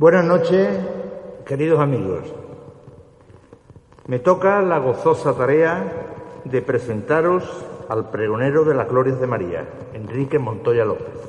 Buenas 0.00 0.24
noches, 0.24 0.66
queridos 1.44 1.78
amigos. 1.78 2.20
Me 4.06 4.18
toca 4.18 4.62
la 4.62 4.78
gozosa 4.78 5.34
tarea 5.34 5.92
de 6.46 6.62
presentaros 6.62 7.44
al 7.86 8.08
pregonero 8.08 8.64
de 8.64 8.74
las 8.74 8.88
glorias 8.88 9.20
de 9.20 9.26
María, 9.26 9.68
Enrique 9.92 10.38
Montoya 10.38 10.86
López. 10.86 11.20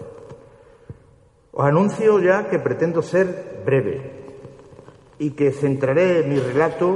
Os 1.51 1.65
anuncio 1.65 2.21
ya 2.21 2.49
que 2.49 2.59
pretendo 2.59 3.01
ser 3.01 3.61
breve 3.65 4.09
y 5.19 5.31
que 5.31 5.51
centraré 5.51 6.23
mi 6.23 6.39
relato 6.39 6.95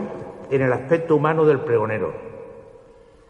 en 0.51 0.61
el 0.61 0.71
aspecto 0.71 1.17
humano 1.17 1.43
del 1.43 1.59
pregonero, 1.59 2.13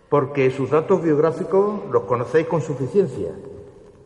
porque 0.07 0.51
sus 0.51 0.69
datos 0.69 1.01
biográficos 1.01 1.79
los 1.89 2.03
conocéis 2.03 2.45
con 2.45 2.61
suficiencia 2.61 3.31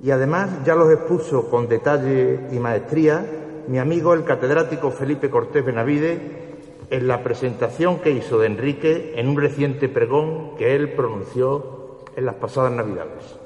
y 0.02 0.12
además 0.12 0.64
ya 0.64 0.76
los 0.76 0.90
expuso 0.90 1.50
con 1.50 1.68
detalle 1.68 2.48
y 2.54 2.60
maestría 2.60 3.39
mi 3.68 3.80
amigo 3.80 4.14
el 4.14 4.24
catedrático 4.24 4.92
Felipe 4.92 5.30
Cortés 5.30 5.66
Benavide 5.66 6.50
en 6.90 7.08
la 7.08 7.24
presentación 7.24 8.00
que 8.00 8.12
hizo 8.12 8.40
de 8.40 8.48
Enrique 8.48 9.14
en 9.16 9.28
un 9.28 9.38
reciente 9.38 9.90
pregón 9.90 10.56
que 10.58 10.76
él 10.76 10.94
pronunció 10.94 12.00
en 12.16 12.26
las 12.26 12.36
pasadas 12.36 12.72
Navidades. 12.72 13.38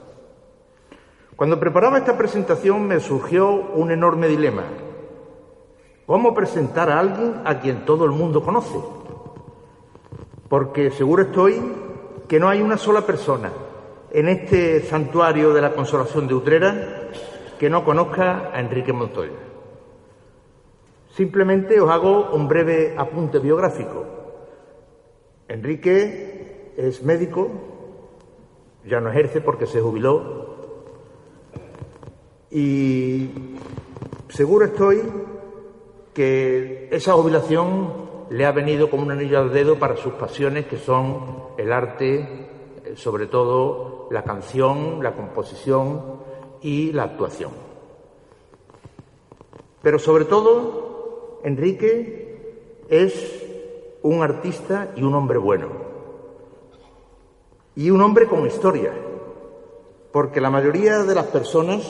Cuando 1.35 1.59
preparaba 1.59 1.97
esta 1.97 2.17
presentación 2.17 2.87
me 2.87 2.99
surgió 2.99 3.49
un 3.51 3.91
enorme 3.91 4.27
dilema. 4.27 4.63
¿Cómo 6.05 6.33
presentar 6.33 6.89
a 6.89 6.99
alguien 6.99 7.41
a 7.45 7.59
quien 7.59 7.85
todo 7.85 8.05
el 8.05 8.11
mundo 8.11 8.43
conoce? 8.43 8.77
Porque 10.47 10.91
seguro 10.91 11.23
estoy 11.23 11.61
que 12.27 12.39
no 12.39 12.49
hay 12.49 12.61
una 12.61 12.77
sola 12.77 13.01
persona 13.01 13.51
en 14.11 14.29
este 14.29 14.81
santuario 14.81 15.53
de 15.53 15.61
la 15.61 15.73
Consolación 15.73 16.27
de 16.27 16.35
Utrera 16.35 17.09
que 17.59 17.69
no 17.69 17.83
conozca 17.83 18.51
a 18.53 18.59
Enrique 18.59 18.93
Montoya. 18.93 19.52
Simplemente 21.13 21.77
os 21.77 21.89
hago 21.93 22.33
un 22.33 22.49
breve 22.49 22.97
apunte 22.97 23.37
biográfico. 23.37 24.01
Enrique 25.47 26.73
es 26.75 27.03
médico, 27.03 27.51
ya 28.83 28.99
no 28.99 29.11
ejerce 29.11 29.39
porque 29.39 29.67
se 29.67 29.79
jubiló 29.79 30.57
y 32.49 33.29
seguro 34.29 34.65
estoy 34.65 35.01
que 36.15 36.89
esa 36.91 37.13
jubilación 37.13 38.25
le 38.31 38.45
ha 38.47 38.51
venido 38.51 38.89
como 38.89 39.03
un 39.03 39.11
anillo 39.11 39.37
al 39.37 39.53
dedo 39.53 39.77
para 39.77 39.97
sus 39.97 40.13
pasiones 40.13 40.65
que 40.65 40.77
son 40.77 41.43
el 41.57 41.71
arte, 41.71 42.49
sobre 42.95 43.27
todo 43.27 44.07
la 44.09 44.23
canción, 44.23 45.03
la 45.03 45.13
composición 45.13 46.01
y 46.61 46.91
la 46.91 47.03
actuación. 47.03 47.51
Pero 49.83 49.99
sobre 49.99 50.25
todo 50.25 50.92
Enrique 51.43 52.83
es 52.89 53.43
un 54.01 54.21
artista 54.21 54.91
y 54.95 55.03
un 55.03 55.13
hombre 55.13 55.37
bueno. 55.37 55.67
Y 57.75 57.89
un 57.89 58.01
hombre 58.01 58.27
con 58.27 58.45
historia, 58.45 58.93
porque 60.11 60.39
la 60.39 60.49
mayoría 60.49 61.03
de 61.03 61.15
las 61.15 61.25
personas 61.27 61.81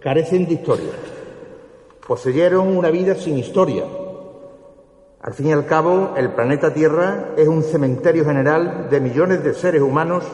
carecen 0.00 0.46
de 0.46 0.54
historia. 0.54 0.90
Poseyeron 2.06 2.76
una 2.76 2.90
vida 2.90 3.14
sin 3.14 3.38
historia. 3.38 3.84
Al 5.22 5.34
fin 5.34 5.48
y 5.48 5.52
al 5.52 5.66
cabo, 5.66 6.14
el 6.16 6.32
planeta 6.32 6.72
Tierra 6.72 7.34
es 7.36 7.46
un 7.46 7.62
cementerio 7.62 8.24
general 8.24 8.88
de 8.90 9.00
millones 9.00 9.44
de 9.44 9.54
seres 9.54 9.82
humanos 9.82 10.24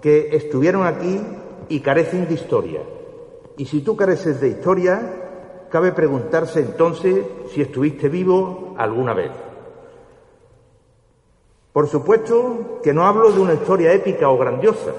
que 0.00 0.34
estuvieron 0.34 0.86
aquí 0.86 1.20
y 1.68 1.80
carecen 1.80 2.26
de 2.26 2.34
historia. 2.34 2.80
Y 3.56 3.66
si 3.66 3.82
tú 3.82 3.94
careces 3.94 4.40
de 4.40 4.48
historia, 4.48 5.19
cabe 5.70 5.92
preguntarse 5.92 6.60
entonces 6.60 7.24
si 7.52 7.62
estuviste 7.62 8.08
vivo 8.08 8.74
alguna 8.76 9.14
vez. 9.14 9.30
Por 11.72 11.88
supuesto 11.88 12.80
que 12.82 12.92
no 12.92 13.06
hablo 13.06 13.30
de 13.30 13.40
una 13.40 13.54
historia 13.54 13.92
épica 13.92 14.28
o 14.28 14.36
grandiosa. 14.36 14.92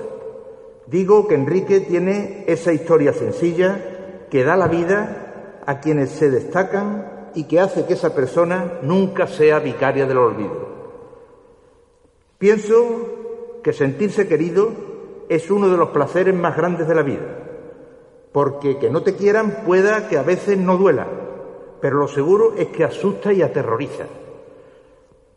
Digo 0.88 1.28
que 1.28 1.36
Enrique 1.36 1.82
tiene 1.82 2.46
esa 2.48 2.72
historia 2.72 3.14
sencilla 3.14 4.28
que 4.30 4.44
da 4.44 4.56
la 4.56 4.68
vida 4.68 5.62
a 5.66 5.80
quienes 5.80 6.10
se 6.12 6.32
destacan 6.32 7.30
y 7.36 7.44
que 7.44 7.60
hace 7.60 7.86
que 7.86 7.94
esa 7.94 8.16
persona 8.16 8.80
nunca 8.82 9.28
sea 9.28 9.60
vicaria 9.60 10.06
del 10.06 10.18
olvido. 10.18 10.72
Pienso 12.38 13.60
que 13.62 13.74
sentirse 13.74 14.28
querido 14.28 14.72
es 15.30 15.52
uno 15.52 15.70
de 15.70 15.78
los 15.78 15.90
placeres 15.90 16.34
más 16.34 16.56
grandes 16.56 16.88
de 16.88 16.96
la 16.96 17.04
vida 17.04 17.41
porque 18.32 18.78
que 18.78 18.90
no 18.90 19.04
te 19.04 19.16
quieran 19.16 19.64
pueda 19.66 20.08
que 20.08 20.18
a 20.18 20.24
veces 20.24 20.58
no 20.58 20.78
duela, 20.78 21.08
pero 21.82 21.98
lo 21.98 22.08
seguro 22.08 22.54
es 22.58 22.68
que 22.68 22.84
asusta 22.84 23.34
y 23.34 23.42
aterroriza. 23.42 24.06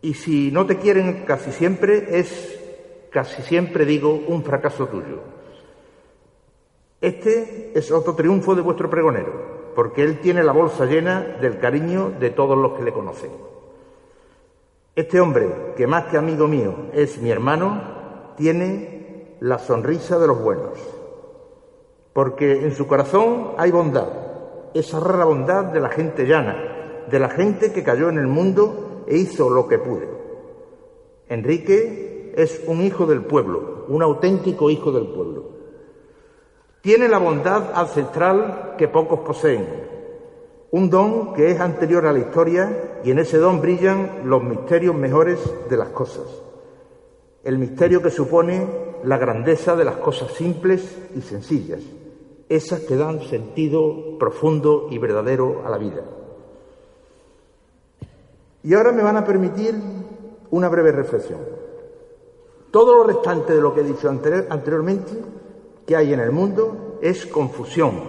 Y 0.00 0.14
si 0.14 0.52
no 0.52 0.66
te 0.66 0.76
quieren 0.76 1.24
casi 1.26 1.50
siempre, 1.50 2.18
es 2.18 2.60
casi 3.10 3.42
siempre 3.42 3.84
digo 3.84 4.20
un 4.28 4.44
fracaso 4.44 4.86
tuyo. 4.86 5.20
Este 7.00 7.72
es 7.74 7.90
otro 7.90 8.14
triunfo 8.14 8.54
de 8.54 8.62
vuestro 8.62 8.88
pregonero, 8.88 9.72
porque 9.74 10.02
él 10.02 10.20
tiene 10.20 10.44
la 10.44 10.52
bolsa 10.52 10.84
llena 10.84 11.20
del 11.40 11.58
cariño 11.58 12.12
de 12.18 12.30
todos 12.30 12.56
los 12.56 12.74
que 12.74 12.84
le 12.84 12.92
conocen. 12.92 13.30
Este 14.94 15.20
hombre, 15.20 15.72
que 15.76 15.86
más 15.86 16.04
que 16.04 16.16
amigo 16.16 16.46
mío 16.46 16.90
es 16.92 17.18
mi 17.20 17.30
hermano, 17.30 18.34
tiene 18.36 19.36
la 19.40 19.58
sonrisa 19.58 20.18
de 20.18 20.26
los 20.28 20.40
buenos 20.40 20.78
porque 22.14 22.64
en 22.64 22.72
su 22.74 22.86
corazón 22.86 23.50
hay 23.58 23.72
bondad, 23.72 24.08
esa 24.72 25.00
rara 25.00 25.24
bondad 25.24 25.64
de 25.64 25.80
la 25.80 25.90
gente 25.90 26.24
llana, 26.24 27.04
de 27.10 27.18
la 27.18 27.28
gente 27.28 27.72
que 27.72 27.82
cayó 27.82 28.08
en 28.08 28.18
el 28.18 28.28
mundo 28.28 29.04
e 29.06 29.18
hizo 29.18 29.50
lo 29.50 29.66
que 29.66 29.78
pude. 29.78 30.08
Enrique 31.28 32.32
es 32.36 32.62
un 32.68 32.82
hijo 32.82 33.04
del 33.06 33.24
pueblo, 33.24 33.84
un 33.88 34.00
auténtico 34.00 34.70
hijo 34.70 34.92
del 34.92 35.08
pueblo. 35.08 35.54
Tiene 36.82 37.08
la 37.08 37.18
bondad 37.18 37.72
ancestral 37.74 38.74
que 38.78 38.86
pocos 38.86 39.20
poseen, 39.20 39.66
un 40.70 40.90
don 40.90 41.34
que 41.34 41.50
es 41.50 41.60
anterior 41.60 42.06
a 42.06 42.12
la 42.12 42.20
historia 42.20 43.00
y 43.02 43.10
en 43.10 43.18
ese 43.18 43.38
don 43.38 43.60
brillan 43.60 44.22
los 44.24 44.42
misterios 44.42 44.94
mejores 44.94 45.40
de 45.68 45.76
las 45.76 45.88
cosas. 45.88 46.26
El 47.42 47.58
misterio 47.58 48.00
que 48.00 48.10
supone 48.10 48.66
la 49.02 49.18
grandeza 49.18 49.74
de 49.74 49.84
las 49.84 49.96
cosas 49.96 50.30
simples 50.32 50.96
y 51.16 51.20
sencillas 51.20 51.80
esas 52.56 52.80
que 52.80 52.96
dan 52.96 53.20
sentido 53.22 54.18
profundo 54.18 54.88
y 54.90 54.98
verdadero 54.98 55.62
a 55.66 55.70
la 55.70 55.78
vida. 55.78 56.02
Y 58.62 58.74
ahora 58.74 58.92
me 58.92 59.02
van 59.02 59.16
a 59.16 59.24
permitir 59.24 59.74
una 60.50 60.68
breve 60.68 60.92
reflexión. 60.92 61.40
Todo 62.70 62.96
lo 62.96 63.04
restante 63.04 63.54
de 63.54 63.60
lo 63.60 63.74
que 63.74 63.80
he 63.80 63.84
dicho 63.84 64.08
anteriormente 64.08 65.12
que 65.86 65.96
hay 65.96 66.12
en 66.12 66.20
el 66.20 66.32
mundo 66.32 66.98
es 67.02 67.26
confusión, 67.26 68.00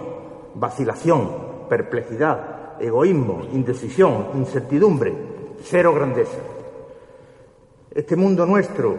vacilación, 0.54 1.66
perplejidad, 1.68 2.80
egoísmo, 2.80 3.42
indecisión, 3.52 4.28
incertidumbre, 4.34 5.14
cero 5.62 5.92
grandeza. 5.94 6.38
Este 7.90 8.16
mundo 8.16 8.46
nuestro 8.46 8.96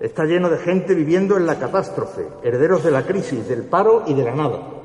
está 0.00 0.24
lleno 0.24 0.48
de 0.48 0.58
gente 0.58 0.94
viviendo 0.94 1.36
en 1.36 1.46
la 1.46 1.58
catástrofe, 1.58 2.26
herederos 2.42 2.84
de 2.84 2.90
la 2.90 3.06
crisis, 3.06 3.48
del 3.48 3.64
paro 3.64 4.04
y 4.06 4.14
de 4.14 4.24
la 4.24 4.34
nada. 4.34 4.79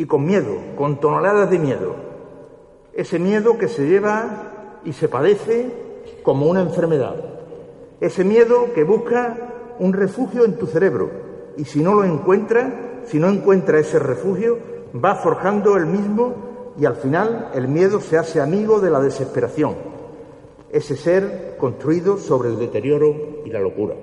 Y 0.00 0.06
con 0.06 0.24
miedo, 0.24 0.56
con 0.78 0.98
toneladas 0.98 1.50
de 1.50 1.58
miedo. 1.58 1.94
Ese 2.94 3.18
miedo 3.18 3.58
que 3.58 3.68
se 3.68 3.86
lleva 3.86 4.78
y 4.82 4.94
se 4.94 5.08
padece 5.08 5.70
como 6.22 6.46
una 6.46 6.62
enfermedad. 6.62 7.16
Ese 8.00 8.24
miedo 8.24 8.72
que 8.74 8.82
busca 8.82 9.74
un 9.78 9.92
refugio 9.92 10.46
en 10.46 10.54
tu 10.54 10.66
cerebro 10.66 11.10
y 11.58 11.66
si 11.66 11.82
no 11.82 11.92
lo 11.92 12.04
encuentra, 12.04 13.02
si 13.04 13.18
no 13.18 13.28
encuentra 13.28 13.78
ese 13.78 13.98
refugio, 13.98 14.56
va 14.96 15.16
forjando 15.16 15.76
el 15.76 15.84
mismo 15.84 16.72
y 16.78 16.86
al 16.86 16.96
final 16.96 17.50
el 17.52 17.68
miedo 17.68 18.00
se 18.00 18.16
hace 18.16 18.40
amigo 18.40 18.80
de 18.80 18.88
la 18.88 19.00
desesperación 19.00 19.74
ese 20.72 20.96
ser 20.96 21.56
construido 21.58 22.16
sobre 22.16 22.48
el 22.48 22.58
deterioro 22.58 23.42
y 23.44 23.50
la 23.50 23.60
locura. 23.60 23.96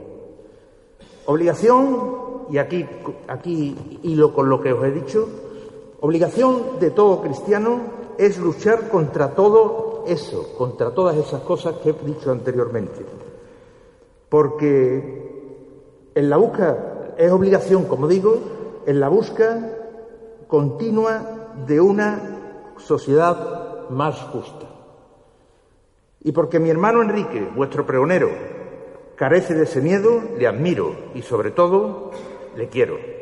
Obligación, 1.25 2.45
y 2.51 2.59
aquí, 2.59 2.85
aquí 3.27 3.99
hilo 4.03 4.31
con 4.31 4.47
lo 4.47 4.61
que 4.61 4.73
os 4.73 4.85
he 4.85 4.91
dicho, 4.91 5.27
obligación 5.99 6.79
de 6.79 6.91
todo 6.91 7.21
cristiano 7.21 7.81
es 8.17 8.37
luchar 8.37 8.89
contra 8.89 9.31
todo 9.31 10.03
eso, 10.07 10.53
contra 10.57 10.91
todas 10.91 11.17
esas 11.17 11.41
cosas 11.41 11.75
que 11.77 11.89
he 11.89 11.93
dicho 11.93 12.31
anteriormente. 12.31 13.05
Porque 14.29 16.11
en 16.15 16.29
la 16.29 16.37
busca, 16.37 17.13
es 17.17 17.31
obligación, 17.31 17.85
como 17.85 18.07
digo, 18.07 18.37
en 18.85 18.99
la 18.99 19.09
busca 19.09 19.73
continua 20.47 21.53
de 21.67 21.79
una 21.79 22.73
sociedad 22.77 23.89
más 23.89 24.19
justa. 24.23 24.65
Y 26.23 26.31
porque 26.31 26.59
mi 26.59 26.69
hermano 26.69 27.01
Enrique, 27.01 27.47
vuestro 27.55 27.85
pregonero, 27.85 28.29
carece 29.15 29.53
de 29.53 29.63
ese 29.63 29.81
miedo, 29.81 30.21
le 30.37 30.47
admiro 30.47 30.95
y 31.13 31.21
sobre 31.21 31.51
todo 31.51 32.11
le 32.55 32.67
quiero. 32.69 33.16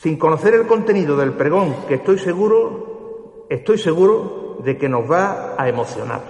Sin 0.00 0.18
conocer 0.18 0.54
el 0.54 0.66
contenido 0.66 1.14
del 1.14 1.34
pregón, 1.34 1.74
que 1.86 1.96
estoy 1.96 2.16
seguro 2.18 3.44
estoy 3.50 3.76
seguro 3.76 4.56
de 4.64 4.78
que 4.78 4.88
nos 4.88 5.10
va 5.10 5.56
a 5.58 5.68
emocionar. 5.68 6.22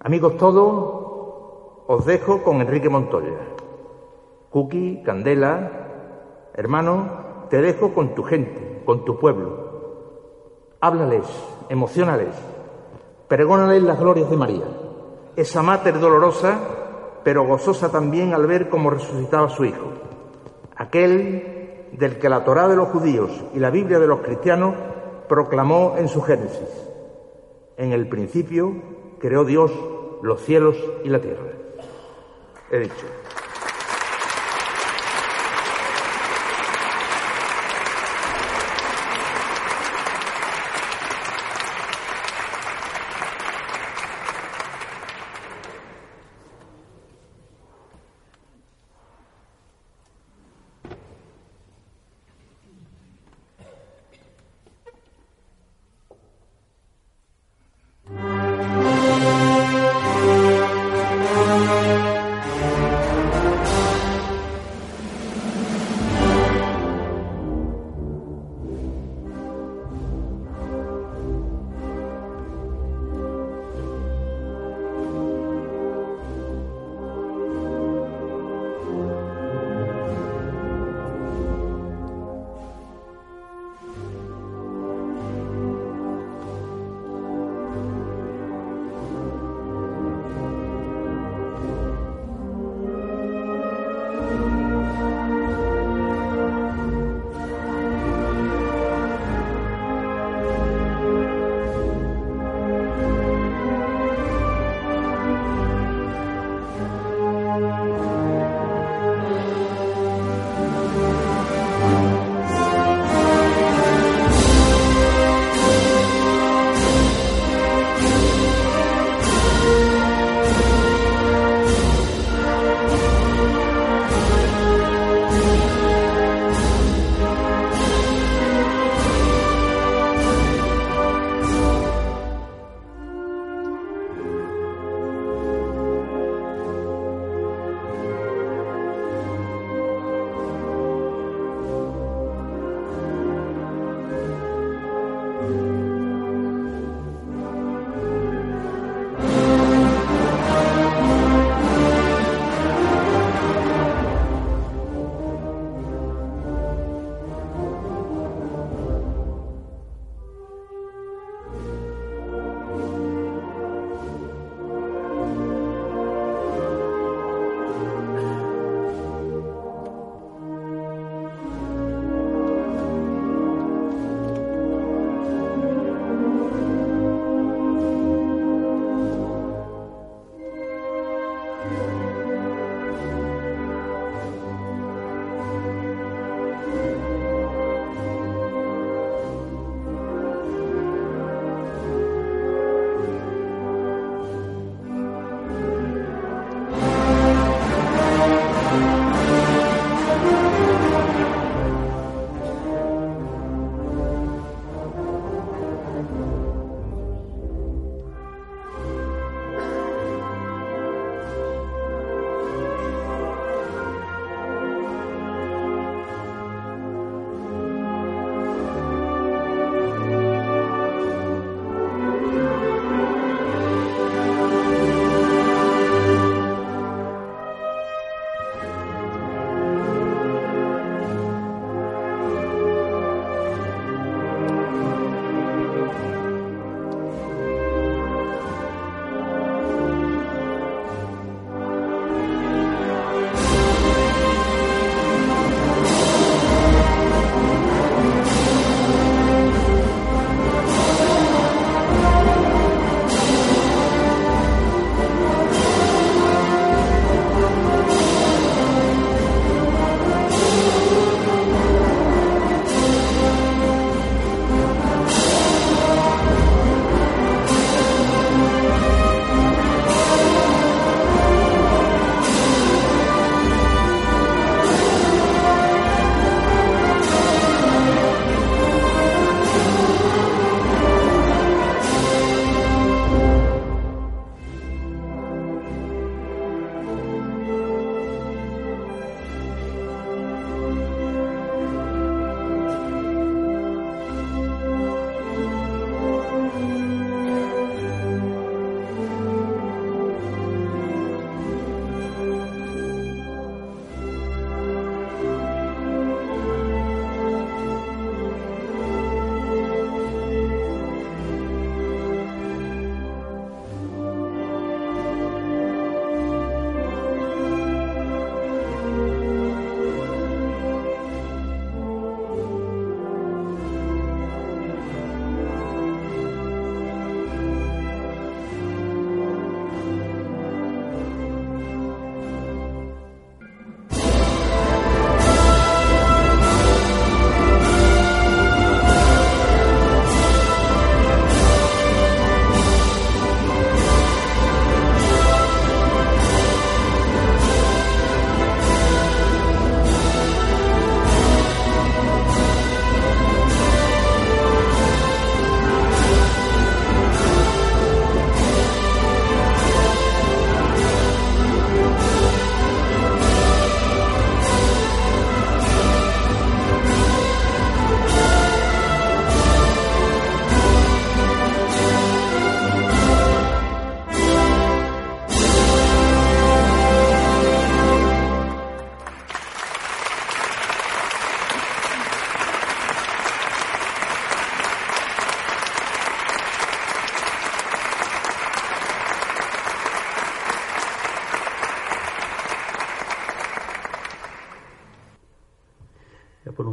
Amigos 0.00 0.38
todos, 0.38 1.84
os 1.86 2.06
dejo 2.06 2.42
con 2.42 2.62
Enrique 2.62 2.88
Montoya. 2.88 3.36
Cookie, 4.48 5.02
Candela, 5.04 6.48
hermano, 6.54 7.48
te 7.50 7.60
dejo 7.60 7.92
con 7.92 8.14
tu 8.14 8.22
gente, 8.22 8.82
con 8.86 9.04
tu 9.04 9.18
pueblo. 9.18 10.70
Háblales, 10.80 11.26
emocionales, 11.68 12.34
pregónales 13.28 13.82
las 13.82 14.00
glorias 14.00 14.30
de 14.30 14.36
María, 14.38 14.64
esa 15.36 15.62
mater 15.62 16.00
dolorosa, 16.00 16.60
pero 17.24 17.46
gozosa 17.46 17.92
también 17.92 18.32
al 18.32 18.46
ver 18.46 18.70
cómo 18.70 18.88
resucitaba 18.88 19.50
su 19.50 19.66
hijo, 19.66 19.88
aquel 20.76 21.51
del 21.92 22.18
que 22.18 22.28
la 22.28 22.44
Torá 22.44 22.68
de 22.68 22.76
los 22.76 22.88
judíos 22.88 23.30
y 23.54 23.58
la 23.58 23.70
Biblia 23.70 23.98
de 23.98 24.06
los 24.06 24.20
cristianos 24.20 24.74
proclamó 25.28 25.94
en 25.98 26.08
su 26.08 26.22
Génesis. 26.22 26.68
En 27.76 27.92
el 27.92 28.08
principio 28.08 28.74
creó 29.18 29.44
Dios 29.44 29.72
los 30.22 30.40
cielos 30.42 30.76
y 31.04 31.08
la 31.08 31.20
tierra. 31.20 31.52
He 32.70 32.78
dicho. 32.78 33.06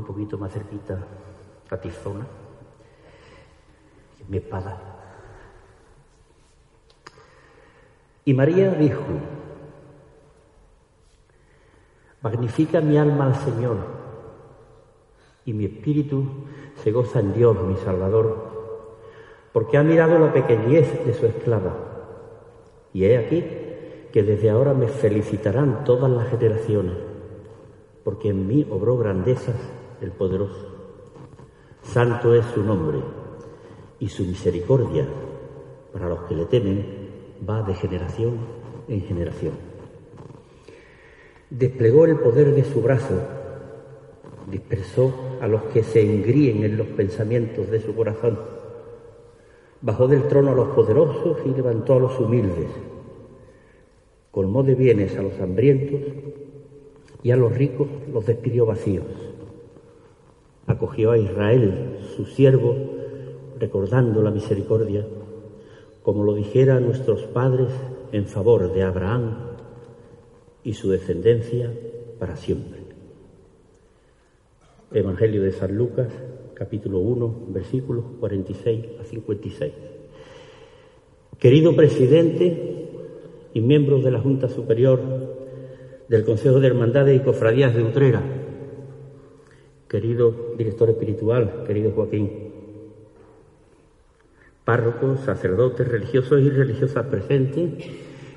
Poquito 0.09 0.39
más 0.39 0.51
cerquita 0.51 0.97
a 1.69 1.77
Tizona, 1.77 2.25
mi 4.27 4.37
espada. 4.37 4.75
Y 8.25 8.33
María 8.33 8.71
dijo, 8.71 9.03
magnifica 12.23 12.81
mi 12.81 12.97
alma 12.97 13.27
al 13.27 13.35
Señor 13.35 13.77
y 15.45 15.53
mi 15.53 15.65
espíritu 15.65 16.25
se 16.81 16.91
goza 16.91 17.19
en 17.19 17.35
Dios, 17.35 17.61
mi 17.61 17.75
Salvador, 17.75 18.47
porque 19.53 19.77
ha 19.77 19.83
mirado 19.83 20.17
la 20.17 20.33
pequeñez 20.33 21.05
de 21.05 21.13
su 21.13 21.27
esclava. 21.27 21.75
Y 22.93 23.05
he 23.05 23.15
aquí 23.15 23.45
que 24.11 24.23
desde 24.23 24.49
ahora 24.49 24.73
me 24.73 24.87
felicitarán 24.87 25.83
todas 25.83 26.09
las 26.09 26.29
generaciones, 26.29 26.97
porque 28.03 28.29
en 28.29 28.47
mí 28.47 28.65
obró 28.71 28.97
grandezas 28.97 29.78
el 30.01 30.11
poderoso. 30.11 30.67
Santo 31.81 32.33
es 32.33 32.45
su 32.47 32.63
nombre, 32.63 32.99
y 33.99 34.07
su 34.07 34.23
misericordia 34.23 35.07
para 35.91 36.07
los 36.07 36.19
que 36.23 36.35
le 36.35 36.45
temen 36.45 36.85
va 37.47 37.61
de 37.63 37.73
generación 37.73 38.37
en 38.87 39.01
generación. 39.01 39.53
Desplegó 41.49 42.05
el 42.05 42.17
poder 42.19 42.53
de 42.53 42.63
su 42.63 42.81
brazo, 42.81 43.19
dispersó 44.49 45.13
a 45.41 45.47
los 45.47 45.63
que 45.63 45.83
se 45.83 46.01
engríen 46.01 46.63
en 46.63 46.77
los 46.77 46.87
pensamientos 46.87 47.69
de 47.69 47.81
su 47.81 47.95
corazón, 47.95 48.39
bajó 49.81 50.07
del 50.07 50.27
trono 50.27 50.51
a 50.51 50.55
los 50.55 50.69
poderosos 50.69 51.39
y 51.45 51.49
levantó 51.49 51.95
a 51.95 51.99
los 51.99 52.19
humildes 52.19 52.67
colmó 54.31 54.63
de 54.63 54.75
bienes 54.75 55.17
a 55.17 55.21
los 55.21 55.39
hambrientos 55.39 56.01
y 57.23 57.31
a 57.31 57.35
los 57.35 57.55
ricos 57.57 57.87
los 58.11 58.25
despidió 58.25 58.65
vacíos. 58.65 59.05
Acogió 60.69 61.09
a 61.09 61.17
Israel, 61.17 61.97
su 62.15 62.25
siervo, 62.25 62.75
recordando 63.57 64.21
la 64.21 64.29
misericordia, 64.29 65.03
como 66.03 66.23
lo 66.23 66.35
dijera 66.35 66.79
nuestros 66.79 67.23
padres 67.23 67.69
en 68.11 68.27
favor 68.27 68.71
de 68.71 68.83
Abraham 68.83 69.33
y 70.63 70.73
su 70.73 70.91
descendencia 70.91 71.73
para 72.19 72.35
siempre. 72.35 72.81
Evangelio 74.93 75.41
de 75.41 75.53
San 75.53 75.75
Lucas, 75.75 76.13
capítulo 76.53 76.99
1, 76.99 77.47
versículos 77.47 78.05
46 78.19 78.85
a 79.01 79.03
56. 79.05 79.73
Querido 81.39 81.75
presidente 81.75 82.89
y 83.55 83.61
miembros 83.61 84.03
de 84.03 84.11
la 84.11 84.21
Junta 84.21 84.47
Superior 84.47 85.01
del 86.07 86.23
Consejo 86.23 86.59
de 86.59 86.67
Hermandades 86.67 87.19
y 87.19 87.23
Cofradías 87.23 87.73
de 87.73 87.81
Utrera, 87.81 88.21
querido 89.89 90.53
director 90.57 90.89
espiritual, 90.89 91.63
querido 91.65 91.91
Joaquín, 91.91 92.29
párrocos, 94.63 95.21
sacerdotes, 95.21 95.87
religiosos 95.87 96.41
y 96.41 96.49
religiosas 96.49 97.05
presentes, 97.07 97.71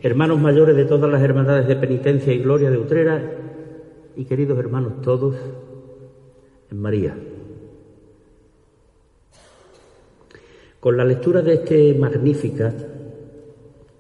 hermanos 0.03 0.41
mayores 0.41 0.75
de 0.75 0.87
todas 0.87 1.11
las 1.11 1.23
hermandades 1.23 1.69
de 1.69 1.77
penitencia 1.77 2.33
y 2.33 2.39
gloria 2.39 2.71
de 2.71 2.79
Utrera 2.79 3.31
y 4.17 4.25
queridos 4.25 4.59
hermanos 4.59 5.03
todos 5.03 5.37
en 6.71 6.81
María. 6.81 7.15
Con 10.81 10.97
la 10.97 11.05
lectura 11.05 11.43
de 11.43 11.55
este 11.55 11.95
magnífica 11.95 12.75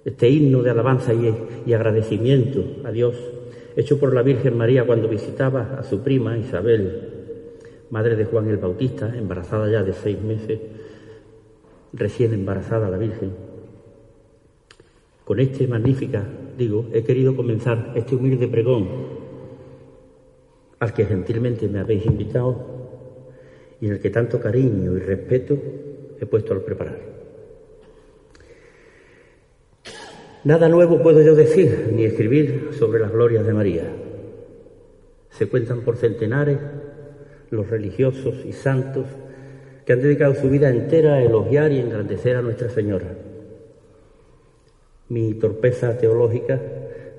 este 0.04 0.28
himno 0.28 0.62
de 0.62 0.71
alabanza 0.71 1.12
y, 1.14 1.73
agradecimiento 1.73 2.64
a 2.85 2.90
Dios, 2.90 3.14
hecho 3.76 3.99
por 4.00 4.14
la 4.14 4.23
Virgen 4.23 4.56
María 4.56 4.85
cuando 4.85 5.09
visitaba 5.09 5.76
a 5.78 5.85
su 5.85 6.00
prima 6.00 6.37
Isabel, 6.37 7.12
madre 7.92 8.16
de 8.16 8.25
Juan 8.25 8.49
el 8.49 8.56
Bautista, 8.56 9.14
embarazada 9.14 9.70
ya 9.70 9.82
de 9.82 9.92
seis 9.92 10.20
meses, 10.22 10.58
recién 11.92 12.32
embarazada 12.32 12.88
la 12.88 12.96
Virgen. 12.96 13.32
Con 15.26 15.38
este 15.38 15.68
magnífica, 15.68 16.25
digo, 16.56 16.87
he 16.94 17.04
querido 17.04 17.37
comenzar 17.37 17.92
este 17.94 18.16
humilde 18.16 18.49
pregón 18.49 18.88
al 20.78 20.94
que 20.94 21.04
gentilmente 21.04 21.68
me 21.68 21.80
habéis 21.80 22.06
invitado 22.06 22.56
y 23.78 23.87
en 23.87 23.92
el 23.92 24.00
que 24.00 24.08
tanto 24.08 24.40
cariño 24.40 24.96
y 24.96 25.00
respeto 25.00 25.58
he 26.18 26.25
puesto 26.25 26.54
al 26.54 26.62
preparar. 26.62 26.99
Nada 30.44 30.66
nuevo 30.70 31.02
puedo 31.02 31.20
yo 31.20 31.34
decir 31.34 31.90
ni 31.92 32.04
escribir 32.04 32.70
sobre 32.72 33.00
las 33.00 33.12
glorias 33.12 33.46
de 33.46 33.52
María. 33.52 33.84
Se 35.28 35.46
cuentan 35.46 35.82
por 35.82 35.99
centenares 35.99 36.58
los 37.52 37.68
religiosos 37.68 38.44
y 38.47 38.52
santos 38.52 39.06
que 39.85 39.92
han 39.92 40.00
dedicado 40.00 40.35
su 40.35 40.49
vida 40.49 40.71
entera 40.71 41.14
a 41.14 41.23
elogiar 41.23 41.71
y 41.71 41.80
engrandecer 41.80 42.37
a 42.37 42.42
Nuestra 42.42 42.71
Señora. 42.71 43.09
Mi 45.11 45.35
torpeza 45.35 45.99
teológica 45.99 46.59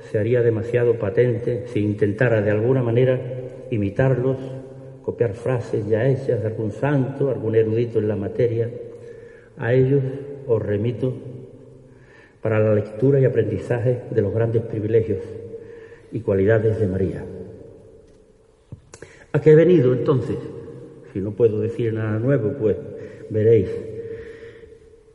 se 0.09 0.17
haría 0.17 0.41
demasiado 0.41 0.95
patente 0.95 1.65
si 1.67 1.81
intentara 1.81 2.41
de 2.41 2.49
alguna 2.49 2.81
manera 2.81 3.21
imitarlos, 3.69 4.37
copiar 5.03 5.33
frases 5.33 5.87
ya 5.87 6.07
hechas 6.07 6.41
de 6.41 6.47
algún 6.47 6.71
santo, 6.71 7.29
algún 7.29 7.55
erudito 7.55 7.99
en 7.99 8.07
la 8.07 8.15
materia. 8.15 8.71
A 9.57 9.73
ellos 9.73 10.01
os 10.47 10.61
remito 10.61 11.13
para 12.41 12.59
la 12.59 12.73
lectura 12.73 13.19
y 13.19 13.25
aprendizaje 13.25 14.01
de 14.09 14.21
los 14.21 14.33
grandes 14.33 14.63
privilegios 14.63 15.21
y 16.11 16.21
cualidades 16.21 16.79
de 16.79 16.87
María. 16.87 17.23
¿A 19.33 19.41
qué 19.41 19.51
he 19.51 19.55
venido 19.55 19.93
entonces? 19.93 20.37
Si 21.11 21.19
no 21.19 21.31
puedo 21.31 21.59
decir 21.59 21.93
nada 21.93 22.17
nuevo, 22.19 22.53
pues 22.57 22.77
veréis. 23.29 23.69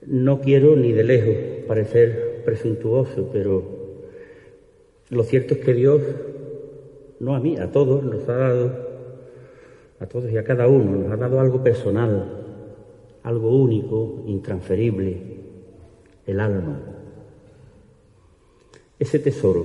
No 0.07 0.41
quiero 0.41 0.77
ni 0.77 0.93
de 0.93 1.05
lejos 1.05 1.35
parecer 1.67 2.43
presuntuoso, 2.45 3.31
pero 3.33 3.63
lo 5.09 5.23
cierto 5.25 5.55
es 5.55 5.61
que 5.61 5.73
Dios, 5.73 6.03
no 7.21 7.35
a 7.35 7.41
mí, 7.41 7.57
a 7.57 7.73
todos, 7.73 8.05
nos 8.05 8.29
ha 8.29 8.37
dado, 8.37 8.73
a 10.01 10.07
todos 10.07 10.31
y 10.31 10.37
a 10.37 10.45
cada 10.45 10.69
uno, 10.69 10.99
nos 10.99 11.13
ha 11.13 11.17
dado 11.17 11.41
algo 11.41 11.63
personal, 11.63 12.45
algo 13.23 13.57
único, 13.57 14.23
intransferible, 14.27 15.23
el 16.27 16.41
alma 16.41 16.99
ese 18.99 19.19
tesoro, 19.19 19.65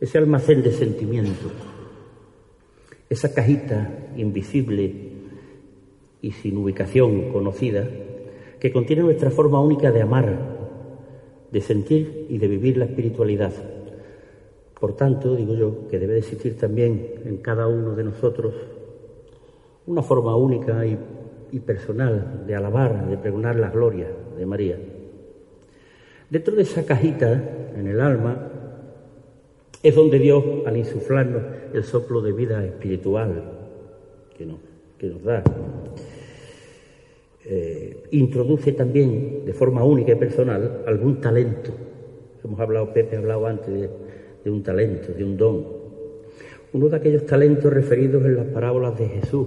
ese 0.00 0.18
almacén 0.18 0.62
de 0.62 0.72
sentimientos, 0.72 1.52
esa 3.08 3.32
cajita 3.32 3.90
invisible 4.16 4.92
y 6.22 6.32
sin 6.32 6.56
ubicación 6.56 7.32
conocida 7.32 7.88
que 8.58 8.72
contiene 8.72 9.02
nuestra 9.02 9.30
forma 9.30 9.60
única 9.60 9.92
de 9.92 10.02
amar, 10.02 10.56
de 11.52 11.60
sentir 11.60 12.26
y 12.28 12.38
de 12.38 12.48
vivir 12.48 12.76
la 12.78 12.86
espiritualidad. 12.86 13.52
Por 14.78 14.96
tanto, 14.96 15.36
digo 15.36 15.54
yo, 15.54 15.88
que 15.88 15.98
debe 15.98 16.14
de 16.14 16.20
existir 16.20 16.56
también 16.56 17.22
en 17.24 17.38
cada 17.38 17.66
uno 17.66 17.94
de 17.94 18.04
nosotros 18.04 18.54
una 19.86 20.02
forma 20.02 20.36
única 20.36 20.84
y, 20.84 20.98
y 21.52 21.60
personal 21.60 22.44
de 22.46 22.54
alabar, 22.54 23.08
de 23.08 23.16
pregonar 23.16 23.56
la 23.56 23.70
gloria 23.70 24.08
de 24.36 24.46
María. 24.46 24.78
Dentro 26.28 26.56
de 26.56 26.62
esa 26.62 26.84
cajita, 26.84 27.70
en 27.76 27.86
el 27.86 28.00
alma, 28.00 28.45
es 29.86 29.94
donde 29.94 30.18
Dios, 30.18 30.42
al 30.66 30.76
insuflarnos 30.76 31.42
el 31.72 31.84
soplo 31.84 32.20
de 32.20 32.32
vida 32.32 32.64
espiritual 32.64 33.42
que 34.36 34.44
nos, 34.44 34.58
que 34.98 35.06
nos 35.06 35.22
da, 35.22 35.44
eh, 37.44 38.04
introduce 38.10 38.72
también 38.72 39.44
de 39.44 39.52
forma 39.52 39.84
única 39.84 40.10
y 40.10 40.16
personal 40.16 40.82
algún 40.88 41.20
talento. 41.20 41.70
Hemos 42.42 42.58
hablado, 42.58 42.92
Pepe 42.92 43.14
ha 43.14 43.20
hablado 43.20 43.46
antes 43.46 43.72
de, 43.72 43.88
de 44.44 44.50
un 44.50 44.64
talento, 44.64 45.12
de 45.12 45.22
un 45.22 45.36
don. 45.36 45.66
Uno 46.72 46.88
de 46.88 46.96
aquellos 46.96 47.24
talentos 47.24 47.72
referidos 47.72 48.24
en 48.24 48.36
las 48.36 48.46
parábolas 48.46 48.98
de 48.98 49.06
Jesús, 49.06 49.46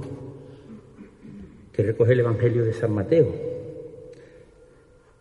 que 1.74 1.84
recoge 1.84 2.14
el 2.14 2.22
Evangelio 2.22 2.64
de 2.64 2.72
San 2.72 2.94
Mateo 2.94 3.50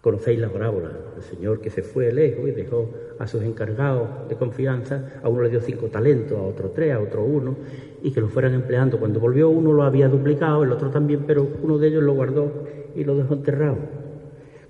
Conocéis 0.01 0.39
la 0.39 0.49
parábola, 0.49 0.93
el 1.17 1.23
Señor 1.23 1.61
que 1.61 1.71
se 1.71 1.83
fue 1.83 2.13
lejos 2.13 2.49
y 2.49 2.53
dejó 2.53 2.89
a 3.19 3.27
sus 3.27 3.43
encargados 3.43 4.29
de 4.29 4.37
confianza, 4.37 5.21
a 5.23 5.29
uno 5.29 5.43
le 5.43 5.51
dio 5.51 5.61
cinco 5.61 5.87
talentos, 5.87 6.39
a 6.39 6.43
otro 6.43 6.71
tres, 6.71 6.95
a 6.95 7.01
otro 7.01 7.25
uno, 7.25 7.57
y 8.03 8.13
que 8.13 8.21
lo 8.21 8.29
fueran 8.29 8.55
empleando. 8.55 8.99
Cuando 8.99 9.21
volvió 9.21 9.49
uno 9.49 9.73
lo 9.73 9.83
había 9.83 10.09
duplicado, 10.09 10.63
el 10.63 10.73
otro 10.73 10.91
también, 10.91 11.25
pero 11.27 11.47
uno 11.63 11.79
de 11.79 11.89
ellos 11.89 12.03
lo 12.03 12.15
guardó 12.15 12.65
y 12.95 13.05
lo 13.05 13.17
dejó 13.17 13.35
enterrado. 13.35 13.77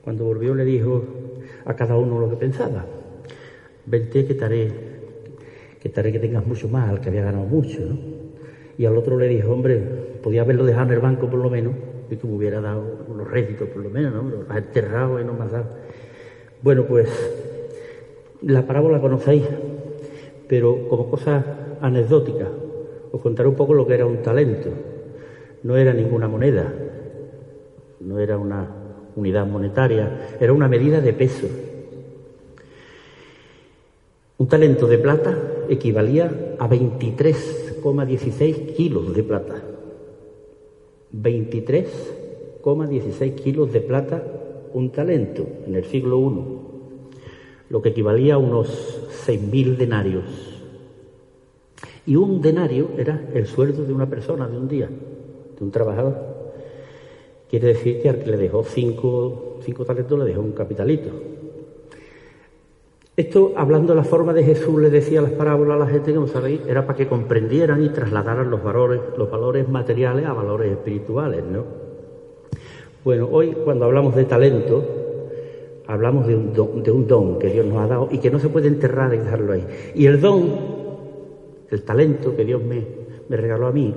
Cuando 0.03 0.25
volvió 0.25 0.55
le 0.55 0.65
dijo 0.65 1.05
a 1.65 1.75
cada 1.75 1.97
uno 1.97 2.19
lo 2.19 2.31
que 2.31 2.37
pensaba. 2.37 2.87
Vente 3.85 4.25
que 4.25 4.35
taré, 4.35 4.73
que 5.81 5.89
taré 5.89 6.13
que 6.13 6.19
tengas 6.19 6.47
mucho 6.47 6.69
más, 6.69 6.89
al 6.89 7.01
que 7.01 7.11
había 7.11 7.25
ganado 7.25 7.45
mucho, 7.45 7.81
¿no? 7.81 7.99
Y 8.79 8.87
al 8.87 8.97
otro 8.97 9.19
le 9.19 9.29
dijo, 9.29 9.53
hombre, 9.53 9.79
podía 10.23 10.43
haberlo 10.43 10.65
dejado 10.65 10.87
en 10.87 10.93
el 10.93 11.01
banco 11.01 11.29
por 11.29 11.41
lo 11.41 11.51
menos, 11.51 11.75
y 12.11 12.17
que 12.17 12.27
me 12.27 12.35
hubiera 12.35 12.61
dado 12.61 13.05
unos 13.09 13.31
réditos 13.31 13.69
por 13.69 13.83
lo 13.83 13.91
menos, 13.91 14.15
¿no? 14.15 14.23
Los 14.23 14.51
has 14.51 14.59
enterrado 14.59 15.21
y 15.21 15.25
no 15.25 15.35
me 15.35 15.45
has 15.45 15.53
dado. 15.53 15.67
Bueno, 16.63 16.85
pues 16.87 17.09
la 18.43 18.67
parábola 18.67 19.01
conocéis, 19.01 19.45
pero 20.49 20.89
como 20.89 21.11
cosa 21.11 21.77
anecdótica, 21.81 22.49
os 23.13 23.21
contaré 23.21 23.49
un 23.49 23.57
poco 23.57 23.75
lo 23.75 23.87
que 23.87 23.95
era 23.95 24.07
un 24.07 24.23
talento. 24.23 24.71
no 25.63 25.77
era 25.77 25.93
ninguna 25.93 26.29
moneda, 26.29 26.73
no 28.01 28.19
era 28.21 28.39
una 28.39 28.69
unidad 29.17 29.45
monetaria, 29.47 30.37
era 30.41 30.53
una 30.53 30.69
medida 30.69 31.01
de 31.01 31.13
peso. 31.13 31.49
Un 34.39 34.47
talento 34.47 34.87
de 34.87 34.99
plata 34.99 35.37
equivalía 35.69 36.31
a 36.61 36.69
23,16 36.69 38.77
kilos 38.77 39.13
de 39.15 39.23
plata. 39.25 39.57
23,16 41.13 43.35
kilos 43.35 43.73
de 43.73 43.81
plata 43.81 44.23
un 44.75 44.93
talento 44.93 45.45
en 45.67 45.75
el 45.75 45.87
siglo 45.87 46.21
I, 46.21 46.78
lo 47.71 47.83
que 47.83 47.91
equivalía 47.91 48.35
a 48.35 48.39
unos 48.39 48.69
6.000 49.27 49.77
denarios. 49.77 50.25
Y 52.07 52.17
un 52.17 52.41
denario 52.41 52.91
era 52.97 53.29
el 53.35 53.47
sueldo 53.47 53.85
de 53.85 53.93
una 53.93 54.09
persona 54.09 54.49
de 54.49 54.57
un 54.57 54.69
día, 54.69 54.89
de 54.89 55.65
un 55.65 55.71
trabajador. 55.71 56.17
Quiere 57.51 57.69
decir 57.69 58.01
que 58.01 58.09
al 58.09 58.19
que 58.19 58.31
le 58.31 58.37
dejó 58.37 58.63
cinco, 58.65 59.59
cinco 59.63 59.85
talentos 59.85 60.19
le 60.19 60.25
dejó 60.25 60.41
un 60.41 60.53
capitalito. 60.53 61.11
Esto, 63.17 63.53
hablando 63.57 63.95
de 63.95 63.97
la 63.97 64.05
forma 64.05 64.33
de 64.33 64.45
Jesús, 64.45 64.81
le 64.81 64.91
decía 64.91 65.21
las 65.21 65.33
parábolas 65.33 65.77
a 65.77 65.85
la 65.85 65.91
gente 65.91 66.13
que 66.13 66.19
no 66.19 66.29
sabéis, 66.29 66.61
era 66.69 66.87
para 66.87 66.97
que 66.97 67.09
comprendieran 67.09 67.83
y 67.83 67.89
trasladaran 67.89 68.49
los 68.49 68.63
valores, 68.63 69.01
los 69.17 69.29
valores 69.31 69.69
materiales 69.69 70.25
a 70.25 70.33
valores 70.33 70.71
espirituales, 70.71 71.45
¿no? 71.45 71.65
Bueno, 73.05 73.29
hoy 73.31 73.57
cuando 73.65 73.87
hablamos 73.87 74.15
de 74.15 74.25
talento, 74.25 75.08
hablamos 75.89 76.27
de 76.27 76.37
un, 76.37 77.07
don, 77.09 77.39
que 77.39 77.49
Dios 77.49 77.67
nos 77.67 77.79
ha 77.79 77.87
dado 77.87 78.09
y 78.13 78.19
que 78.19 78.31
no 78.31 78.39
se 78.39 78.51
puede 78.51 78.69
enterrar 78.69 79.15
y 79.15 79.19
dejarlo 79.19 79.55
ahí. 79.55 79.67
Y 79.95 80.05
el 80.05 80.21
don, 80.21 80.55
el 81.71 81.83
talento 81.83 82.37
que 82.37 82.45
Dios 82.45 82.63
me, 82.63 82.87
me 83.29 83.37
regaló 83.39 83.67
a 83.67 83.73
mí, 83.73 83.95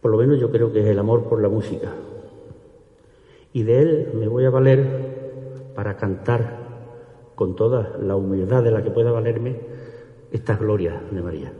por 0.00 0.10
lo 0.10 0.18
menos 0.18 0.40
yo 0.40 0.50
creo 0.50 0.72
que 0.72 0.80
es 0.80 0.86
el 0.86 0.98
amor 0.98 1.28
por 1.28 1.40
la 1.40 1.48
música. 1.48 1.92
Y 3.52 3.62
de 3.62 3.80
él 3.80 4.08
me 4.14 4.26
voy 4.26 4.44
a 4.44 4.50
valer 4.50 5.72
para 5.76 5.96
cantar 5.96 6.64
con 7.36 7.54
toda 7.54 7.96
la 8.02 8.16
humildad 8.16 8.64
de 8.64 8.72
la 8.72 8.82
que 8.82 8.90
pueda 8.90 9.12
valerme, 9.12 9.60
estas 10.32 10.58
glorias 10.58 10.96
de 11.12 11.22
María. 11.22 11.52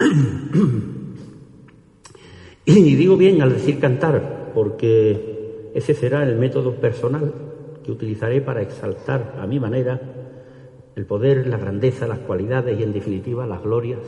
y 2.64 2.96
digo 2.96 3.18
bien 3.18 3.42
al 3.42 3.52
decir 3.52 3.78
cantar, 3.78 4.52
porque 4.54 5.37
ese 5.78 5.94
será 5.94 6.24
el 6.24 6.36
método 6.36 6.74
personal 6.74 7.32
que 7.84 7.92
utilizaré 7.92 8.40
para 8.40 8.62
exaltar 8.62 9.36
a 9.40 9.46
mi 9.46 9.60
manera 9.60 10.00
el 10.96 11.06
poder, 11.06 11.46
la 11.46 11.56
grandeza, 11.56 12.08
las 12.08 12.18
cualidades 12.18 12.78
y 12.78 12.82
en 12.82 12.92
definitiva 12.92 13.46
las 13.46 13.62
glorias 13.62 14.00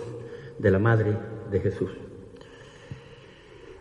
de 0.58 0.70
la 0.70 0.80
Madre 0.80 1.16
de 1.48 1.60
Jesús. 1.60 1.90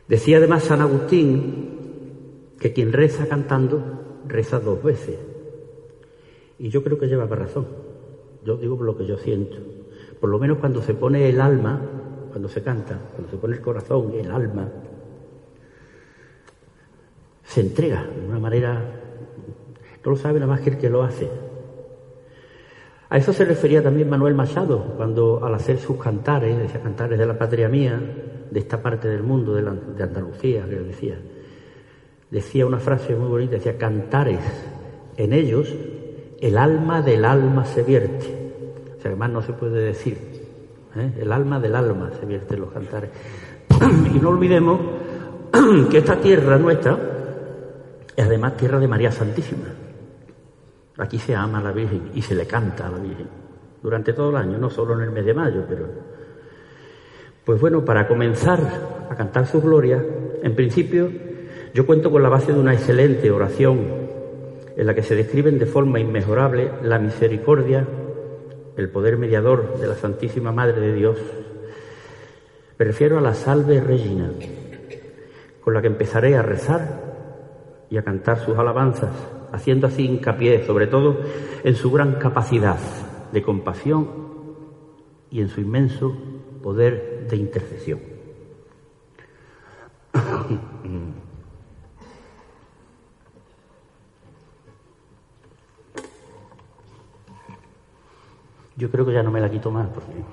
Decía 0.07 0.37
además 0.37 0.63
San 0.63 0.81
Agustín 0.81 2.53
que 2.59 2.73
quien 2.73 2.93
reza 2.93 3.27
cantando 3.27 4.21
reza 4.27 4.59
dos 4.59 4.83
veces. 4.83 5.17
Y 6.59 6.69
yo 6.69 6.83
creo 6.83 6.99
que 6.99 7.07
lleva 7.07 7.25
razón. 7.25 7.65
Yo 8.45 8.57
digo 8.57 8.81
lo 8.83 8.95
que 8.95 9.07
yo 9.07 9.17
siento. 9.17 9.57
Por 10.19 10.29
lo 10.29 10.37
menos 10.37 10.59
cuando 10.59 10.83
se 10.83 10.93
pone 10.93 11.27
el 11.27 11.41
alma, 11.41 11.81
cuando 12.29 12.47
se 12.49 12.61
canta, 12.61 12.99
cuando 13.15 13.31
se 13.31 13.37
pone 13.37 13.55
el 13.55 13.61
corazón, 13.61 14.13
el 14.13 14.29
alma, 14.29 14.69
se 17.49 17.61
entrega 17.61 18.03
de 18.03 18.27
una 18.27 18.37
manera, 18.37 18.73
no 20.05 20.11
lo 20.11 20.15
sabe 20.15 20.39
nada 20.39 20.51
más 20.51 20.61
que 20.61 20.69
el 20.69 20.77
que 20.77 20.87
lo 20.87 21.01
hace. 21.01 21.27
A 23.09 23.17
eso 23.17 23.33
se 23.33 23.43
refería 23.43 23.81
también 23.81 24.07
Manuel 24.07 24.35
Machado, 24.35 24.93
cuando 24.95 25.43
al 25.43 25.55
hacer 25.55 25.79
sus 25.79 25.97
cantares, 25.97 26.55
decía 26.59 26.79
cantares 26.79 27.17
de 27.17 27.25
la 27.25 27.35
patria 27.35 27.67
mía, 27.67 27.99
de 28.51 28.59
esta 28.59 28.79
parte 28.83 29.07
del 29.07 29.23
mundo, 29.23 29.55
de, 29.55 29.63
de 29.63 30.03
Andalucía, 30.03 30.65
que 30.69 30.75
decía, 30.75 31.19
decía 32.29 32.67
una 32.67 32.77
frase 32.77 33.15
muy 33.15 33.29
bonita, 33.29 33.53
decía, 33.53 33.79
cantares 33.79 34.39
en 35.17 35.33
ellos 35.33 35.73
el 36.39 36.55
alma 36.55 37.01
del 37.01 37.25
alma 37.25 37.65
se 37.65 37.81
vierte. 37.81 38.27
O 38.95 39.01
sea, 39.01 39.09
además 39.09 39.31
no 39.31 39.41
se 39.41 39.53
puede 39.53 39.81
decir. 39.81 40.19
¿eh? 40.95 41.13
El 41.19 41.31
alma 41.31 41.59
del 41.59 41.75
alma 41.75 42.11
se 42.19 42.27
vierte 42.27 42.53
en 42.53 42.61
los 42.61 42.71
cantares. 42.71 43.09
y 44.15 44.19
no 44.19 44.29
olvidemos 44.29 44.79
que 45.89 45.97
esta 45.97 46.17
tierra 46.17 46.59
nuestra 46.59 47.18
además 48.21 48.57
tierra 48.57 48.79
de 48.79 48.87
María 48.87 49.11
Santísima. 49.11 49.67
Aquí 50.97 51.17
se 51.17 51.35
ama 51.35 51.59
a 51.59 51.63
la 51.63 51.71
Virgen 51.71 52.11
y 52.13 52.21
se 52.21 52.35
le 52.35 52.45
canta 52.45 52.87
a 52.87 52.91
la 52.91 52.97
Virgen 52.97 53.27
durante 53.81 54.13
todo 54.13 54.31
el 54.31 54.35
año, 54.35 54.57
no 54.57 54.69
solo 54.69 54.93
en 54.95 55.01
el 55.01 55.11
mes 55.11 55.25
de 55.25 55.33
mayo, 55.33 55.63
pero... 55.67 55.87
Pues 57.45 57.59
bueno, 57.59 57.83
para 57.83 58.07
comenzar 58.07 58.59
a 59.09 59.15
cantar 59.15 59.47
su 59.47 59.61
gloria, 59.61 60.03
en 60.43 60.55
principio 60.55 61.09
yo 61.73 61.85
cuento 61.85 62.11
con 62.11 62.21
la 62.21 62.29
base 62.29 62.53
de 62.53 62.59
una 62.59 62.73
excelente 62.73 63.31
oración 63.31 63.79
en 64.75 64.85
la 64.85 64.93
que 64.93 65.03
se 65.03 65.15
describen 65.15 65.57
de 65.57 65.65
forma 65.65 65.99
inmejorable 65.99 66.71
la 66.83 66.99
misericordia, 66.99 67.87
el 68.77 68.89
poder 68.89 69.17
mediador 69.17 69.79
de 69.79 69.87
la 69.87 69.95
Santísima 69.95 70.51
Madre 70.51 70.79
de 70.79 70.93
Dios. 70.93 71.17
Me 72.77 72.85
refiero 72.85 73.17
a 73.17 73.21
la 73.21 73.33
Salve 73.33 73.81
Regina, 73.81 74.29
con 75.61 75.73
la 75.73 75.81
que 75.81 75.87
empezaré 75.87 76.35
a 76.35 76.41
rezar 76.41 77.08
y 77.89 77.97
a 77.97 78.03
cantar 78.03 78.39
sus 78.39 78.57
alabanzas, 78.57 79.11
haciendo 79.51 79.87
así 79.87 80.05
hincapié 80.05 80.65
sobre 80.65 80.87
todo 80.87 81.17
en 81.63 81.75
su 81.75 81.91
gran 81.91 82.15
capacidad 82.15 82.77
de 83.31 83.41
compasión 83.41 84.07
y 85.31 85.41
en 85.41 85.49
su 85.49 85.61
inmenso 85.61 86.15
poder 86.61 87.27
de 87.29 87.37
intercesión. 87.37 87.99
Yo 98.75 98.89
creo 98.89 99.05
que 99.05 99.11
ya 99.11 99.23
no 99.23 99.29
me 99.29 99.41
la 99.41 99.49
quito 99.49 99.69
más 99.71 99.89
porque... 99.89 100.23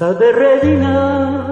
Salve 0.00 0.32
Regina, 0.32 1.49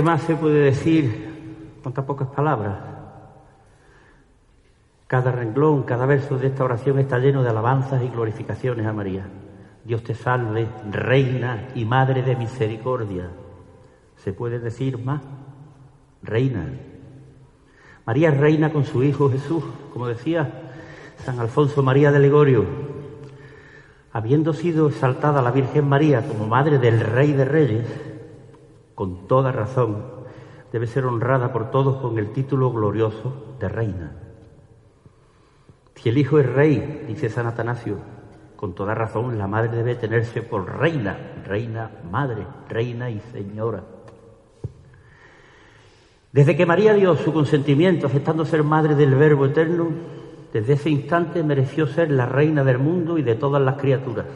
¿Qué 0.00 0.06
más 0.06 0.22
se 0.22 0.34
puede 0.34 0.60
decir 0.60 1.76
con 1.82 1.92
tan 1.92 2.06
pocas 2.06 2.28
palabras? 2.28 2.74
Cada 5.06 5.30
renglón, 5.30 5.82
cada 5.82 6.06
verso 6.06 6.38
de 6.38 6.46
esta 6.46 6.64
oración 6.64 6.98
está 6.98 7.18
lleno 7.18 7.42
de 7.42 7.50
alabanzas 7.50 8.02
y 8.02 8.08
glorificaciones 8.08 8.86
a 8.86 8.94
María. 8.94 9.26
Dios 9.84 10.02
te 10.02 10.14
salve, 10.14 10.68
reina 10.90 11.68
y 11.74 11.84
madre 11.84 12.22
de 12.22 12.34
misericordia. 12.34 13.28
¿Se 14.16 14.32
puede 14.32 14.58
decir 14.58 14.96
más? 14.96 15.20
Reina. 16.22 16.66
María 18.06 18.30
reina 18.30 18.72
con 18.72 18.86
su 18.86 19.02
Hijo 19.02 19.30
Jesús, 19.30 19.62
como 19.92 20.08
decía 20.08 20.50
San 21.26 21.38
Alfonso 21.40 21.82
María 21.82 22.10
de 22.10 22.20
Legorio. 22.20 22.64
Habiendo 24.14 24.54
sido 24.54 24.88
exaltada 24.88 25.42
la 25.42 25.50
Virgen 25.50 25.86
María 25.86 26.26
como 26.26 26.46
madre 26.46 26.78
del 26.78 27.00
Rey 27.00 27.34
de 27.34 27.44
Reyes, 27.44 28.09
con 29.00 29.26
toda 29.26 29.50
razón, 29.50 30.04
debe 30.72 30.86
ser 30.86 31.06
honrada 31.06 31.54
por 31.54 31.70
todos 31.70 32.02
con 32.02 32.18
el 32.18 32.34
título 32.34 32.70
glorioso 32.70 33.56
de 33.58 33.66
reina. 33.66 34.12
Si 35.94 36.10
el 36.10 36.18
Hijo 36.18 36.38
es 36.38 36.44
rey, 36.44 37.06
dice 37.08 37.30
San 37.30 37.46
Atanasio, 37.46 37.96
con 38.56 38.74
toda 38.74 38.94
razón 38.94 39.38
la 39.38 39.46
madre 39.46 39.74
debe 39.74 39.94
tenerse 39.94 40.42
por 40.42 40.78
reina, 40.78 41.16
reina, 41.46 41.90
madre, 42.10 42.46
reina 42.68 43.08
y 43.08 43.20
señora. 43.20 43.84
Desde 46.30 46.54
que 46.54 46.66
María 46.66 46.92
dio 46.92 47.16
su 47.16 47.32
consentimiento 47.32 48.06
aceptando 48.06 48.44
ser 48.44 48.64
madre 48.64 48.96
del 48.96 49.14
Verbo 49.14 49.46
Eterno, 49.46 49.88
desde 50.52 50.74
ese 50.74 50.90
instante 50.90 51.42
mereció 51.42 51.86
ser 51.86 52.10
la 52.10 52.26
reina 52.26 52.64
del 52.64 52.76
mundo 52.76 53.16
y 53.16 53.22
de 53.22 53.34
todas 53.34 53.62
las 53.62 53.80
criaturas. 53.80 54.26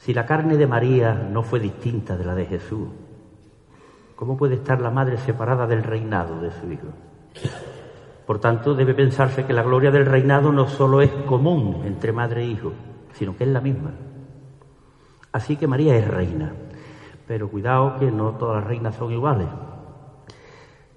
Si 0.00 0.14
la 0.14 0.24
carne 0.24 0.56
de 0.56 0.66
María 0.66 1.12
no 1.12 1.42
fue 1.42 1.60
distinta 1.60 2.16
de 2.16 2.24
la 2.24 2.34
de 2.34 2.46
Jesús, 2.46 2.88
¿cómo 4.16 4.34
puede 4.34 4.54
estar 4.54 4.80
la 4.80 4.90
madre 4.90 5.18
separada 5.18 5.66
del 5.66 5.82
reinado 5.82 6.40
de 6.40 6.50
su 6.52 6.72
Hijo? 6.72 6.86
Por 8.26 8.38
tanto, 8.38 8.74
debe 8.74 8.94
pensarse 8.94 9.44
que 9.44 9.52
la 9.52 9.62
gloria 9.62 9.90
del 9.90 10.06
reinado 10.06 10.52
no 10.52 10.68
solo 10.68 11.02
es 11.02 11.10
común 11.26 11.82
entre 11.84 12.12
madre 12.12 12.44
e 12.44 12.46
hijo, 12.46 12.72
sino 13.12 13.36
que 13.36 13.44
es 13.44 13.50
la 13.50 13.60
misma. 13.60 13.90
Así 15.32 15.56
que 15.56 15.66
María 15.66 15.94
es 15.94 16.08
reina, 16.08 16.54
pero 17.26 17.50
cuidado 17.50 17.98
que 17.98 18.10
no 18.10 18.30
todas 18.36 18.62
las 18.62 18.66
reinas 18.68 18.94
son 18.94 19.12
iguales. 19.12 19.48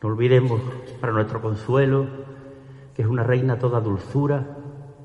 No 0.01 0.09
olvidemos, 0.09 0.61
para 1.01 1.11
nuestro 1.11 1.41
consuelo, 1.41 2.07
que 2.95 3.01
es 3.01 3.07
una 3.07 3.23
reina 3.23 3.59
toda 3.59 3.81
dulzura 3.81 4.45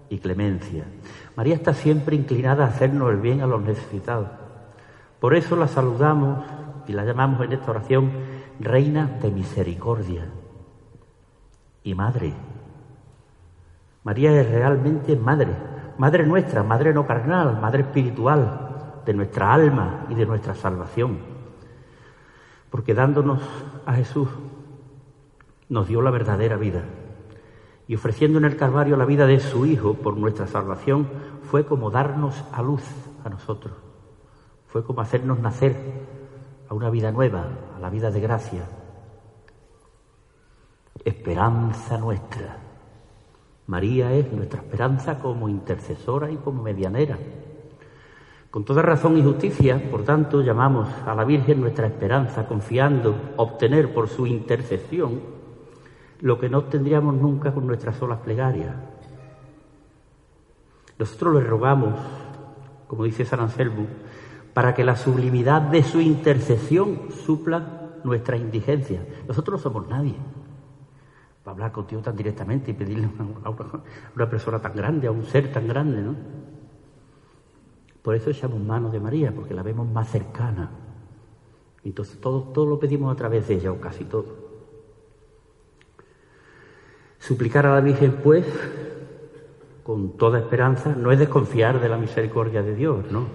y 0.08 0.18
clemencia. 0.18 0.84
María 1.38 1.54
está 1.54 1.72
siempre 1.72 2.16
inclinada 2.16 2.64
a 2.64 2.66
hacernos 2.66 3.12
el 3.12 3.18
bien 3.18 3.42
a 3.42 3.46
los 3.46 3.62
necesitados. 3.62 4.26
Por 5.20 5.36
eso 5.36 5.54
la 5.54 5.68
saludamos 5.68 6.44
y 6.88 6.92
la 6.92 7.04
llamamos 7.04 7.40
en 7.42 7.52
esta 7.52 7.70
oración 7.70 8.10
Reina 8.58 9.06
de 9.22 9.30
Misericordia 9.30 10.26
y 11.84 11.94
Madre. 11.94 12.34
María 14.02 14.32
es 14.32 14.50
realmente 14.50 15.14
Madre, 15.14 15.54
Madre 15.96 16.26
nuestra, 16.26 16.64
Madre 16.64 16.92
no 16.92 17.06
carnal, 17.06 17.60
Madre 17.60 17.82
espiritual 17.82 19.02
de 19.06 19.14
nuestra 19.14 19.54
alma 19.54 20.06
y 20.08 20.16
de 20.16 20.26
nuestra 20.26 20.56
salvación. 20.56 21.18
Porque 22.68 22.94
dándonos 22.94 23.42
a 23.86 23.92
Jesús 23.92 24.28
nos 25.68 25.86
dio 25.86 26.02
la 26.02 26.10
verdadera 26.10 26.56
vida 26.56 26.82
y 27.88 27.94
ofreciendo 27.94 28.38
en 28.38 28.44
el 28.44 28.56
Calvario 28.56 28.98
la 28.98 29.06
vida 29.06 29.26
de 29.26 29.40
su 29.40 29.64
Hijo 29.64 29.94
por 29.94 30.16
nuestra 30.16 30.46
salvación, 30.46 31.08
fue 31.50 31.64
como 31.64 31.90
darnos 31.90 32.44
a 32.52 32.62
luz 32.62 32.84
a 33.24 33.30
nosotros, 33.30 33.72
fue 34.66 34.84
como 34.84 35.00
hacernos 35.00 35.40
nacer 35.40 35.74
a 36.68 36.74
una 36.74 36.90
vida 36.90 37.10
nueva, 37.10 37.48
a 37.74 37.80
la 37.80 37.88
vida 37.88 38.10
de 38.10 38.20
gracia. 38.20 38.68
Esperanza 41.02 41.96
nuestra. 41.96 42.58
María 43.66 44.12
es 44.12 44.30
nuestra 44.32 44.60
esperanza 44.60 45.18
como 45.18 45.48
intercesora 45.48 46.30
y 46.30 46.36
como 46.36 46.62
medianera. 46.62 47.18
Con 48.50 48.64
toda 48.64 48.82
razón 48.82 49.16
y 49.16 49.22
justicia, 49.22 49.90
por 49.90 50.04
tanto, 50.04 50.42
llamamos 50.42 50.88
a 51.06 51.14
la 51.14 51.24
Virgen 51.24 51.62
nuestra 51.62 51.86
esperanza, 51.86 52.46
confiando 52.46 53.32
obtener 53.36 53.94
por 53.94 54.08
su 54.08 54.26
intercesión 54.26 55.37
lo 56.20 56.38
que 56.38 56.48
no 56.48 56.58
obtendríamos 56.58 57.14
nunca 57.14 57.52
con 57.52 57.66
nuestras 57.66 57.96
solas 57.96 58.18
plegarias. 58.20 58.74
Nosotros 60.98 61.34
le 61.34 61.40
rogamos, 61.40 61.94
como 62.88 63.04
dice 63.04 63.24
San 63.24 63.40
Anselmo, 63.40 63.86
para 64.52 64.74
que 64.74 64.84
la 64.84 64.96
sublimidad 64.96 65.62
de 65.62 65.82
su 65.82 66.00
intercesión 66.00 67.12
supla 67.24 67.90
nuestra 68.02 68.36
indigencia. 68.36 69.06
Nosotros 69.28 69.58
no 69.58 69.62
somos 69.62 69.88
nadie 69.88 70.16
para 71.44 71.54
hablar 71.54 71.72
contigo 71.72 72.02
tan 72.02 72.16
directamente 72.16 72.72
y 72.72 72.74
pedirle 72.74 73.08
a 73.44 73.50
una, 74.14 74.28
persona 74.28 74.58
tan 74.58 74.74
grande, 74.74 75.06
a 75.06 75.10
un 75.10 75.24
ser 75.24 75.50
tan 75.52 75.66
grande, 75.66 76.02
¿no? 76.02 76.14
Por 78.02 78.14
eso 78.14 78.30
echamos 78.30 78.60
mano 78.60 78.90
de 78.90 79.00
María, 79.00 79.34
porque 79.34 79.54
la 79.54 79.62
vemos 79.62 79.88
más 79.88 80.10
cercana. 80.10 80.70
Entonces 81.84 82.20
todo, 82.20 82.42
todo 82.52 82.66
lo 82.66 82.78
pedimos 82.78 83.10
a 83.10 83.16
través 83.16 83.48
de 83.48 83.54
ella, 83.54 83.72
o 83.72 83.80
casi 83.80 84.04
todo. 84.04 84.37
Suplicar 87.28 87.66
a 87.66 87.74
la 87.74 87.82
Virgen, 87.82 88.20
pues, 88.24 88.46
con 89.82 90.16
toda 90.16 90.38
esperanza, 90.38 90.94
no 90.96 91.12
es 91.12 91.18
desconfiar 91.18 91.78
de 91.78 91.90
la 91.90 91.98
misericordia 91.98 92.62
de 92.62 92.74
Dios, 92.74 93.04
¿no? 93.10 93.26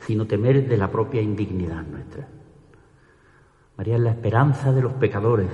Sino 0.00 0.26
temer 0.26 0.68
de 0.68 0.76
la 0.76 0.90
propia 0.90 1.22
indignidad 1.22 1.82
nuestra. 1.86 2.28
María 3.78 3.94
es 3.94 4.02
la 4.02 4.10
esperanza 4.10 4.70
de 4.70 4.82
los 4.82 4.92
pecadores. 4.92 5.48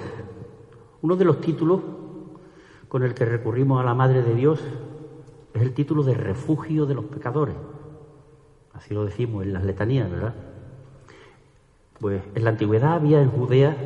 Uno 1.02 1.14
de 1.14 1.24
los 1.24 1.40
títulos 1.40 1.80
con 2.88 3.04
el 3.04 3.14
que 3.14 3.24
recurrimos 3.24 3.80
a 3.80 3.84
la 3.84 3.94
Madre 3.94 4.24
de 4.24 4.34
Dios 4.34 4.60
es 5.54 5.62
el 5.62 5.72
título 5.72 6.02
de 6.02 6.14
refugio 6.14 6.84
de 6.84 6.94
los 6.94 7.04
pecadores. 7.04 7.54
Así 8.72 8.92
lo 8.92 9.04
decimos 9.04 9.44
en 9.44 9.52
las 9.52 9.62
letanías, 9.62 10.10
¿verdad? 10.10 10.34
Pues 12.00 12.22
en 12.34 12.42
la 12.42 12.50
antigüedad 12.50 12.94
había 12.94 13.22
en 13.22 13.30
Judea 13.30 13.76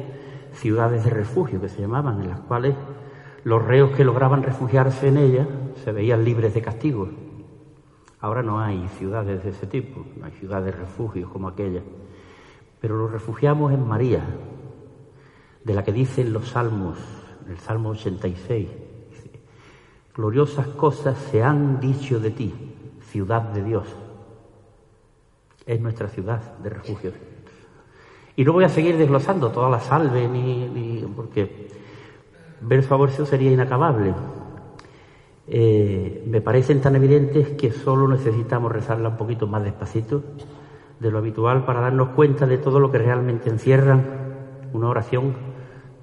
ciudades 0.55 1.05
de 1.05 1.11
refugio 1.11 1.61
que 1.61 1.69
se 1.69 1.83
llamaban, 1.83 2.23
en 2.23 2.31
las 2.31 2.41
cuales 2.41 2.75
los 3.45 3.63
reos 3.63 3.95
que 3.95 4.05
lograban 4.05 4.43
refugiarse 4.43 5.09
en 5.09 5.19
ellas 5.19 5.47
se 5.85 5.93
veían 5.93 6.25
libres 6.25 6.55
de 6.55 6.63
castigo. 6.63 7.09
Ahora 8.21 8.43
no 8.43 8.59
hay 8.59 8.89
ciudades 8.99 9.45
de 9.45 9.51
ese 9.51 9.67
tipo, 9.67 10.05
no 10.17 10.25
hay 10.25 10.33
ciudades 10.33 10.75
de 10.75 10.81
refugio 10.81 11.29
como 11.29 11.49
aquella. 11.49 11.83
Pero 12.81 12.97
nos 12.97 13.13
refugiamos 13.13 13.73
en 13.73 13.87
María, 13.87 14.25
de 15.63 15.75
la 15.75 15.85
que 15.85 15.93
dicen 15.93 16.33
los 16.33 16.49
salmos, 16.49 16.99
en 17.45 17.53
el 17.53 17.59
Salmo 17.59 17.91
86. 17.91 18.69
Dice, 19.11 19.31
Gloriosas 20.15 20.69
cosas 20.69 21.19
se 21.31 21.43
han 21.43 21.81
dicho 21.81 22.19
de 22.19 22.31
ti, 22.31 22.55
ciudad 23.11 23.43
de 23.43 23.63
Dios. 23.63 23.87
Es 25.67 25.81
nuestra 25.81 26.09
ciudad 26.09 26.57
de 26.59 26.71
refugio. 26.71 27.13
Y 28.37 28.45
no 28.45 28.55
voy 28.55 28.65
a 28.65 28.69
seguir 28.69 28.97
desglosando 28.97 29.51
toda 29.51 29.69
la 29.69 29.81
salve, 29.81 30.29
ni, 30.29 31.05
porque 31.15 31.69
verso 32.67 32.95
a 32.95 32.99
verso 32.99 33.27
sería 33.27 33.51
inacabable. 33.51 34.15
Eh, 35.47 36.25
me 36.27 36.41
parecen 36.41 36.81
tan 36.81 36.97
evidentes 36.97 37.51
que 37.51 37.71
solo 37.71 38.09
necesitamos 38.09 38.73
rezarla 38.73 39.11
un 39.11 39.17
poquito 39.17 39.47
más 39.47 39.63
despacito 39.63 40.23
de 40.99 41.11
lo 41.11 41.19
habitual 41.19 41.65
para 41.65 41.81
darnos 41.81 42.11
cuenta 42.11 42.47
de 42.47 42.59
todo 42.59 42.81
lo 42.81 42.91
que 42.91 42.99
realmente 42.99 43.51
encierra 43.51 44.01
una 44.73 44.89
oración 44.89 45.35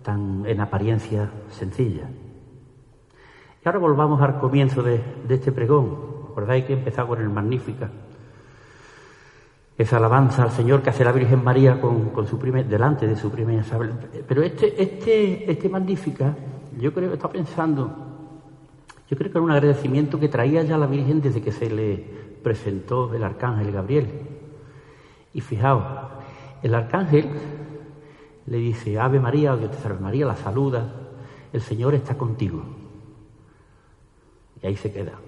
tan 0.04 0.46
en 0.46 0.62
apariencia 0.62 1.32
sencilla. 1.50 2.10
Y 3.64 3.68
ahora 3.68 3.80
volvamos 3.80 4.22
al 4.22 4.40
comienzo 4.40 4.82
de, 4.82 5.02
este 5.30 5.52
pregón. 5.52 6.12
¿Recordáis 6.30 6.66
que 6.66 6.74
empezaba 6.74 7.10
con 7.10 7.22
el 7.22 7.30
Magnífica? 7.30 7.90
Esa 9.82 9.98
alabanza 9.98 10.44
al 10.44 10.52
Señor 10.52 10.84
que 10.84 10.92
hace 10.92 11.04
la 11.04 11.12
Virgen 11.12 11.44
María 11.44 11.82
con, 11.82 12.28
su 12.28 12.38
primer, 12.38 12.68
delante 12.68 13.08
de 13.08 13.16
su 13.16 13.32
primera 13.32 13.62
Isabel. 13.62 13.92
Pero 14.28 14.44
este, 14.44 14.82
este, 14.82 15.52
este 15.52 15.70
Magnífica, 15.70 16.36
yo 16.78 16.94
creo 16.94 17.10
que 17.10 17.16
está 17.16 17.30
pensando 17.30 18.12
yo 19.12 19.18
creo 19.18 19.30
que 19.30 19.38
era 19.40 19.44
un 19.44 19.52
agradecimiento 19.52 20.18
que 20.22 20.30
traía 20.30 20.64
ya 20.64 20.78
la 20.78 20.88
Virgen 20.88 21.22
desde 21.22 21.42
que 21.42 21.52
se 21.52 21.70
le 21.70 21.98
presentó 22.42 23.14
el 23.14 23.22
arcángel 23.26 23.70
Gabriel. 23.70 24.08
Y 25.34 25.42
fijaos, 25.42 25.84
el 26.64 26.74
arcángel 26.74 27.30
le 28.46 28.58
dice, 28.58 28.98
Ave 28.98 29.20
María, 29.20 29.54
o 29.54 29.58
Dios 29.58 29.72
te 29.72 29.78
salve 29.80 30.00
María, 30.00 30.26
la 30.26 30.38
saluda, 30.38 30.94
el 31.52 31.60
Señor 31.60 31.94
está 31.94 32.18
contigo. 32.18 32.64
Y 34.64 34.68
ahí 34.68 34.78
se 34.78 34.94
queda. 34.94 35.20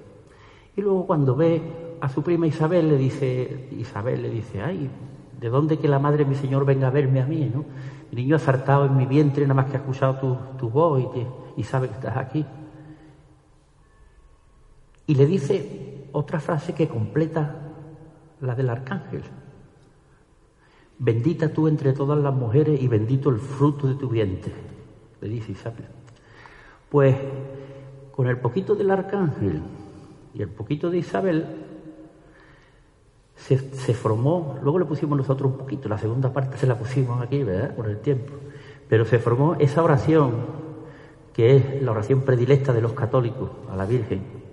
Y 0.78 0.82
luego 0.82 1.06
cuando 1.06 1.36
ve 1.36 1.62
a 2.04 2.10
su 2.10 2.22
prima 2.22 2.46
Isabel, 2.46 2.90
le 2.90 2.98
dice, 2.98 3.70
Isabel 3.80 4.24
le 4.24 4.30
dice, 4.30 4.62
ay, 4.62 4.90
¿de 5.40 5.50
dónde 5.50 5.80
que 5.80 5.88
la 5.88 6.00
madre 6.00 6.26
de 6.26 6.30
mi 6.30 6.36
Señor 6.36 6.66
venga 6.66 6.88
a 6.88 6.92
verme 6.92 7.22
a 7.22 7.26
mí? 7.26 7.50
¿no? 7.56 7.64
Niño 8.12 8.36
ha 8.36 8.40
saltado 8.40 8.88
en 8.88 8.98
mi 8.98 9.06
vientre, 9.06 9.44
nada 9.44 9.54
más 9.54 9.68
que 9.68 9.78
ha 9.78 9.80
escuchado 9.80 10.16
tu, 10.16 10.38
tu 10.58 10.70
voz 10.70 11.02
y, 11.02 11.62
y 11.62 11.64
sabe 11.64 11.88
que 11.88 11.94
estás 11.94 12.18
aquí. 12.18 12.46
Y 15.08 15.16
le 15.16 15.26
dice 15.26 16.10
otra 16.12 16.42
frase 16.42 16.76
que 16.76 16.90
completa 16.90 17.56
la 18.42 18.54
del 18.54 18.70
arcángel. 18.70 19.24
Bendita 21.00 21.54
tú 21.54 21.70
entre 21.70 21.94
todas 21.94 22.20
las 22.20 22.34
mujeres 22.34 22.82
y 22.82 22.90
bendito 22.90 23.30
el 23.30 23.40
fruto 23.40 23.88
de 23.88 23.96
tu 23.96 24.10
vientre, 24.10 24.52
le 25.22 25.30
dice 25.30 25.54
Isabel. 25.54 25.88
Pues 26.90 27.16
con 28.12 28.28
el 28.28 28.40
poquito 28.40 28.76
del 28.76 28.92
arcángel 28.92 29.62
y 30.34 30.42
el 30.42 30.50
poquito 30.50 30.90
de 30.90 30.98
Isabel 30.98 31.63
se, 33.36 33.58
formó, 33.94 34.58
luego 34.62 34.80
le 34.80 34.86
pusimos 34.86 35.18
nosotros 35.18 35.52
un 35.52 35.58
poquito, 35.58 35.90
la 35.90 35.98
segunda 35.98 36.32
parte 36.32 36.58
se 36.58 36.68
la 36.68 36.78
pusimos 36.78 37.22
aquí, 37.22 37.44
¿verdad? 37.44 37.76
Por 37.76 37.90
el 37.90 38.00
tiempo. 38.00 38.34
Pero 38.88 39.06
se 39.06 39.20
formó 39.20 39.56
esa 39.56 39.84
oración, 39.84 40.32
que 41.34 41.58
es 41.58 41.82
la 41.82 41.92
oración 41.92 42.22
predilecta 42.22 42.74
de 42.74 42.82
los 42.82 42.94
católicos 42.94 43.50
a 43.70 43.76
la 43.76 43.86
Virgen, 43.86 44.44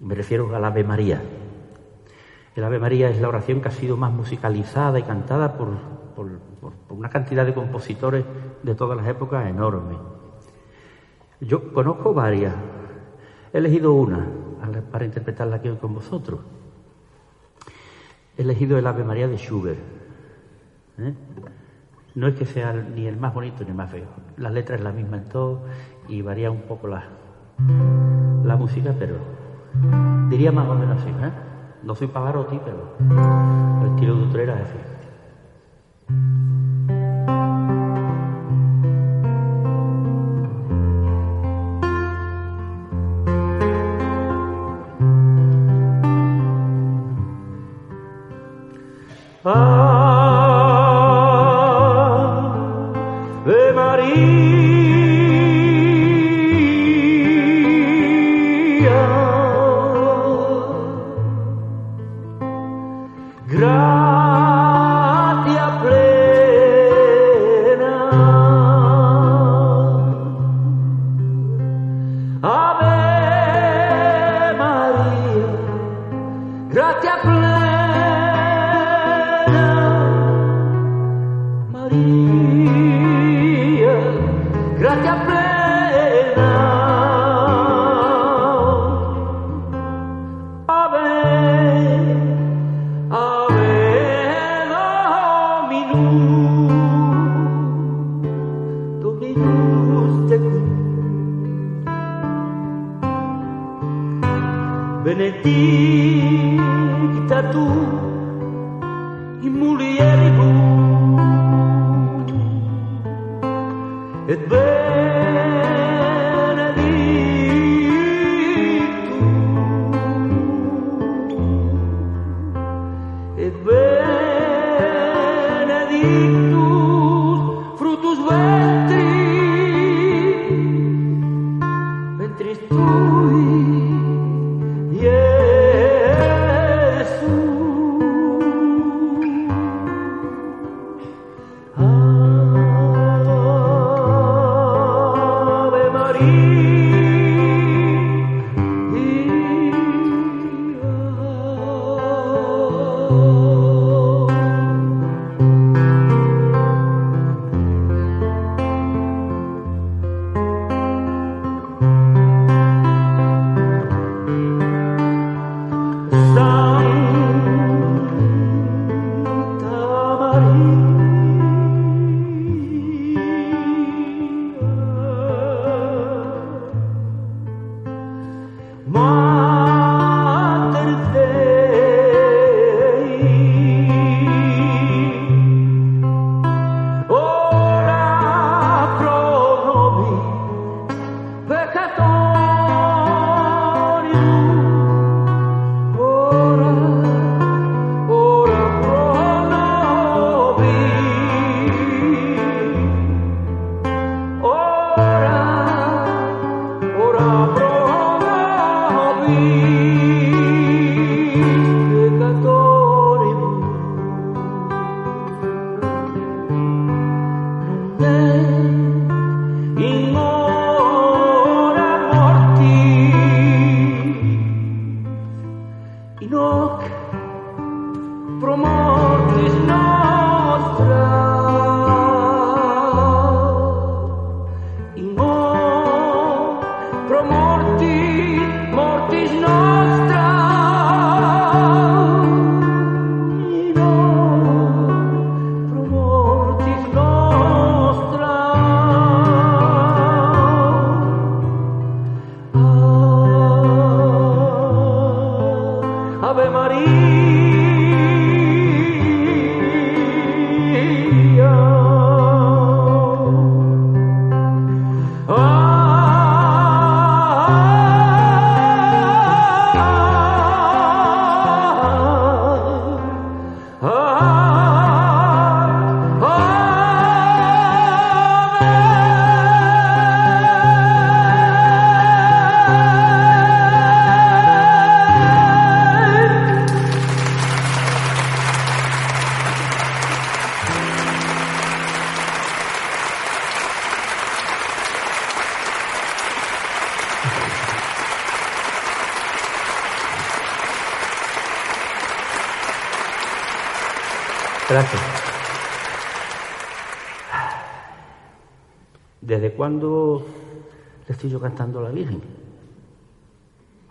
me 0.00 0.14
refiero 0.14 0.54
al 0.54 0.64
Ave 0.64 0.82
María. 0.82 1.22
El 2.56 2.64
Ave 2.64 2.78
María 2.78 3.10
es 3.10 3.20
la 3.20 3.28
oración 3.28 3.60
que 3.60 3.68
ha 3.68 3.72
sido 3.72 3.96
más 3.96 4.12
musicalizada 4.12 4.98
y 4.98 5.02
cantada 5.02 5.56
por, 5.56 5.68
una 6.88 7.08
cantidad 7.08 7.46
de 7.46 7.54
compositores 7.54 8.24
de 8.62 8.74
todas 8.74 8.96
las 8.96 9.06
épocas 9.06 9.46
enorme. 9.46 9.96
Yo 11.40 11.72
conozco 11.72 12.12
varias. 12.12 12.54
He 13.52 13.58
elegido 13.58 13.92
una 13.92 14.26
para 14.90 15.04
interpretarla 15.04 15.56
aquí 15.56 15.70
con 15.80 15.94
vosotros. 15.94 16.40
He 18.40 18.42
elegido 18.42 18.78
el 18.78 18.86
Ave 18.86 19.04
María 19.04 19.28
de 19.28 19.36
Schubert. 19.36 19.78
¿eh? 20.96 21.12
No 22.14 22.26
es 22.26 22.34
que 22.36 22.46
sea 22.46 22.72
ni 22.72 23.06
el 23.06 23.18
más 23.18 23.34
bonito 23.34 23.64
ni 23.64 23.68
el 23.68 23.76
más 23.76 23.90
feo. 23.90 24.06
La 24.38 24.48
letra 24.48 24.76
es 24.76 24.80
la 24.80 24.92
misma 24.92 25.18
en 25.18 25.24
todo 25.24 25.60
y 26.08 26.22
varía 26.22 26.50
un 26.50 26.62
poco 26.62 26.88
la, 26.88 27.04
la 28.42 28.56
música, 28.56 28.94
pero 28.98 29.16
Diría 30.30 30.52
más 30.52 30.66
o 30.70 30.74
menos 30.74 31.02
¿eh? 31.04 31.32
No 31.82 31.94
soy 31.94 32.06
Pavarotti, 32.06 32.58
pero 32.64 32.96
el 33.82 33.90
estilo 33.90 34.16
de 34.16 34.22
Utrera 34.22 34.54
es 34.54 34.68
así. 34.70 34.78
Ah. 49.42 49.79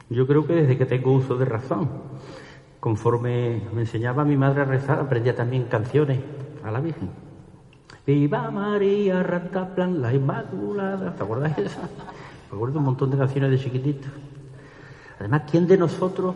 Yo 0.10 0.26
creo 0.26 0.46
que 0.46 0.54
desde 0.54 0.78
que 0.78 0.86
tengo 0.86 1.14
uso 1.14 1.36
de 1.38 1.46
razón. 1.46 1.90
Conforme 2.80 3.62
me 3.74 3.82
enseñaba 3.82 4.24
mi 4.24 4.38
madre 4.38 4.62
a 4.62 4.66
rezar, 4.66 5.00
aprendía 5.00 5.36
también 5.36 5.66
canciones 5.66 6.20
a 6.64 6.72
la 6.72 6.80
Virgen. 6.80 7.10
Viva 8.08 8.50
María 8.50 9.22
Rataplan, 9.22 10.02
la 10.02 10.14
Inmaculada. 10.14 11.16
¿Te 11.16 11.24
acuerdas 11.24 11.56
de 11.58 11.66
esa? 11.66 11.82
Me 12.50 12.56
acuerdo 12.56 12.80
un 12.80 12.86
montón 12.86 13.12
de 13.12 13.18
canciones 13.18 13.52
de 13.52 13.60
chiquitito. 13.60 14.08
Además, 15.20 15.44
¿quién 15.52 15.68
de 15.68 15.78
nosotros 15.78 16.36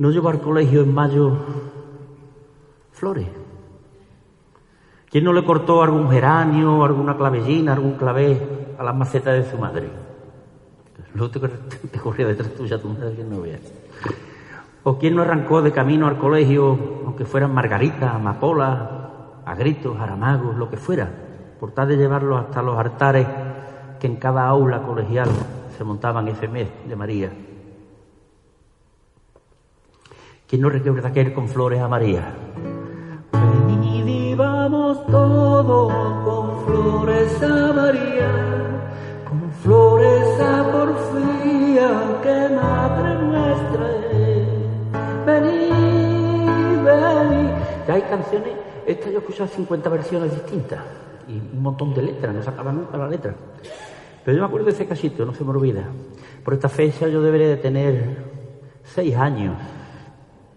no 0.00 0.10
lleva 0.10 0.30
al 0.30 0.40
colegio 0.40 0.80
en 0.80 0.94
mayo 0.94 1.36
flores. 2.90 3.26
¿Quién 5.10 5.24
no 5.24 5.34
le 5.34 5.44
cortó 5.44 5.82
algún 5.82 6.10
geranio, 6.10 6.82
alguna 6.84 7.18
clavellina, 7.18 7.74
algún 7.74 7.96
clavé 7.96 8.40
a 8.80 8.82
las 8.82 8.96
macetas 8.96 9.34
de 9.34 9.50
su 9.50 9.58
madre? 9.58 9.90
Te, 11.12 11.38
te 11.88 11.98
corría 11.98 12.26
detrás 12.26 12.48
tuya 12.54 12.80
tu 12.80 12.88
madre 12.88 13.14
que 13.14 13.24
no 13.24 13.42
vea. 13.42 13.58
¿O 14.84 14.98
quién 14.98 15.14
no 15.14 15.20
arrancó 15.22 15.60
de 15.60 15.70
camino 15.70 16.06
al 16.06 16.16
colegio, 16.16 17.02
aunque 17.04 17.26
fueran 17.26 17.52
margaritas, 17.52 18.14
amapolas, 18.14 18.78
a 19.44 19.54
gritos, 19.54 20.00
aramagos, 20.00 20.56
lo 20.56 20.70
que 20.70 20.78
fuera, 20.78 21.10
por 21.60 21.72
tal 21.72 21.88
de 21.88 21.98
llevarlos 21.98 22.40
hasta 22.40 22.62
los 22.62 22.78
altares 22.78 23.26
que 24.00 24.06
en 24.06 24.16
cada 24.16 24.46
aula 24.46 24.82
colegial 24.82 25.28
se 25.76 25.84
montaban 25.84 26.26
ese 26.28 26.48
mes 26.48 26.68
de 26.88 26.96
María? 26.96 27.30
¿Quién 30.48 30.62
no 30.62 30.70
recuerda 30.70 31.10
aquel 31.10 31.34
con 31.34 31.48
flores 31.48 31.82
a 31.82 31.88
María? 31.88 32.34
vamos 34.40 35.06
todos 35.06 35.92
con 36.24 36.64
flores 36.64 37.42
a 37.42 37.72
María, 37.74 38.59
Porfía, 41.80 42.20
que 42.22 42.54
madre 42.54 43.14
nuestra 43.22 43.90
es. 44.12 44.46
Vení, 45.26 45.70
vení. 46.84 47.50
Ya 47.86 47.94
hay 47.94 48.02
canciones, 48.02 48.54
esta 48.86 49.06
yo 49.06 49.16
he 49.16 49.18
escuchado 49.18 49.48
50 49.48 49.88
versiones 49.88 50.32
distintas 50.32 50.80
y 51.26 51.38
un 51.38 51.62
montón 51.62 51.94
de 51.94 52.02
letras, 52.02 52.34
no 52.34 52.42
se 52.42 52.50
acaba 52.50 52.72
nunca 52.72 52.96
la 52.96 53.08
letra. 53.08 53.34
Pero 54.24 54.36
yo 54.36 54.42
me 54.42 54.46
acuerdo 54.46 54.66
de 54.66 54.72
ese 54.72 54.86
casito, 54.86 55.24
no 55.24 55.32
se 55.32 55.44
me 55.44 55.50
olvida. 55.50 55.84
Por 56.44 56.54
esta 56.54 56.68
fecha 56.68 57.08
yo 57.08 57.22
debería 57.22 57.48
de 57.48 57.56
tener 57.56 58.24
seis 58.82 59.16
años, 59.16 59.56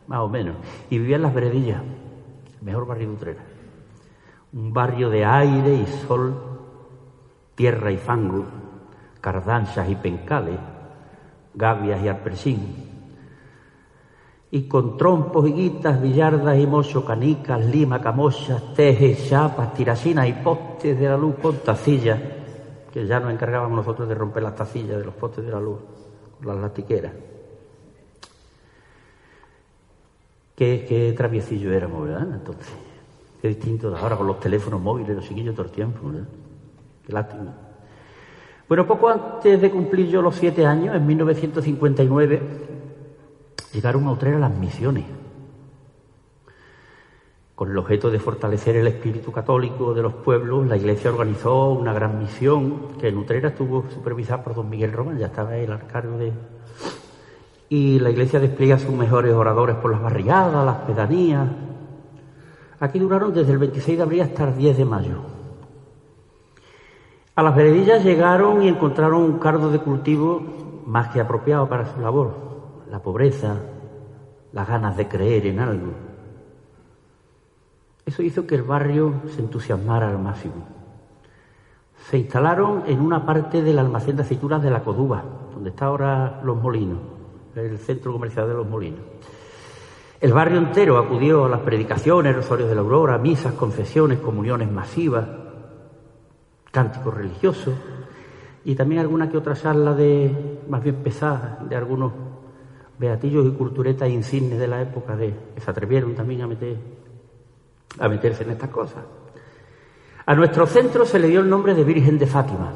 más 0.08 0.20
o 0.20 0.28
menos, 0.28 0.56
y 0.90 0.98
vivía 0.98 1.16
en 1.16 1.22
Las 1.22 1.34
Veredillas, 1.34 1.82
mejor 2.62 2.86
barrio 2.86 3.08
de 3.08 3.14
Utrera 3.14 3.54
un 4.54 4.72
barrio 4.72 5.10
de 5.10 5.26
aire 5.26 5.74
y 5.74 5.86
sol, 6.08 6.40
tierra 7.56 7.92
y 7.92 7.98
fango, 7.98 8.46
cardanchas 9.20 9.90
y 9.90 9.96
pencales, 9.96 10.60
gavias 11.54 12.04
y 12.04 12.08
arpresín, 12.08 12.76
y 14.52 14.68
con 14.68 14.98
trompos 14.98 15.48
y 15.48 15.54
guitas, 15.54 16.02
billardas 16.02 16.58
y 16.60 16.68
mocho, 16.68 17.04
canicas, 17.04 17.66
lima, 17.66 18.00
camochas, 18.00 18.74
tejes, 18.76 19.30
chapas, 19.30 19.74
tirasinas 19.74 20.28
y 20.28 20.34
postes 20.34 21.00
de 21.00 21.08
la 21.08 21.18
luz 21.18 21.36
con 21.42 21.58
tacillas, 21.58 22.20
que 22.92 23.08
ya 23.08 23.20
nos 23.20 23.34
encargábamos 23.34 23.76
nosotros 23.78 24.08
de 24.08 24.14
romper 24.14 24.44
las 24.44 24.56
tacillas 24.56 24.98
de 24.98 25.06
los 25.06 25.16
postes 25.16 25.44
de 25.44 25.52
la 25.52 25.60
luz, 25.60 25.80
con 26.38 26.48
las 26.48 26.58
latiqueras. 26.58 27.14
Qué, 30.56 30.86
qué 30.88 31.14
traviecillo 31.18 31.74
éramos, 31.74 32.08
¿verdad? 32.08 32.28
Entonces. 32.32 32.68
Qué 33.44 33.50
distinto 33.50 33.92
de 33.92 34.00
ahora 34.00 34.16
con 34.16 34.26
los 34.26 34.40
teléfonos 34.40 34.80
móviles, 34.80 35.18
los 35.18 35.28
chiquillos 35.28 35.54
todo 35.54 35.66
el 35.66 35.72
tiempo. 35.74 36.08
¿no? 36.08 36.26
Qué 37.06 37.12
lástima. 37.12 37.54
Bueno, 38.74 38.88
poco 38.88 39.08
antes 39.08 39.62
de 39.62 39.70
cumplir 39.70 40.08
yo 40.08 40.24
los 40.24 40.34
siete 40.34 40.66
años, 40.66 40.96
en 40.96 41.06
1959, 41.06 42.42
llegaron 43.72 44.08
a 44.08 44.12
Utrera 44.14 44.40
las 44.40 44.52
misiones, 44.52 45.06
con 47.54 47.70
el 47.70 47.78
objeto 47.78 48.10
de 48.10 48.18
fortalecer 48.18 48.76
el 48.78 48.88
espíritu 48.88 49.32
católico 49.32 49.94
de 49.94 50.02
los 50.02 50.16
pueblos. 50.16 50.66
La 50.66 50.76
Iglesia 50.76 51.12
organizó 51.12 51.70
una 51.70 51.94
gran 51.94 52.18
misión 52.18 52.98
que 53.00 53.10
en 53.10 53.18
Utrera 53.20 53.50
estuvo 53.50 53.86
supervisada 53.92 54.44
por 54.44 54.56
don 54.56 54.72
Miguel 54.72 54.92
Román, 54.92 55.20
ya 55.20 55.28
estaba 55.28 55.56
él 55.56 55.72
al 55.72 55.86
cargo 55.86 56.18
de... 56.18 56.34
Y 57.70 58.00
la 58.00 58.10
Iglesia 58.10 58.40
despliega 58.40 58.80
sus 58.80 58.96
mejores 58.96 59.36
oradores 59.36 59.76
por 59.76 59.92
las 59.92 60.02
barriadas, 60.02 60.66
las 60.66 60.78
pedanías, 60.78 61.48
Aquí 62.80 62.98
duraron 62.98 63.32
desde 63.36 63.52
el 63.52 63.60
26 63.60 63.98
de 63.98 64.04
abril 64.04 64.22
hasta 64.22 64.50
el 64.50 64.58
10 64.58 64.78
de 64.78 64.84
mayo. 64.86 65.33
A 67.36 67.42
las 67.42 67.56
veredillas 67.56 68.04
llegaron 68.04 68.62
y 68.62 68.68
encontraron 68.68 69.24
un 69.24 69.40
cardo 69.40 69.72
de 69.72 69.80
cultivo 69.80 70.44
más 70.86 71.08
que 71.08 71.20
apropiado 71.20 71.68
para 71.68 71.92
su 71.92 72.00
labor, 72.00 72.32
la 72.92 73.00
pobreza, 73.00 73.56
las 74.52 74.68
ganas 74.68 74.96
de 74.96 75.08
creer 75.08 75.48
en 75.48 75.60
algo. 75.60 75.94
Eso 78.06 78.22
hizo 78.22 78.46
que 78.46 78.54
el 78.54 78.62
barrio 78.62 79.22
se 79.34 79.42
entusiasmara 79.42 80.10
al 80.10 80.20
máximo. 80.20 80.68
Se 82.10 82.20
instalaron 82.20 82.84
en 82.86 83.02
una 83.02 83.26
parte 83.26 83.64
del 83.64 83.80
almacén 83.80 84.16
de 84.16 84.22
aceitunas 84.22 84.62
de 84.62 84.70
la 84.70 84.84
Coduba, 84.84 85.24
donde 85.56 85.72
está 85.72 85.86
ahora 85.86 86.40
Los 86.44 86.62
Molinos, 86.62 87.00
el 87.56 87.80
centro 87.80 88.12
comercial 88.14 88.48
de 88.48 88.54
Los 88.54 88.70
Molinos. 88.70 89.00
El 90.22 90.34
barrio 90.34 90.60
entero 90.60 91.00
acudió 91.00 91.46
a 91.46 91.50
las 91.50 91.62
predicaciones, 91.62 92.36
rosarios 92.36 92.70
de 92.70 92.76
la 92.76 92.82
aurora, 92.82 93.18
misas, 93.18 93.54
confesiones, 93.54 94.20
comuniones 94.20 94.72
masivas, 94.72 95.26
cánticos 96.74 97.14
religiosos 97.14 97.76
y 98.66 98.74
también 98.74 99.02
alguna 99.02 99.30
que 99.30 99.38
otra 99.38 99.54
charla 99.54 99.94
de, 99.94 100.60
más 100.68 100.84
bien 100.84 100.96
pesada, 100.96 101.60
de 101.70 101.76
algunos 101.76 102.12
beatillos 102.98 103.46
y 103.46 103.52
culturetas 103.52 104.10
insignes 104.10 104.58
de 104.58 104.68
la 104.68 104.82
época 104.82 105.16
de, 105.16 105.36
que 105.54 105.62
se 105.62 105.70
atrevieron 105.70 106.16
también 106.16 106.42
a, 106.42 106.48
meter, 106.48 106.78
a 108.00 108.10
meterse 108.10 108.44
en 108.44 108.52
estas 108.52 108.72
cosas. 108.72 109.04
A 110.26 110.34
nuestro 110.34 110.66
centro 110.66 111.06
se 111.06 111.20
le 111.20 111.28
dio 111.28 111.42
el 111.42 111.50
nombre 111.50 111.76
de 111.76 111.84
Virgen 111.84 112.18
de 112.18 112.26
Fátima. 112.26 112.72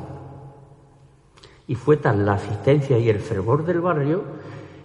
Y 1.66 1.76
fue 1.76 1.98
tan 1.98 2.24
la 2.24 2.34
asistencia 2.34 3.00
y 3.00 3.10
el 3.10 3.20
fervor 3.20 3.66
del 3.66 3.82
barrio 3.82 4.24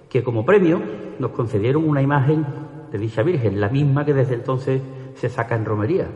que 0.08 0.22
como 0.22 0.46
premio 0.46 0.80
nos 1.18 1.32
concedieron 1.32 1.86
una 1.86 2.00
imagen 2.00 2.46
de 2.90 2.98
dicha 2.98 3.22
Virgen, 3.22 3.60
la 3.60 3.68
misma 3.68 4.06
que 4.06 4.14
desde 4.14 4.34
entonces 4.34 4.80
se 5.16 5.28
saca 5.28 5.54
en 5.54 5.64
romería, 5.64 6.06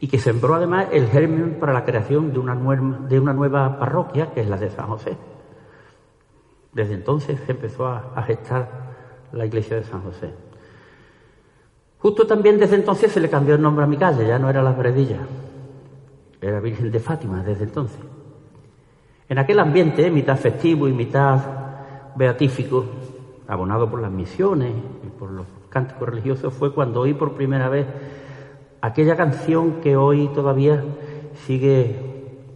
y 0.00 0.08
que 0.08 0.18
sembró 0.18 0.54
además 0.54 0.88
el 0.92 1.08
germen 1.08 1.56
para 1.58 1.72
la 1.72 1.84
creación 1.84 2.32
de 2.32 2.38
una, 2.38 2.54
nueva, 2.54 2.98
de 3.08 3.18
una 3.18 3.32
nueva 3.32 3.78
parroquia, 3.78 4.32
que 4.32 4.42
es 4.42 4.48
la 4.48 4.56
de 4.56 4.70
San 4.70 4.86
José. 4.86 5.16
Desde 6.72 6.94
entonces 6.94 7.40
se 7.46 7.52
empezó 7.52 7.86
a, 7.86 8.22
gestar 8.26 8.68
la 9.32 9.46
iglesia 9.46 9.76
de 9.76 9.84
San 9.84 10.02
José. 10.02 10.30
Justo 11.98 12.26
también 12.26 12.58
desde 12.58 12.76
entonces 12.76 13.10
se 13.10 13.20
le 13.20 13.30
cambió 13.30 13.54
el 13.54 13.62
nombre 13.62 13.84
a 13.84 13.88
mi 13.88 13.96
calle, 13.96 14.26
ya 14.26 14.38
no 14.38 14.50
era 14.50 14.62
Las 14.62 14.76
Veredillas, 14.76 15.26
era 16.40 16.60
Virgen 16.60 16.90
de 16.90 17.00
Fátima 17.00 17.42
desde 17.42 17.64
entonces. 17.64 18.00
En 19.28 19.38
aquel 19.38 19.58
ambiente, 19.58 20.10
mitad 20.10 20.36
festivo 20.36 20.86
y 20.86 20.92
mitad 20.92 21.40
beatífico, 22.14 22.84
abonado 23.48 23.90
por 23.90 24.00
las 24.00 24.10
misiones 24.10 24.72
y 25.04 25.08
por 25.18 25.30
los 25.30 25.46
cánticos 25.70 26.08
religiosos, 26.08 26.52
fue 26.52 26.72
cuando 26.74 27.00
oí 27.00 27.14
por 27.14 27.32
primera 27.32 27.68
vez 27.68 27.86
aquella 28.80 29.16
canción 29.16 29.80
que 29.82 29.96
hoy 29.96 30.28
todavía 30.28 30.82
sigue 31.46 31.96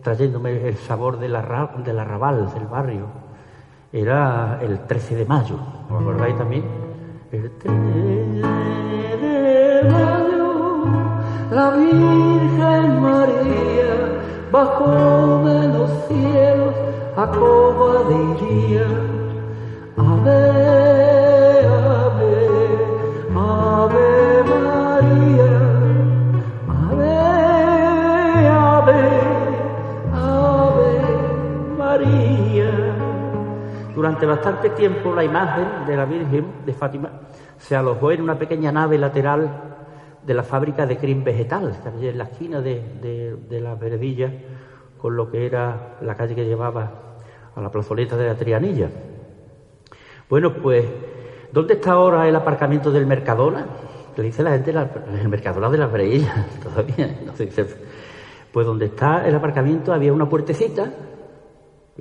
trayéndome 0.03 0.69
el 0.69 0.77
sabor 0.77 1.19
del, 1.19 1.33
del 1.85 1.99
arrabal 1.99 2.53
del 2.55 2.67
barrio. 2.67 3.07
Era 3.93 4.59
el 4.63 4.81
13 4.87 5.17
de 5.17 5.25
mayo, 5.25 5.57
¿os 5.91 6.01
acordáis 6.01 6.37
también? 6.39 6.65
El 7.33 7.51
13 7.51 7.77
de 9.19 9.91
mayo, 9.91 10.85
la 11.51 11.71
Virgen 11.71 13.03
María 13.03 14.21
bajó 14.53 15.45
de 15.45 15.69
los 15.69 15.91
cielos 16.07 16.75
a 17.17 17.27
cómo 17.31 18.05
diría 18.09 18.87
Ave, 19.97 20.31
ave, 20.31 20.69
ave. 20.69 20.80
durante 34.01 34.25
bastante 34.25 34.71
tiempo 34.71 35.15
la 35.15 35.23
imagen 35.23 35.85
de 35.87 35.95
la 35.95 36.07
Virgen 36.07 36.65
de 36.65 36.73
Fátima 36.73 37.11
se 37.59 37.77
alojó 37.77 38.11
en 38.11 38.23
una 38.23 38.39
pequeña 38.39 38.73
nave 38.73 38.97
lateral 38.97 39.51
de 40.25 40.33
la 40.33 40.43
fábrica 40.43 40.87
de 40.87 40.97
crin 40.97 41.23
vegetal, 41.23 41.77
que 42.01 42.09
en 42.09 42.17
la 42.17 42.25
esquina 42.25 42.63
de, 42.63 43.37
de, 43.47 43.61
la 43.61 43.75
veredilla, 43.75 44.33
con 44.97 45.17
lo 45.17 45.31
que 45.31 45.45
era 45.45 45.99
la 46.01 46.15
calle 46.15 46.35
que 46.35 46.47
llevaba 46.47 47.19
a 47.55 47.61
la 47.61 47.71
plazoleta 47.71 48.17
de 48.17 48.27
la 48.27 48.35
Trianilla. 48.37 48.89
Bueno, 50.31 50.55
pues, 50.55 50.87
¿dónde 51.53 51.75
está 51.75 51.93
ahora 51.93 52.27
el 52.27 52.37
aparcamiento 52.37 52.91
del 52.91 53.05
Mercadona? 53.05 53.67
Le 54.17 54.23
dice 54.23 54.43
la 54.43 54.53
gente 54.53 54.71
el 54.71 55.29
Mercadona 55.29 55.69
de 55.69 55.77
las 55.77 55.93
Veredillas, 55.93 56.47
todavía. 56.63 57.19
No 57.27 57.37
sé, 57.37 57.51
pues 58.51 58.67
donde 58.67 58.87
está 58.87 59.29
el 59.29 59.35
aparcamiento 59.35 59.93
había 59.93 60.15
una 60.15 60.27
puertecita 60.27 60.91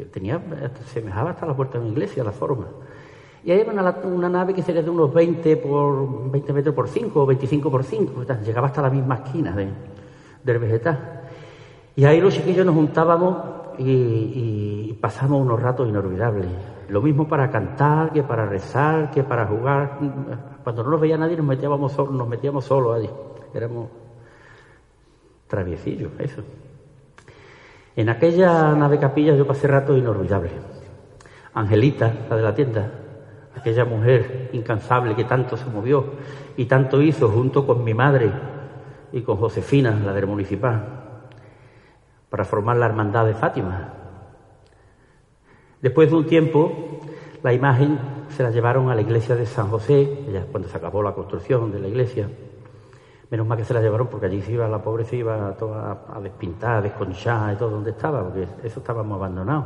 tenía, 0.06 0.42
semejaba 0.86 1.32
hasta 1.32 1.46
la 1.46 1.56
puerta 1.56 1.78
de 1.78 1.86
una 1.86 1.94
iglesia, 1.94 2.24
la 2.24 2.32
forma. 2.32 2.68
Y 3.44 3.52
ahí 3.52 3.66
una, 3.68 3.96
una 4.04 4.30
nave 4.30 4.54
que 4.54 4.62
sería 4.62 4.82
de 4.82 4.90
unos 4.90 5.14
20 5.14 5.58
por 5.58 6.32
20 6.32 6.54
metros 6.54 6.76
por 6.76 6.88
5 6.88 7.22
o 7.22 7.26
25 7.26 7.72
por 7.72 7.84
5, 7.84 8.24
llegaba 8.46 8.68
hasta 8.68 8.82
la 8.82 8.90
misma 8.90 9.16
esquina 9.16 9.56
de, 9.56 9.70
del 10.44 10.60
vegetal. 10.60 11.22
Y 11.96 12.06
ahí 12.06 12.20
los 12.22 12.34
chiquillos 12.34 12.66
nos 12.66 12.76
juntábamos 12.76 13.38
y, 13.80 14.98
pasamos 15.02 15.42
unos 15.42 15.62
ratos 15.62 15.88
inolvidables. 15.88 16.48
Lo 16.90 17.02
mismo 17.02 17.28
para 17.28 17.50
cantar, 17.50 18.12
que 18.12 18.24
para 18.24 18.46
rezar, 18.46 19.12
que 19.12 19.24
para 19.24 19.46
jugar. 19.46 20.00
Cuando 20.64 20.84
no 20.84 20.92
nos 20.92 21.00
veía 21.00 21.18
nadie 21.18 21.38
nos 21.38 21.46
metíamos 21.46 21.92
solos, 21.94 22.14
nos 22.14 22.28
metíamos 22.28 22.66
solos 22.66 22.96
allí. 22.98 23.10
Éramos 23.54 23.88
traviesillos, 25.48 26.12
eso. 26.20 26.44
En 28.00 28.08
aquella 28.08 28.74
nave 28.76 28.98
capilla 28.98 29.36
yo 29.36 29.46
pasé 29.46 29.68
ratos 29.68 29.98
inolvidables. 29.98 30.54
Angelita, 31.54 32.14
la 32.30 32.38
de 32.38 32.42
la 32.42 32.56
tienda, 32.56 32.90
aquella 33.54 33.84
mujer 33.84 34.52
incansable 34.54 35.18
que 35.18 35.26
tanto 35.26 35.58
se 35.58 35.66
movió 35.66 36.14
y 36.56 36.64
tanto 36.64 37.02
hizo 37.02 37.28
junto 37.28 37.68
con 37.68 37.84
mi 37.84 37.94
madre 37.94 38.32
y 39.12 39.20
con 39.20 39.36
Josefina, 39.36 40.00
la 40.02 40.14
del 40.14 40.28
municipal, 40.28 40.82
para 42.30 42.46
formar 42.46 42.78
la 42.78 42.86
hermandad 42.86 43.26
de 43.26 43.34
Fátima. 43.34 43.90
Después 45.82 46.10
de 46.10 46.16
un 46.16 46.26
tiempo, 46.26 47.02
la 47.44 47.52
imagen 47.52 48.00
se 48.30 48.44
la 48.44 48.52
llevaron 48.52 48.90
a 48.90 48.96
la 48.96 49.02
iglesia 49.02 49.36
de 49.36 49.46
San 49.46 49.68
José, 49.68 50.24
ya 50.32 50.46
cuando 50.46 50.70
se 50.70 50.78
acabó 50.78 51.04
la 51.04 51.12
construcción 51.12 51.70
de 51.74 51.80
la 51.82 51.90
iglesia. 51.90 52.30
Menos 53.32 53.46
mal 53.46 53.58
que 53.58 53.64
se 53.64 53.74
la 53.74 53.82
llevaron 53.82 54.08
porque 54.08 54.26
allí 54.26 54.42
se 54.42 54.54
iba, 54.54 54.68
la 54.68 54.82
pobre 54.82 55.06
se 55.06 55.18
iba 55.18 55.54
toda 55.54 56.06
a 56.12 56.20
despintar, 56.20 56.78
a 56.78 56.82
desconchar 56.82 57.54
y 57.54 57.58
todo 57.58 57.70
donde 57.70 57.92
estaba, 57.92 58.24
porque 58.24 58.48
eso 58.64 58.80
estábamos 58.80 59.16
abandonados. 59.16 59.66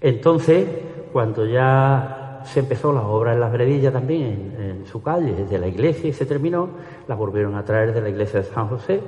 Entonces, 0.00 0.68
cuando 1.12 1.46
ya 1.46 2.42
se 2.44 2.60
empezó 2.60 2.92
la 2.92 3.02
obra 3.02 3.32
en 3.32 3.40
las 3.40 3.52
Bredillas 3.52 3.92
también, 3.92 4.54
en, 4.58 4.86
su 4.86 5.02
calle, 5.02 5.32
desde 5.32 5.58
la 5.58 5.66
iglesia 5.66 6.08
y 6.08 6.12
se 6.12 6.26
terminó, 6.26 6.68
la 7.08 7.14
volvieron 7.16 7.56
a 7.56 7.64
traer 7.64 7.92
de 7.92 8.00
la 8.00 8.08
iglesia 8.08 8.40
de 8.40 8.46
San 8.46 8.68
José 8.68 9.00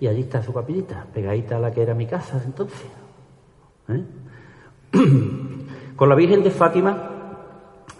y 0.00 0.08
allí 0.08 0.22
está 0.22 0.42
su 0.42 0.52
capillita, 0.52 1.06
pegadita 1.14 1.56
a 1.56 1.60
la 1.60 1.70
que 1.70 1.82
era 1.82 1.94
mi 1.94 2.06
casa 2.06 2.42
entonces. 2.44 2.86
¿eh? 3.88 4.04
Con 5.96 6.08
la 6.08 6.14
Virgen 6.14 6.42
de 6.42 6.50
Fátima, 6.50 7.10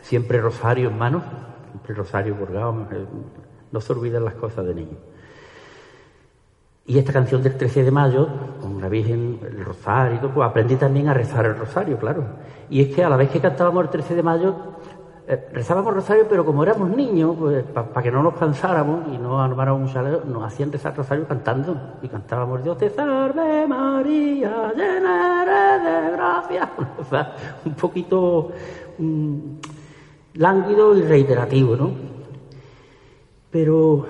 siempre 0.02 0.40
rosario 0.40 0.88
en 0.88 0.98
mano, 0.98 1.22
siempre 1.70 1.94
rosario 1.94 2.34
borgado, 2.34 2.86
no 3.72 3.80
se 3.80 3.92
olvidan 3.92 4.24
las 4.24 4.34
cosas 4.34 4.66
de 4.66 4.74
niño. 4.74 4.96
Y 6.88 6.98
esta 6.98 7.12
canción 7.12 7.42
del 7.42 7.56
13 7.56 7.82
de 7.82 7.90
mayo, 7.90 8.28
con 8.62 8.80
la 8.80 8.88
Virgen, 8.88 9.40
el 9.42 9.64
rosario 9.64 10.16
y 10.16 10.20
todo, 10.20 10.30
pues 10.30 10.48
aprendí 10.48 10.76
también 10.76 11.08
a 11.08 11.14
rezar 11.14 11.44
el 11.44 11.56
rosario, 11.56 11.98
claro. 11.98 12.24
Y 12.70 12.80
es 12.80 12.94
que 12.94 13.02
a 13.02 13.08
la 13.08 13.16
vez 13.16 13.28
que 13.30 13.40
cantábamos 13.40 13.82
el 13.84 13.90
13 13.90 14.14
de 14.14 14.22
mayo, 14.22 14.54
eh, 15.26 15.48
rezábamos 15.52 15.92
rosario, 15.92 16.26
pero 16.28 16.44
como 16.44 16.62
éramos 16.62 16.88
niños, 16.90 17.34
pues 17.36 17.64
para 17.64 18.00
que 18.00 18.12
no 18.12 18.22
nos 18.22 18.34
cansáramos 18.34 19.08
y 19.12 19.18
no 19.18 19.42
armáramos 19.42 19.82
un 19.82 19.88
salero, 19.88 20.22
nos 20.24 20.44
hacían 20.44 20.70
rezar 20.70 20.96
rosario 20.96 21.26
cantando. 21.26 21.94
Y 22.02 22.08
cantábamos 22.08 22.62
Dios 22.62 22.78
te 22.78 22.88
salve 22.88 23.66
María, 23.66 24.72
llena 24.76 25.80
de 25.82 26.10
gracia. 26.12 26.70
o 27.00 27.04
sea, 27.04 27.34
un 27.64 27.74
poquito 27.74 28.52
mm, 28.98 29.38
lánguido 30.34 30.96
y 30.96 31.02
reiterativo, 31.02 31.74
¿no? 31.74 32.15
Pero 33.56 34.04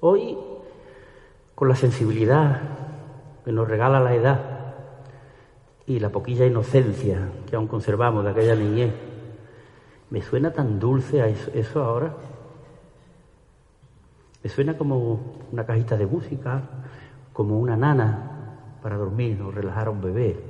hoy 0.00 0.36
con 1.54 1.68
la 1.68 1.76
sensibilidad 1.76 2.62
que 3.44 3.52
nos 3.52 3.68
regala 3.68 4.00
la 4.00 4.12
edad 4.12 4.40
y 5.86 6.00
la 6.00 6.10
poquilla 6.10 6.44
inocencia 6.44 7.28
que 7.48 7.54
aún 7.54 7.68
conservamos 7.68 8.24
de 8.24 8.30
aquella 8.30 8.56
niñez. 8.56 8.92
Me 10.10 10.20
suena 10.20 10.52
tan 10.52 10.80
dulce 10.80 11.22
a 11.22 11.28
eso, 11.28 11.84
ahora. 11.84 12.12
Me 14.42 14.50
suena 14.50 14.76
como 14.76 15.36
una 15.52 15.64
cajita 15.64 15.96
de 15.96 16.06
música, 16.06 16.60
como 17.32 17.60
una 17.60 17.76
nana 17.76 18.56
para 18.82 18.96
dormir 18.96 19.40
o 19.42 19.52
relajar 19.52 19.86
a 19.86 19.90
un 19.90 20.02
bebé. 20.02 20.40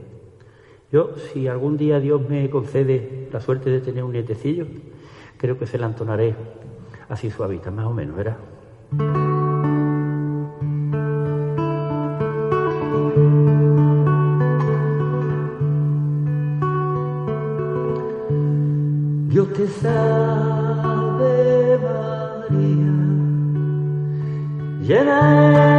Yo, 0.91 1.19
si 1.19 1.49
algún 1.49 1.77
día 1.77 2.01
Dios 2.01 2.27
me 2.27 2.49
concede 2.49 3.29
la 3.31 3.43
suerte 3.43 3.69
de 3.69 3.81
tener 3.81 4.05
un 4.05 4.13
nietecillo, 4.13 4.69
creo 5.37 5.59
que 5.59 5.67
se 5.67 5.77
la 5.77 5.85
entonaré 5.85 6.35
así 7.09 7.31
suavita, 7.31 7.71
más 7.71 7.87
o 7.87 7.93
menos, 7.93 8.17
¿verdad? 8.17 8.37
Dios 19.29 19.53
te 19.53 19.67
salve 19.67 21.79
María, 24.83 25.74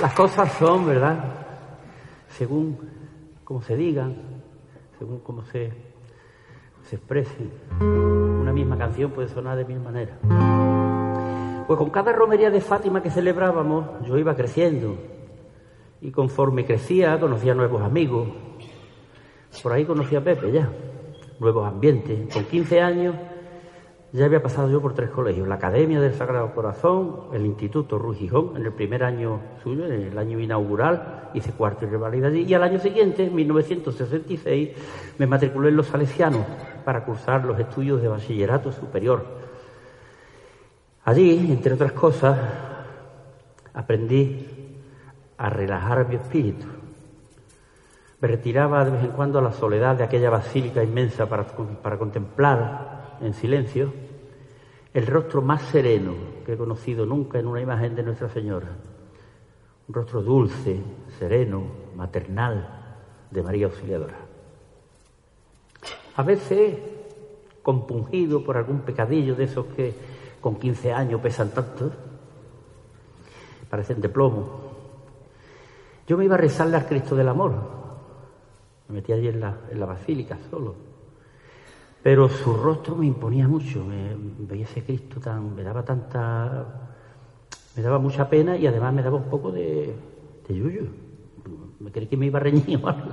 Las 0.00 0.14
cosas 0.14 0.52
son, 0.54 0.86
¿verdad? 0.86 1.24
Según 2.28 2.76
como 3.44 3.62
se 3.62 3.76
digan, 3.76 4.16
según 4.98 5.20
como 5.20 5.44
se, 5.44 5.72
se 6.82 6.96
expresen. 6.96 7.52
Una 7.80 8.52
misma 8.52 8.76
canción 8.76 9.12
puede 9.12 9.28
sonar 9.28 9.56
de 9.56 9.64
mil 9.64 9.78
maneras. 9.78 10.18
Pues 11.66 11.78
con 11.78 11.90
cada 11.90 12.12
romería 12.12 12.50
de 12.50 12.60
Fátima 12.60 13.00
que 13.00 13.10
celebrábamos, 13.10 13.86
yo 14.06 14.18
iba 14.18 14.34
creciendo. 14.34 14.96
Y 16.00 16.10
conforme 16.10 16.64
crecía, 16.64 17.20
conocía 17.20 17.54
nuevos 17.54 17.82
amigos. 17.82 18.28
Por 19.62 19.72
ahí 19.72 19.84
conocí 19.84 20.16
a 20.16 20.24
Pepe 20.24 20.50
ya, 20.50 20.68
nuevos 21.38 21.66
ambientes. 21.66 22.34
Con 22.34 22.44
15 22.44 22.80
años 22.80 23.14
ya 24.12 24.26
había 24.26 24.42
pasado 24.42 24.68
yo 24.68 24.82
por 24.82 24.92
tres 24.92 25.08
colegios, 25.08 25.48
la 25.48 25.54
Academia 25.54 25.98
del 25.98 26.12
Sagrado 26.12 26.54
Corazón, 26.54 27.28
el 27.32 27.46
Instituto 27.46 27.98
Rujijón, 27.98 28.56
en 28.56 28.66
el 28.66 28.72
primer 28.72 29.04
año 29.04 29.40
suyo, 29.62 29.86
en 29.86 30.02
el 30.02 30.18
año 30.18 30.38
inaugural, 30.38 31.30
hice 31.32 31.52
cuarto 31.52 31.86
y 31.86 31.88
revalida 31.88 32.28
allí, 32.28 32.42
y 32.42 32.52
al 32.52 32.62
año 32.62 32.78
siguiente, 32.78 33.24
en 33.24 33.34
1966, 33.34 34.70
me 35.16 35.26
matriculé 35.26 35.70
en 35.70 35.76
los 35.76 35.86
Salesianos 35.86 36.44
para 36.84 37.06
cursar 37.06 37.44
los 37.46 37.58
estudios 37.58 38.02
de 38.02 38.08
bachillerato 38.08 38.70
superior. 38.70 39.24
Allí, 41.04 41.50
entre 41.50 41.72
otras 41.72 41.92
cosas, 41.92 42.38
aprendí 43.72 44.46
a 45.38 45.48
relajar 45.48 46.06
mi 46.06 46.16
espíritu. 46.16 46.66
Me 48.20 48.28
retiraba 48.28 48.84
de 48.84 48.90
vez 48.90 49.04
en 49.04 49.10
cuando 49.12 49.38
a 49.38 49.42
la 49.42 49.52
soledad 49.52 49.96
de 49.96 50.04
aquella 50.04 50.28
basílica 50.28 50.84
inmensa 50.84 51.26
para, 51.26 51.44
para 51.44 51.98
contemplar 51.98 52.91
en 53.22 53.34
silencio, 53.34 53.92
el 54.92 55.06
rostro 55.06 55.40
más 55.40 55.62
sereno 55.62 56.14
que 56.44 56.52
he 56.52 56.56
conocido 56.56 57.06
nunca 57.06 57.38
en 57.38 57.46
una 57.46 57.60
imagen 57.60 57.94
de 57.94 58.02
Nuestra 58.02 58.28
Señora. 58.28 58.68
Un 59.88 59.94
rostro 59.94 60.22
dulce, 60.22 60.80
sereno, 61.18 61.62
maternal 61.96 62.96
de 63.30 63.42
María 63.42 63.66
Auxiliadora. 63.66 64.16
A 66.16 66.22
veces 66.22 66.76
compungido 67.62 68.44
por 68.44 68.56
algún 68.56 68.80
pecadillo 68.80 69.34
de 69.34 69.44
esos 69.44 69.66
que 69.66 69.94
con 70.40 70.56
15 70.56 70.92
años 70.92 71.20
pesan 71.20 71.50
tanto, 71.50 71.92
parecen 73.70 74.00
de 74.00 74.08
plomo. 74.08 74.60
Yo 76.06 76.18
me 76.18 76.24
iba 76.24 76.34
a 76.34 76.38
rezarle 76.38 76.76
al 76.76 76.86
Cristo 76.86 77.14
del 77.14 77.28
Amor. 77.28 77.52
Me 78.88 78.96
metí 78.96 79.12
allí 79.12 79.28
en 79.28 79.40
la, 79.40 79.56
en 79.70 79.78
la 79.78 79.86
basílica 79.86 80.38
solo 80.50 80.91
pero 82.02 82.28
su 82.28 82.54
rostro 82.54 82.96
me 82.96 83.06
imponía 83.06 83.46
mucho, 83.46 83.84
me, 83.84 84.16
veía 84.46 84.64
ese 84.64 84.82
Cristo 84.82 85.20
tan, 85.20 85.54
me 85.54 85.62
daba 85.62 85.84
tanta, 85.84 86.64
me 87.76 87.82
daba 87.82 87.98
mucha 87.98 88.28
pena 88.28 88.56
y 88.56 88.66
además 88.66 88.92
me 88.92 89.02
daba 89.02 89.16
un 89.16 89.30
poco 89.30 89.52
de, 89.52 89.94
de 90.48 90.54
yuyu. 90.54 90.88
Me 91.78 91.92
creí 91.92 92.08
que 92.08 92.16
me 92.16 92.26
iba 92.26 92.38
a 92.38 92.42
reñir 92.42 92.80
o 92.82 92.88
algo. 92.88 93.10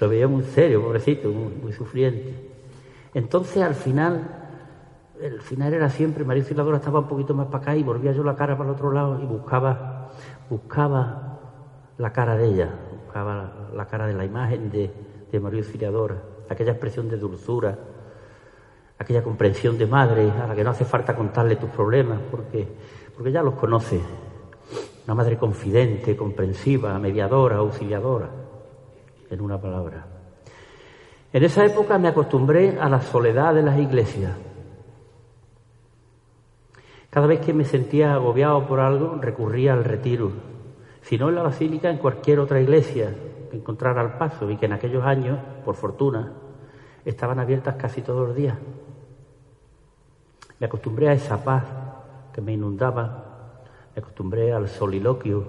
Lo 0.00 0.08
veía 0.08 0.28
muy 0.28 0.44
serio, 0.44 0.80
pobrecito, 0.82 1.28
muy, 1.28 1.72
sufriente. 1.72 2.34
Entonces 3.14 3.62
al 3.62 3.74
final, 3.74 4.28
el 5.20 5.40
final 5.40 5.74
era 5.74 5.90
siempre, 5.90 6.24
María 6.24 6.42
Auxiliadora 6.42 6.76
estaba 6.76 7.00
un 7.00 7.08
poquito 7.08 7.34
más 7.34 7.46
para 7.46 7.62
acá 7.62 7.76
y 7.76 7.82
volvía 7.82 8.12
yo 8.12 8.22
la 8.22 8.36
cara 8.36 8.56
para 8.56 8.70
el 8.70 8.76
otro 8.76 8.92
lado 8.92 9.20
y 9.20 9.26
buscaba, 9.26 10.10
buscaba 10.48 11.40
la 11.96 12.12
cara 12.12 12.36
de 12.36 12.46
ella, 12.46 12.70
buscaba 13.04 13.70
la, 13.74 13.86
cara 13.86 14.06
de 14.06 14.14
la 14.14 14.24
imagen 14.24 14.70
de, 14.70 14.88
de 15.32 15.40
María 15.40 15.60
Auxiliadora 15.60 16.27
aquella 16.48 16.72
expresión 16.72 17.08
de 17.08 17.16
dulzura, 17.16 17.78
aquella 18.98 19.22
comprensión 19.22 19.78
de 19.78 19.86
madre 19.86 20.30
a 20.30 20.46
la 20.46 20.54
que 20.54 20.64
no 20.64 20.70
hace 20.70 20.84
falta 20.84 21.14
contarle 21.14 21.56
tus 21.56 21.70
problemas 21.70 22.18
porque, 22.30 22.66
porque 23.14 23.32
ya 23.32 23.42
los 23.42 23.54
conoce. 23.54 24.00
Una 25.06 25.14
madre 25.14 25.38
confidente, 25.38 26.16
comprensiva, 26.16 26.98
mediadora, 26.98 27.56
auxiliadora, 27.56 28.28
en 29.30 29.40
una 29.40 29.60
palabra. 29.60 30.06
En 31.32 31.44
esa 31.44 31.64
época 31.64 31.98
me 31.98 32.08
acostumbré 32.08 32.78
a 32.78 32.88
la 32.88 33.00
soledad 33.00 33.54
de 33.54 33.62
las 33.62 33.78
iglesias. 33.78 34.32
Cada 37.10 37.26
vez 37.26 37.40
que 37.40 37.54
me 37.54 37.64
sentía 37.64 38.14
agobiado 38.14 38.66
por 38.66 38.80
algo, 38.80 39.18
recurría 39.20 39.72
al 39.72 39.84
retiro. 39.84 40.30
Si 41.02 41.16
no 41.16 41.30
en 41.30 41.36
la 41.36 41.42
basílica, 41.42 41.88
en 41.88 41.98
cualquier 41.98 42.38
otra 42.38 42.60
iglesia, 42.60 43.14
encontrar 43.52 43.98
al 43.98 44.18
paso 44.18 44.50
y 44.50 44.56
que 44.56 44.66
en 44.66 44.72
aquellos 44.72 45.04
años, 45.04 45.38
por 45.64 45.74
fortuna, 45.74 46.32
estaban 47.04 47.38
abiertas 47.38 47.76
casi 47.76 48.02
todos 48.02 48.28
los 48.28 48.36
días. 48.36 48.56
Me 50.58 50.66
acostumbré 50.66 51.08
a 51.08 51.12
esa 51.12 51.42
paz 51.42 51.64
que 52.32 52.40
me 52.40 52.52
inundaba, 52.52 53.62
me 53.94 54.00
acostumbré 54.00 54.52
al 54.52 54.68
soliloquio, 54.68 55.44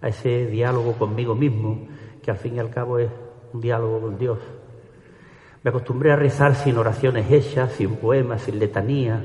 a 0.00 0.08
ese 0.08 0.46
diálogo 0.46 0.92
conmigo 0.94 1.34
mismo, 1.34 1.88
que 2.22 2.30
al 2.30 2.36
fin 2.36 2.56
y 2.56 2.58
al 2.58 2.70
cabo 2.70 2.98
es 2.98 3.10
un 3.52 3.60
diálogo 3.60 4.00
con 4.00 4.18
Dios. 4.18 4.38
Me 5.62 5.70
acostumbré 5.70 6.12
a 6.12 6.16
rezar 6.16 6.54
sin 6.54 6.78
oraciones 6.78 7.30
hechas, 7.30 7.72
sin 7.72 7.96
poemas, 7.96 8.42
sin 8.42 8.58
letanías. 8.58 9.22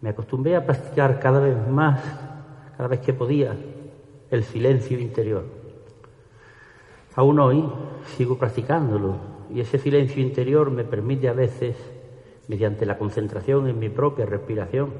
Me 0.00 0.10
acostumbré 0.10 0.56
a 0.56 0.66
practicar 0.66 1.18
cada 1.18 1.40
vez 1.40 1.56
más, 1.68 2.00
cada 2.76 2.88
vez 2.88 3.00
que 3.00 3.12
podía, 3.12 3.56
el 4.30 4.44
silencio 4.44 4.98
interior. 4.98 5.61
Aún 7.14 7.38
hoy 7.40 7.64
sigo 8.16 8.38
practicándolo 8.38 9.16
y 9.52 9.60
ese 9.60 9.78
silencio 9.78 10.22
interior 10.22 10.70
me 10.70 10.84
permite 10.84 11.28
a 11.28 11.34
veces, 11.34 11.76
mediante 12.48 12.86
la 12.86 12.96
concentración 12.96 13.68
en 13.68 13.78
mi 13.78 13.90
propia 13.90 14.24
respiración, 14.24 14.92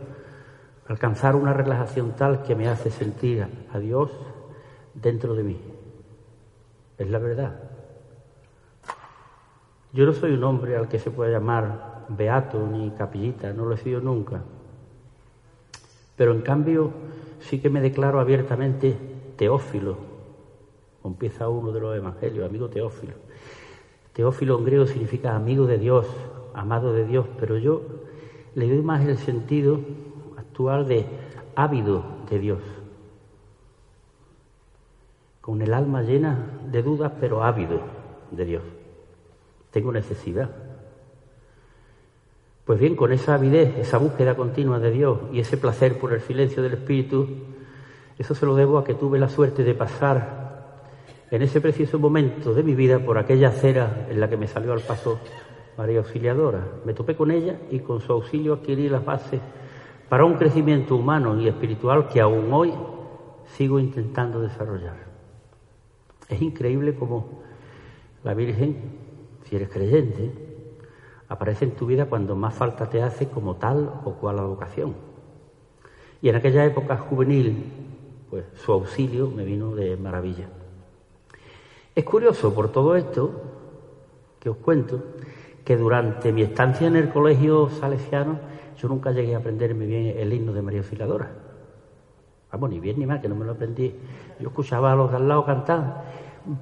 alcanzar 0.89 1.37
una 1.37 1.55
relajación 1.55 2.13
tal 2.13 2.43
que 2.43 2.55
me 2.55 2.69
hace 2.69 2.91
sentir 2.91 3.47
a 3.73 3.79
Dios 3.79 4.11
dentro 4.95 5.35
de 5.35 5.43
mí. 5.43 5.61
Es 6.99 7.09
la 7.09 7.19
verdad. 7.19 7.61
Yo 9.93 10.05
no 10.05 10.13
soy 10.13 10.33
un 10.33 10.45
hombre 10.45 10.77
al 10.77 10.89
que 10.89 10.99
se 10.99 11.11
pueda 11.11 11.33
llamar 11.33 12.07
beato 12.09 12.67
ni 12.67 12.91
capillita, 12.91 13.53
no 13.53 13.65
lo 13.65 13.75
he 13.75 13.79
sido 13.79 14.01
nunca. 14.01 14.43
Pero 16.17 16.33
en 16.33 16.43
cambio 16.43 16.93
sí 17.41 17.59
que 17.59 17.71
me 17.71 17.81
declaro 17.81 18.21
abiertamente 18.21 18.97
teófilo, 19.37 20.12
empieza 21.05 21.49
uno 21.49 21.73
de 21.73 21.81
los 21.81 21.97
evangelios, 21.97 22.49
amigo 22.49 22.69
Teófilo. 22.69 23.15
Teófilo 24.13 24.59
en 24.59 24.65
griego 24.65 24.87
significa 24.87 25.35
amigo 25.35 25.67
de 25.67 25.79
Dios, 25.79 26.07
amado 26.55 26.93
de 26.93 27.07
Dios, 27.07 27.27
pero 27.39 27.57
yo 27.59 27.83
le 28.55 28.69
doy 28.69 28.83
más 28.83 29.05
el 29.07 29.17
sentido 29.19 29.81
actual 30.37 30.87
de 30.87 31.07
ávido 31.55 32.05
de 32.31 32.39
Dios. 32.39 32.61
Con 35.41 35.63
el 35.63 35.75
alma 35.75 36.03
llena 36.03 36.39
de 36.71 36.83
dudas, 36.83 37.13
pero 37.19 37.43
ávido 37.43 37.81
de 38.31 38.45
Dios. 38.45 38.63
Tengo 39.71 39.91
necesidad. 39.91 40.51
Pues 42.65 42.79
bien, 42.79 42.95
con 42.95 43.11
esa 43.11 43.35
avidez, 43.35 43.77
esa 43.79 43.99
búsqueda 43.99 44.37
continua 44.37 44.79
de 44.79 44.93
Dios 44.93 45.19
y 45.33 45.41
ese 45.41 45.57
placer 45.57 45.99
por 45.99 46.13
el 46.13 46.21
silencio 46.21 46.63
del 46.63 46.75
Espíritu, 46.75 47.27
eso 48.19 48.35
se 48.35 48.47
lo 48.47 48.55
debo 48.55 48.79
a 48.79 48.85
que 48.85 48.95
tuve 48.95 49.19
la 49.19 49.29
suerte 49.29 49.65
de 49.65 49.75
pasar 49.75 50.42
en 51.33 51.41
ese 51.41 51.63
preciso 51.63 51.99
momento 51.99 52.53
de 52.53 52.63
mi 52.63 52.75
vida 52.75 52.99
por 52.99 53.17
aquella 53.17 53.49
acera 53.49 54.07
en 54.11 54.21
la 54.21 54.29
que 54.29 54.37
me 54.37 54.47
salió 54.47 54.75
al 54.75 54.81
paso 54.81 55.19
María 55.79 56.01
Auxiliadora. 56.01 56.63
Me 56.85 56.93
topé 56.93 57.17
con 57.17 57.31
ella 57.31 57.59
y 57.71 57.79
con 57.79 58.03
su 58.03 58.13
auxilio 58.13 58.53
adquirí 58.53 58.91
las 58.91 59.03
bases 59.03 59.41
para 60.11 60.27
un 60.27 60.35
crecimiento 60.35 60.95
humano 60.95 61.41
y 61.41 61.49
espiritual 61.49 62.07
que 62.07 62.21
aún 62.21 62.53
hoy 62.53 62.75
sigo 63.47 63.81
intentando 63.81 64.43
desarrollar. 64.43 65.07
Es 66.29 66.43
increíble 66.43 66.95
cómo 66.95 67.43
la 68.25 68.35
Virgen, 68.35 68.77
si 69.45 69.57
eres 69.57 69.71
creyente, 69.71 70.31
aparece 71.29 71.65
en 71.65 71.71
tu 71.71 71.87
vida 71.87 72.11
cuando 72.11 72.37
más 72.37 72.53
falta 72.53 72.91
te 72.91 73.03
hace 73.03 73.31
como 73.31 73.57
tal 73.57 74.03
o 74.05 74.17
cual 74.17 74.37
vocación. 74.37 74.95
Y 76.21 76.29
en 76.29 76.37
aquella 76.37 76.67
época 76.67 76.99
juvenil, 76.99 77.73
pues 78.29 78.45
su 78.53 78.71
auxilio 78.71 79.31
me 79.31 79.47
vino 79.47 79.75
de 79.75 79.97
maravilla. 79.97 80.51
Es 81.95 82.05
curioso 82.05 82.55
por 82.55 82.73
todo 82.73 82.97
esto 82.97 83.31
que 84.41 84.49
os 84.49 84.57
cuento 84.57 85.03
que 85.65 85.77
durante 85.77 86.33
mi 86.33 86.43
estancia 86.43 86.87
en 86.87 86.97
el 86.97 87.11
colegio 87.11 87.69
salesiano 87.69 88.39
yo 88.79 88.89
nunca 88.89 89.13
llegué 89.13 89.35
a 89.35 89.39
aprenderme 89.39 89.87
bien 89.87 90.17
el 90.19 90.33
himno 90.33 90.53
de 90.53 90.63
María 90.63 90.81
Auxiliadora. 90.81 91.31
Vamos, 92.51 92.71
ni 92.71 92.81
bien 92.81 92.99
ni 92.99 93.07
mal, 93.07 93.21
que 93.21 93.29
no 93.29 93.35
me 93.35 93.45
lo 93.45 93.53
aprendí. 93.53 93.95
Yo 94.41 94.49
escuchaba 94.49 94.93
a 94.93 94.97
los 94.97 95.11
de 95.11 95.17
al 95.17 95.29
lado 95.29 95.45
cantar. 95.45 96.05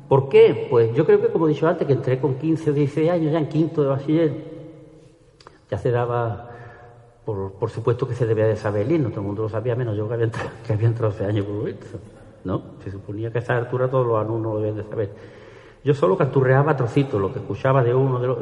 ¿Por 0.09 0.29
qué? 0.29 0.69
Pues 0.69 0.95
yo 0.95 1.07
creo 1.07 1.21
que, 1.21 1.29
como 1.29 1.47
he 1.47 1.51
dicho 1.51 1.67
antes, 1.67 1.87
que 1.87 1.95
entré 1.95 2.21
con 2.21 2.35
15 2.35 2.71
o 2.71 2.73
16 2.73 3.11
años, 3.11 3.33
ya 3.33 3.39
en 3.39 3.49
quinto 3.49 3.83
de 3.83 3.89
bachiller, 3.89 4.33
ya 5.71 5.79
se 5.79 5.91
daba, 5.91 6.51
por, 7.25 7.71
supuesto 7.71 8.07
que 8.07 8.15
se 8.15 8.27
debía 8.27 8.47
de 8.47 8.57
saber 8.57 8.87
el 8.87 8.93
himno, 8.93 9.09
todo 9.09 9.21
el 9.21 9.27
mundo 9.27 9.43
lo 9.43 9.49
sabía, 9.49 9.75
menos 9.75 9.97
yo 9.97 10.07
que 10.07 10.15
había 10.15 10.27
entrado, 10.27 10.51
que 10.67 10.73
había 10.73 10.89
entrado 10.89 11.13
hace 11.13 11.25
años 11.25 11.47
por 11.47 11.69
esto. 11.69 11.99
¿No? 12.45 12.63
Se 12.83 12.91
suponía 12.91 13.31
que 13.31 13.39
a 13.39 13.41
esa 13.41 13.57
altura 13.57 13.89
todos 13.89 14.07
los 14.07 14.19
alumnos 14.19 14.55
lo 14.55 14.61
debían 14.61 14.77
de 14.77 14.85
saber. 14.85 15.11
Yo 15.85 15.95
solo 15.95 16.17
canturreaba 16.17 16.77
trocitos, 16.77 17.21
lo 17.21 17.33
que 17.33 17.39
escuchaba 17.39 17.83
de 17.83 17.95
uno 17.95 18.19
de 18.19 18.27
los, 18.27 18.39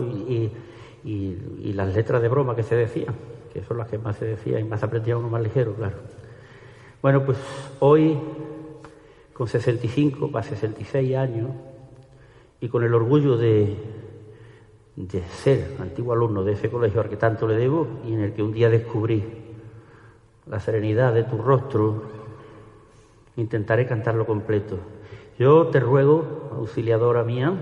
y, 1.05 1.73
las 1.73 1.95
letras 1.95 2.21
de 2.21 2.29
broma 2.29 2.57
que 2.57 2.65
se 2.65 2.75
decían, 2.75 3.15
que 3.53 3.63
son 3.63 3.79
las 3.79 3.89
que 3.89 3.99
más 3.99 4.17
se 4.17 4.25
decían 4.25 4.61
y 4.61 4.65
más 4.65 4.83
aprendía 4.83 5.17
uno 5.17 5.29
más 5.29 5.43
ligero, 5.43 5.75
claro. 5.75 5.97
Bueno, 7.01 7.25
pues 7.25 7.39
hoy, 7.79 8.19
con 9.33 9.47
65 9.47 10.33
para 10.33 10.45
66 10.45 11.17
años, 11.17 11.51
y 12.61 12.69
con 12.69 12.83
el 12.83 12.93
orgullo 12.93 13.37
de, 13.37 13.77
de 14.97 15.23
ser 15.23 15.77
antiguo 15.79 16.13
alumno 16.13 16.43
de 16.43 16.55
ese 16.55 16.69
colegio 16.69 17.01
al 17.01 17.09
que 17.09 17.17
tanto 17.17 17.47
le 17.47 17.55
debo 17.55 17.87
y 18.05 18.15
en 18.15 18.21
el 18.21 18.33
que 18.33 18.43
un 18.43 18.53
día 18.53 18.69
descubrí 18.69 19.23
la 20.47 20.59
serenidad 20.59 21.15
de 21.15 21.23
tu 21.23 21.39
rostro, 21.39 22.03
intentaré 23.41 23.87
cantarlo 23.87 24.27
completo. 24.27 24.79
Yo 25.39 25.69
te 25.69 25.81
ruego, 25.81 26.51
auxiliadora 26.57 27.23
mía, 27.23 27.55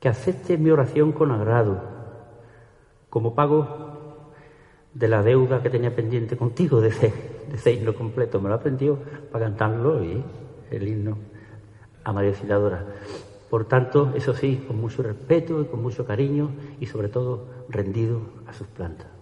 que 0.00 0.08
aceptes 0.08 0.58
mi 0.58 0.70
oración 0.70 1.12
con 1.12 1.30
agrado, 1.30 1.80
como 3.10 3.34
pago 3.34 4.32
de 4.94 5.08
la 5.08 5.22
deuda 5.22 5.62
que 5.62 5.68
tenía 5.68 5.94
pendiente 5.94 6.36
contigo 6.36 6.80
de 6.80 6.88
ese, 6.88 7.72
himno 7.72 7.94
completo. 7.94 8.40
Me 8.40 8.48
lo 8.48 8.54
aprendió 8.54 8.98
para 9.30 9.44
cantarlo 9.44 10.02
y 10.02 10.24
el 10.70 10.88
himno 10.88 11.18
a 12.02 12.12
María 12.12 12.30
Auxiliadora. 12.30 12.84
Por 13.50 13.66
tanto, 13.66 14.12
eso 14.16 14.34
sí, 14.34 14.64
con 14.66 14.80
mucho 14.80 15.02
respeto 15.02 15.60
y 15.60 15.66
con 15.66 15.82
mucho 15.82 16.06
cariño 16.06 16.50
y 16.80 16.86
sobre 16.86 17.08
todo 17.08 17.46
rendido 17.68 18.22
a 18.46 18.52
sus 18.54 18.66
plantas. 18.68 19.15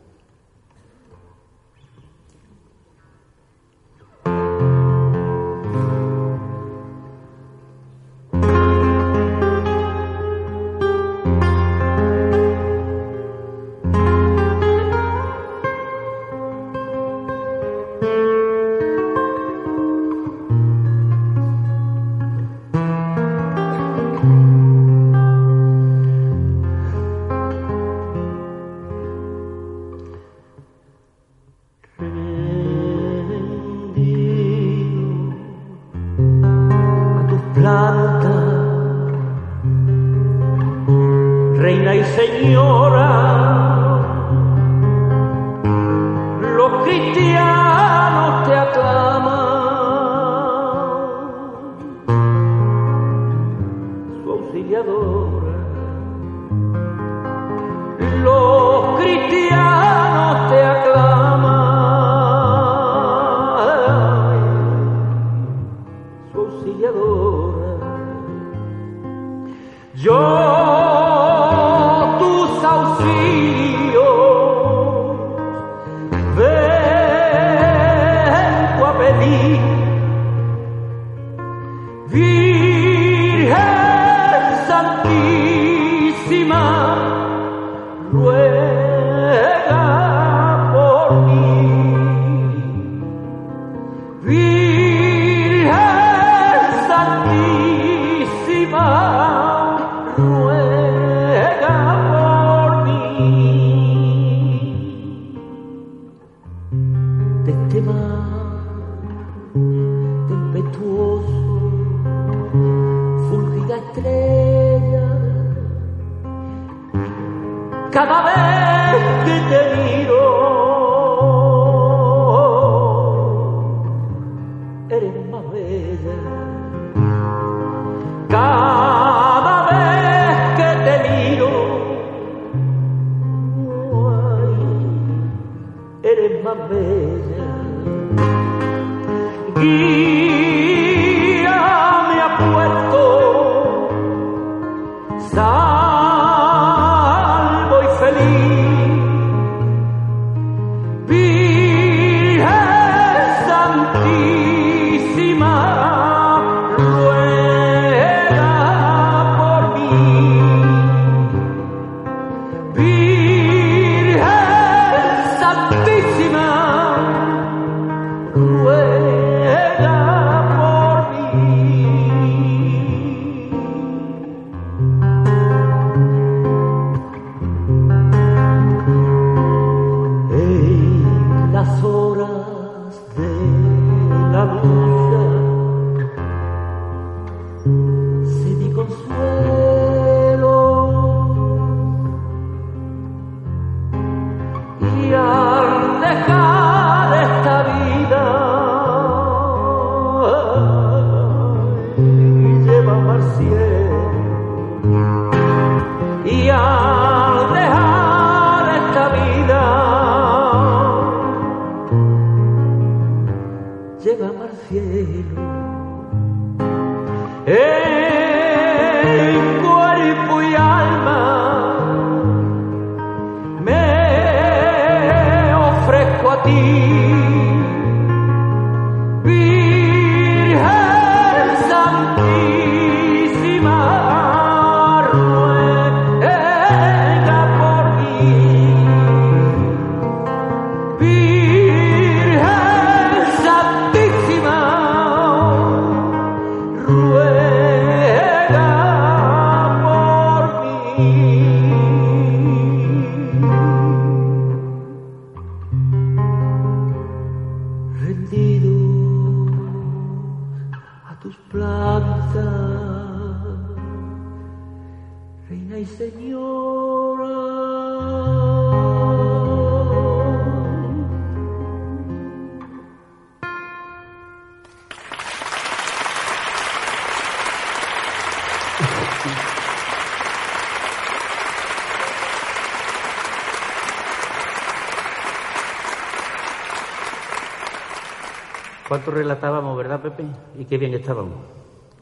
¿Cuánto 289.05 289.21
relatábamos, 289.21 289.77
verdad, 289.77 290.01
Pepe? 290.01 290.25
Y 290.59 290.65
qué 290.65 290.79
bien 290.79 290.95
estábamos. 290.95 291.35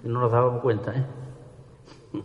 No 0.04 0.20
nos 0.20 0.30
dábamos 0.30 0.62
cuenta, 0.62 0.94
¿eh? 0.94 1.04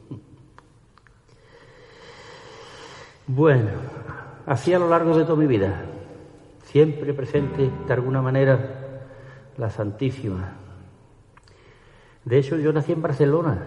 Bueno, 3.25 3.71
así 4.45 4.71
a 4.75 4.80
lo 4.80 4.88
largo 4.88 5.17
de 5.17 5.23
toda 5.23 5.36
mi 5.36 5.47
vida, 5.47 5.84
siempre 6.63 7.11
presente 7.15 7.71
de 7.88 7.93
alguna 7.93 8.21
manera 8.21 9.07
la 9.57 9.71
Santísima. 9.71 10.53
De 12.23 12.38
hecho, 12.38 12.57
yo 12.57 12.71
nací 12.71 12.91
en 12.91 13.01
Barcelona 13.01 13.65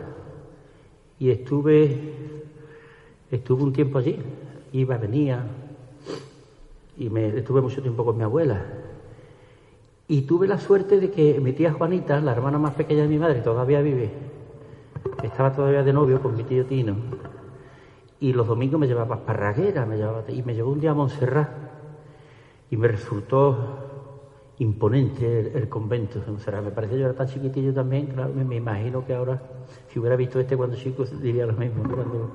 y 1.19 1.31
estuve, 1.31 2.15
estuve 3.33 3.63
un 3.65 3.73
tiempo 3.73 3.99
allí, 3.99 4.17
iba, 4.73 4.97
venía, 4.97 5.45
y 6.97 7.11
me 7.11 7.37
estuve 7.37 7.61
mucho 7.61 7.83
tiempo 7.83 8.05
con 8.05 8.17
mi 8.17 8.23
abuela. 8.23 8.80
Y 10.11 10.23
tuve 10.23 10.49
la 10.49 10.59
suerte 10.59 10.99
de 10.99 11.09
que 11.09 11.39
mi 11.39 11.53
tía 11.53 11.73
Juanita, 11.73 12.21
la 12.21 12.33
hermana 12.33 12.59
más 12.59 12.75
pequeña 12.75 13.03
de 13.03 13.09
mi 13.09 13.17
madre, 13.17 13.43
todavía 13.43 13.81
vive, 13.81 14.11
estaba 15.23 15.53
todavía 15.53 15.85
de 15.85 15.93
novio 15.93 16.21
con 16.21 16.37
mi 16.37 16.43
tío 16.43 16.67
Tino, 16.67 16.97
y 18.19 18.33
los 18.33 18.49
domingos 18.49 18.81
me 18.81 18.89
llevaba 18.89 19.15
a 19.15 19.25
Parraguera, 19.25 19.87
me 19.87 19.97
llevaba, 19.97 20.25
y 20.27 20.43
me 20.43 20.53
llevó 20.53 20.73
un 20.73 20.81
día 20.81 20.91
a 20.91 20.95
Montserrat, 20.95 21.51
y 22.73 22.77
me 22.77 22.89
resultó 22.89 23.55
imponente 24.59 25.53
el, 25.57 25.69
convento 25.69 26.19
de 26.19 26.27
Montserrat. 26.27 26.65
Me 26.65 26.73
parece 26.73 26.99
yo 26.99 27.05
era 27.05 27.15
tan 27.15 27.29
chiquitillo 27.29 27.73
también, 27.73 28.09
claro, 28.09 28.33
me, 28.35 28.57
imagino 28.57 29.07
que 29.07 29.15
ahora, 29.15 29.41
si 29.87 30.01
hubiera 30.01 30.17
visto 30.17 30.41
este 30.41 30.57
cuando 30.57 30.75
chico, 30.75 31.05
diría 31.05 31.47
lo 31.47 31.53
mismo, 31.53 31.85
cuando, 31.85 32.33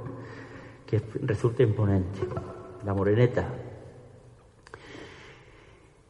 que 0.86 1.02
resulta 1.24 1.64
imponente. 1.64 2.22
La 2.86 2.94
moreneta. 2.94 3.65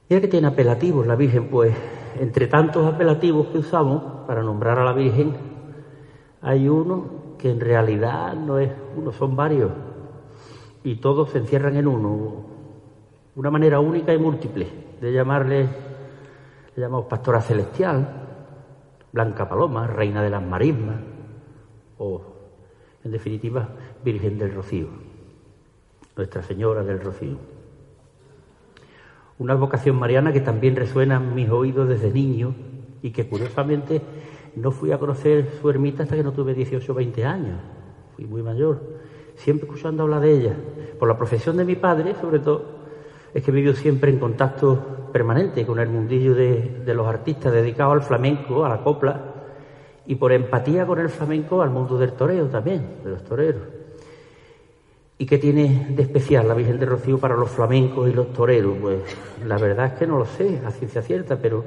Ya 0.08 0.22
que 0.22 0.28
tiene 0.28 0.48
apelativos 0.48 1.08
la 1.08 1.16
Virgen, 1.16 1.50
pues 1.50 1.74
entre 2.20 2.46
tantos 2.46 2.86
apelativos 2.86 3.48
que 3.48 3.58
usamos 3.58 4.04
para 4.28 4.44
nombrar 4.44 4.78
a 4.78 4.86
la 4.86 4.94
Virgen, 4.94 5.36
hay 6.42 6.70
uno 6.70 7.36
que 7.40 7.50
en 7.50 7.60
realidad 7.60 8.36
no 8.36 8.60
es 8.60 8.72
uno, 8.96 9.12
son 9.12 9.36
varios, 9.36 9.72
y 10.84 10.98
todos 10.98 11.32
se 11.32 11.40
encierran 11.40 11.76
en 11.76 11.88
uno. 11.88 12.46
Una 13.36 13.50
manera 13.50 13.80
única 13.80 14.14
y 14.14 14.20
múltiple 14.20 14.68
de 15.02 15.12
llamarle, 15.12 15.68
le 16.76 16.82
llamamos 16.82 17.08
pastora 17.08 17.42
celestial, 17.42 18.08
Blanca 19.12 19.50
Paloma, 19.50 19.88
reina 19.88 20.22
de 20.22 20.30
las 20.30 20.44
marismas, 20.44 20.98
o 21.98 22.22
en 23.04 23.12
definitiva, 23.12 23.70
Virgen 24.04 24.38
del 24.38 24.54
Rocío, 24.54 24.88
Nuestra 26.16 26.44
Señora 26.44 26.84
del 26.84 27.02
Rocío. 27.02 27.55
Una 29.38 29.56
vocación 29.56 29.98
mariana 29.98 30.32
que 30.32 30.40
también 30.40 30.76
resuena 30.76 31.18
en 31.18 31.36
mis 31.36 31.50
oídos 31.50 31.90
desde 31.90 32.12
niño 32.12 32.56
y 33.02 33.12
que 33.12 33.28
curiosamente 33.28 34.02
no 34.56 34.72
fui 34.72 34.92
a 34.92 34.98
conocer 34.98 35.50
su 35.60 35.70
ermita 35.70 36.04
hasta 36.04 36.16
que 36.16 36.24
no 36.24 36.32
tuve 36.32 36.54
18 36.54 36.90
o 36.90 36.96
20 36.96 37.26
años. 37.26 37.60
Fui 38.16 38.26
muy 38.26 38.42
mayor. 38.42 38.80
Siempre 39.36 39.68
escuchando 39.68 40.04
hablar 40.04 40.22
de 40.22 40.32
ella. 40.32 40.56
Por 40.98 41.10
la 41.10 41.18
profesión 41.18 41.58
de 41.58 41.66
mi 41.66 41.76
padre, 41.76 42.16
sobre 42.22 42.40
todo, 42.40 42.64
es 43.34 43.44
que 43.44 43.52
vivió 43.52 43.74
siempre 43.74 44.10
en 44.10 44.20
contacto 44.20 45.10
permanente 45.12 45.66
con 45.66 45.80
el 45.80 45.90
mundillo 45.90 46.34
de, 46.34 46.82
de 46.86 46.94
los 46.94 47.06
artistas 47.06 47.52
dedicados 47.52 47.94
al 47.94 48.02
flamenco, 48.04 48.64
a 48.64 48.70
la 48.70 48.82
copla, 48.82 49.34
y 50.06 50.16
por 50.16 50.32
empatía 50.32 50.86
con 50.86 51.00
el 51.00 51.10
flamenco 51.10 51.62
al 51.62 51.72
mundo 51.72 51.98
del 51.98 52.14
toreo 52.14 52.46
también, 52.48 53.00
de 53.04 53.12
los 53.12 53.24
toreros. 53.26 53.64
¿Y 55.18 55.26
qué 55.26 55.38
tiene 55.38 55.88
de 55.92 56.04
especial 56.04 56.48
la 56.48 56.54
Virgen 56.54 56.80
de 56.80 56.86
Rocío 56.86 57.18
para 57.18 57.36
los 57.36 57.50
flamencos 57.50 58.10
y 58.10 58.14
los 58.14 58.34
toreros? 58.34 58.76
Pues 58.82 59.00
la 59.46 59.58
verdad 59.58 59.88
es 59.88 59.94
que 59.94 60.08
no 60.08 60.18
lo 60.18 60.26
sé, 60.26 60.62
a 60.66 60.72
ciencia 60.72 61.02
cierta, 61.02 61.38
pero 61.38 61.64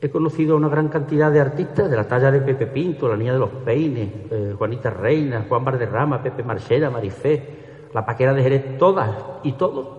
He 0.00 0.10
conocido 0.10 0.54
a 0.54 0.56
una 0.58 0.68
gran 0.68 0.88
cantidad 0.88 1.32
de 1.32 1.40
artistas 1.40 1.90
de 1.90 1.96
la 1.96 2.06
talla 2.06 2.30
de 2.30 2.40
Pepe 2.40 2.68
Pinto, 2.68 3.08
la 3.08 3.16
Niña 3.16 3.32
de 3.32 3.40
los 3.40 3.50
Peines, 3.50 4.08
eh, 4.30 4.54
Juanita 4.56 4.90
Reina, 4.90 5.44
Juan 5.48 5.64
Barderrama, 5.64 6.22
Pepe 6.22 6.44
Marchera, 6.44 6.88
Marifé, 6.88 7.88
la 7.92 8.06
Paquera 8.06 8.32
de 8.32 8.42
Jerez, 8.42 8.78
todas 8.78 9.10
y 9.42 9.52
todos 9.52 9.98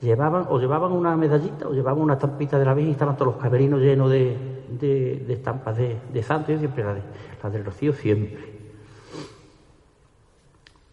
llevaban 0.00 0.46
o 0.48 0.58
llevaban 0.58 0.92
una 0.92 1.14
medallita 1.16 1.68
o 1.68 1.72
llevaban 1.72 2.02
una 2.02 2.14
estampita 2.14 2.58
de 2.58 2.64
la 2.64 2.72
Virgen 2.72 2.90
y 2.90 2.92
estaban 2.92 3.16
todos 3.16 3.34
los 3.34 3.42
camerinos 3.42 3.80
llenos 3.80 4.10
de, 4.10 5.26
estampas 5.28 5.76
de, 5.76 5.98
de 6.10 6.22
santos, 6.22 6.54
yo 6.54 6.58
siempre 6.58 6.82
la, 6.82 6.94
de, 6.94 7.02
la 7.42 7.50
del 7.50 7.66
Rocío 7.66 7.92
siempre. 7.92 8.38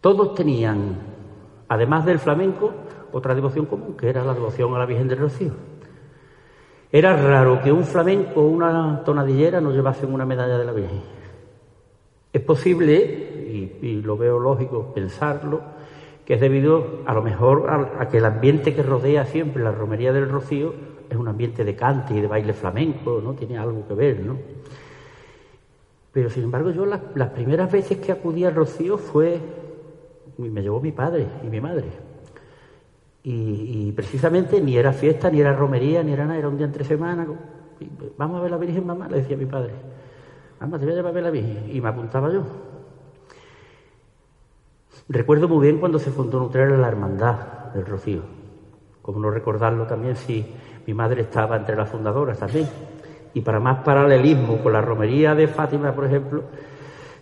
Todos 0.02 0.34
tenían, 0.34 0.98
además 1.72 2.04
del 2.04 2.18
flamenco, 2.18 2.72
otra 3.12 3.34
devoción 3.34 3.64
común, 3.64 3.96
que 3.96 4.08
era 4.08 4.22
la 4.22 4.34
devoción 4.34 4.74
a 4.74 4.78
la 4.78 4.86
Virgen 4.86 5.08
del 5.08 5.18
Rocío. 5.18 5.52
Era 6.90 7.16
raro 7.16 7.62
que 7.62 7.72
un 7.72 7.84
flamenco 7.84 8.42
o 8.42 8.48
una 8.48 9.02
tonadillera 9.04 9.60
no 9.62 9.72
llevasen 9.72 10.12
una 10.12 10.26
medalla 10.26 10.58
de 10.58 10.64
la 10.66 10.72
Virgen. 10.72 11.00
Es 12.30 12.42
posible, 12.42 13.78
y, 13.80 14.02
lo 14.02 14.18
veo 14.18 14.38
lógico 14.38 14.92
pensarlo, 14.94 15.62
que 16.26 16.34
es 16.34 16.40
debido 16.40 17.00
a 17.06 17.14
lo 17.14 17.22
mejor 17.22 17.70
a, 17.98 18.08
que 18.08 18.18
el 18.18 18.24
ambiente 18.26 18.74
que 18.74 18.82
rodea 18.82 19.24
siempre 19.24 19.62
la 19.62 19.72
romería 19.72 20.12
del 20.12 20.28
Rocío 20.28 20.74
es 21.08 21.16
un 21.16 21.28
ambiente 21.28 21.64
de 21.64 21.74
cante 21.74 22.14
y 22.14 22.20
de 22.20 22.26
baile 22.26 22.52
flamenco, 22.52 23.20
¿no? 23.22 23.32
Tiene 23.32 23.56
algo 23.56 23.86
que 23.88 23.94
ver, 23.94 24.20
¿no? 24.20 24.36
Pero 26.12 26.28
sin 26.28 26.44
embargo 26.44 26.70
yo 26.70 26.84
las, 26.84 27.00
las 27.14 27.30
primeras 27.30 27.72
veces 27.72 27.98
que 27.98 28.12
acudí 28.12 28.44
al 28.44 28.54
Rocío 28.54 28.98
fue, 28.98 29.40
me 30.50 30.62
llevó 30.62 30.80
mi 30.80 30.92
padre 30.92 31.26
y 31.42 31.46
mi 31.46 31.60
madre. 31.60 32.12
Y, 33.24 33.92
precisamente 33.92 34.60
ni 34.60 34.76
era 34.76 34.92
fiesta, 34.92 35.30
ni 35.30 35.40
era 35.40 35.52
romería, 35.52 36.02
ni 36.02 36.12
era 36.12 36.24
nada, 36.24 36.38
era 36.38 36.48
un 36.48 36.56
día 36.56 36.66
entre 36.66 36.84
semanas. 36.84 37.28
Vamos 38.16 38.38
a 38.38 38.42
ver 38.42 38.50
la 38.50 38.56
Virgen, 38.56 38.86
mamá, 38.86 39.08
le 39.08 39.18
decía 39.18 39.36
mi 39.36 39.46
padre. 39.46 39.72
Mamá, 40.60 40.78
te 40.78 40.84
voy 40.84 40.94
a 40.94 40.96
llevar 40.96 41.10
a 41.12 41.14
ver 41.14 41.24
la 41.24 41.30
Virgen. 41.30 41.70
Y 41.72 41.80
me 41.80 41.88
apuntaba 41.88 42.32
yo. 42.32 42.42
Recuerdo 45.08 45.48
muy 45.48 45.66
bien 45.66 45.78
cuando 45.78 45.98
se 45.98 46.10
fundó 46.10 46.40
Nutrera 46.40 46.76
la 46.76 46.88
Hermandad 46.88 47.36
del 47.74 47.86
Rocío. 47.86 48.22
Como 49.02 49.20
no 49.20 49.30
recordarlo 49.30 49.86
también 49.86 50.16
si 50.16 50.44
mi 50.86 50.94
madre 50.94 51.22
estaba 51.22 51.56
entre 51.56 51.76
las 51.76 51.88
fundadoras 51.88 52.38
también. 52.38 52.68
Y 53.34 53.40
para 53.40 53.60
más 53.60 53.82
paralelismo 53.84 54.62
con 54.62 54.72
la 54.72 54.80
romería 54.80 55.34
de 55.34 55.48
Fátima, 55.48 55.92
por 55.92 56.06
ejemplo, 56.06 56.42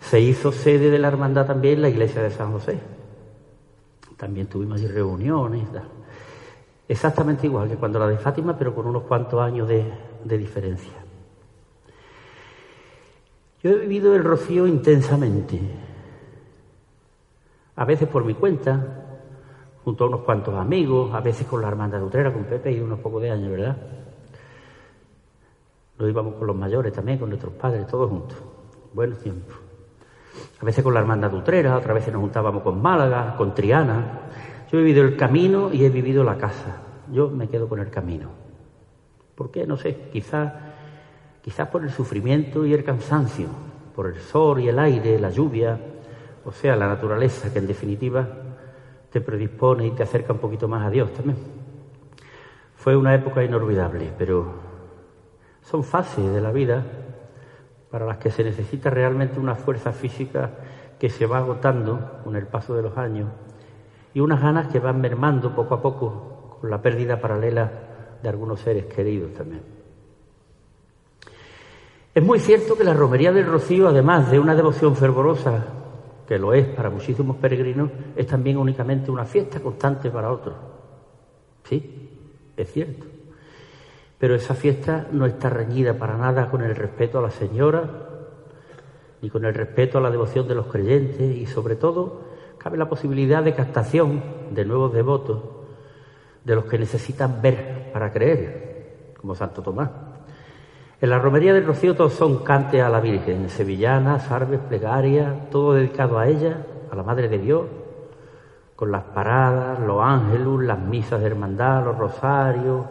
se 0.00 0.20
hizo 0.20 0.50
sede 0.50 0.90
de 0.90 0.98
la 0.98 1.08
hermandad 1.08 1.46
también 1.46 1.82
la 1.82 1.88
iglesia 1.88 2.22
de 2.22 2.30
San 2.30 2.52
José. 2.52 2.78
También 4.20 4.48
tuvimos 4.48 4.82
reuniones. 4.82 5.66
Exactamente 6.86 7.46
igual 7.46 7.70
que 7.70 7.76
cuando 7.76 7.98
la 7.98 8.06
de 8.06 8.18
Fátima, 8.18 8.58
pero 8.58 8.74
con 8.74 8.86
unos 8.86 9.04
cuantos 9.04 9.40
años 9.40 9.66
de, 9.66 9.90
de 10.24 10.36
diferencia. 10.36 10.92
Yo 13.62 13.70
he 13.70 13.78
vivido 13.78 14.14
el 14.14 14.22
rocío 14.22 14.66
intensamente, 14.66 15.58
a 17.76 17.84
veces 17.84 18.08
por 18.08 18.24
mi 18.24 18.34
cuenta, 18.34 19.06
junto 19.84 20.04
a 20.04 20.08
unos 20.08 20.20
cuantos 20.20 20.54
amigos, 20.54 21.14
a 21.14 21.20
veces 21.20 21.46
con 21.46 21.62
la 21.62 21.68
hermandad 21.68 22.02
utrera, 22.02 22.32
con 22.32 22.44
Pepe 22.44 22.72
y 22.72 22.80
unos 22.80 22.98
pocos 23.00 23.22
de 23.22 23.30
años, 23.30 23.50
¿verdad? 23.50 23.76
Nos 25.98 26.08
íbamos 26.08 26.34
con 26.34 26.46
los 26.46 26.56
mayores 26.56 26.92
también, 26.92 27.18
con 27.18 27.28
nuestros 27.30 27.54
padres, 27.54 27.86
todos 27.86 28.10
juntos. 28.10 28.36
Buenos 28.92 29.18
tiempos. 29.18 29.69
A 30.60 30.64
veces 30.64 30.84
con 30.84 30.94
la 30.94 31.00
hermandad 31.00 31.32
utrera, 31.34 31.76
otras 31.76 31.94
veces 31.94 32.12
nos 32.12 32.20
juntábamos 32.20 32.62
con 32.62 32.80
Málaga, 32.80 33.34
con 33.36 33.54
Triana. 33.54 34.20
Yo 34.70 34.78
he 34.78 34.82
vivido 34.82 35.04
el 35.04 35.16
camino 35.16 35.72
y 35.72 35.84
he 35.84 35.90
vivido 35.90 36.22
la 36.22 36.36
casa. 36.36 36.82
Yo 37.10 37.28
me 37.30 37.48
quedo 37.48 37.68
con 37.68 37.80
el 37.80 37.90
camino. 37.90 38.28
¿Por 39.34 39.50
qué? 39.50 39.66
No 39.66 39.76
sé. 39.76 40.08
Quizás 40.12 40.52
quizás 41.42 41.68
por 41.68 41.82
el 41.82 41.90
sufrimiento 41.90 42.66
y 42.66 42.74
el 42.74 42.84
cansancio, 42.84 43.48
por 43.94 44.06
el 44.06 44.20
sol 44.20 44.60
y 44.60 44.68
el 44.68 44.78
aire, 44.78 45.18
la 45.18 45.30
lluvia, 45.30 45.78
o 46.44 46.52
sea, 46.52 46.76
la 46.76 46.88
naturaleza 46.88 47.52
que 47.52 47.58
en 47.58 47.66
definitiva 47.66 48.28
te 49.10 49.20
predispone 49.20 49.86
y 49.86 49.90
te 49.90 50.02
acerca 50.02 50.32
un 50.32 50.38
poquito 50.38 50.68
más 50.68 50.86
a 50.86 50.90
Dios 50.90 51.12
también. 51.12 51.38
Fue 52.76 52.96
una 52.96 53.14
época 53.14 53.42
inolvidable, 53.42 54.12
pero 54.16 54.52
son 55.62 55.84
fases 55.84 56.32
de 56.32 56.40
la 56.40 56.52
vida 56.52 56.84
para 57.90 58.06
las 58.06 58.18
que 58.18 58.30
se 58.30 58.44
necesita 58.44 58.90
realmente 58.90 59.40
una 59.40 59.54
fuerza 59.54 59.92
física 59.92 60.50
que 60.98 61.10
se 61.10 61.26
va 61.26 61.38
agotando 61.38 62.20
con 62.22 62.36
el 62.36 62.46
paso 62.46 62.74
de 62.74 62.82
los 62.82 62.96
años 62.96 63.28
y 64.14 64.20
unas 64.20 64.40
ganas 64.40 64.68
que 64.68 64.78
van 64.78 65.00
mermando 65.00 65.54
poco 65.54 65.74
a 65.74 65.82
poco 65.82 66.58
con 66.60 66.70
la 66.70 66.80
pérdida 66.80 67.20
paralela 67.20 67.70
de 68.22 68.28
algunos 68.28 68.60
seres 68.60 68.86
queridos 68.86 69.32
también. 69.32 69.62
Es 72.14 72.22
muy 72.22 72.38
cierto 72.38 72.76
que 72.76 72.84
la 72.84 72.92
romería 72.92 73.32
del 73.32 73.46
Rocío, 73.46 73.88
además 73.88 74.30
de 74.30 74.38
una 74.38 74.54
devoción 74.54 74.96
fervorosa 74.96 75.64
que 76.26 76.38
lo 76.38 76.52
es 76.52 76.66
para 76.66 76.90
muchísimos 76.90 77.36
peregrinos, 77.36 77.90
es 78.14 78.26
también 78.26 78.56
únicamente 78.56 79.10
una 79.10 79.24
fiesta 79.24 79.60
constante 79.60 80.10
para 80.10 80.30
otros. 80.30 80.54
Sí, 81.64 82.10
es 82.56 82.72
cierto. 82.72 83.06
Pero 84.20 84.34
esa 84.34 84.54
fiesta 84.54 85.06
no 85.12 85.24
está 85.24 85.48
reñida 85.48 85.94
para 85.94 86.18
nada 86.18 86.50
con 86.50 86.60
el 86.60 86.76
respeto 86.76 87.18
a 87.18 87.22
la 87.22 87.30
señora, 87.30 87.84
ni 89.22 89.30
con 89.30 89.46
el 89.46 89.54
respeto 89.54 89.96
a 89.96 90.02
la 90.02 90.10
devoción 90.10 90.46
de 90.46 90.54
los 90.54 90.66
creyentes, 90.66 91.36
y 91.36 91.46
sobre 91.46 91.74
todo 91.74 92.20
cabe 92.58 92.76
la 92.76 92.86
posibilidad 92.88 93.42
de 93.42 93.54
captación 93.54 94.22
de 94.50 94.66
nuevos 94.66 94.92
devotos, 94.92 95.40
de 96.44 96.54
los 96.54 96.66
que 96.66 96.78
necesitan 96.78 97.40
ver 97.40 97.90
para 97.94 98.12
creer, 98.12 99.14
como 99.18 99.34
Santo 99.34 99.62
Tomás. 99.62 99.88
En 101.00 101.08
la 101.08 101.18
romería 101.18 101.54
del 101.54 101.64
Rocío 101.64 102.10
son 102.10 102.44
cantes 102.44 102.82
a 102.82 102.90
la 102.90 103.00
Virgen, 103.00 103.48
sevillanas, 103.48 104.24
salves, 104.24 104.60
plegarias, 104.60 105.48
todo 105.48 105.72
dedicado 105.72 106.18
a 106.18 106.28
ella, 106.28 106.66
a 106.90 106.94
la 106.94 107.02
Madre 107.02 107.28
de 107.28 107.38
Dios, 107.38 107.62
con 108.76 108.92
las 108.92 109.04
paradas, 109.04 109.80
los 109.80 110.02
ángelus, 110.02 110.62
las 110.62 110.78
misas 110.78 111.20
de 111.20 111.26
hermandad, 111.26 111.84
los 111.84 111.96
rosarios, 111.96 112.84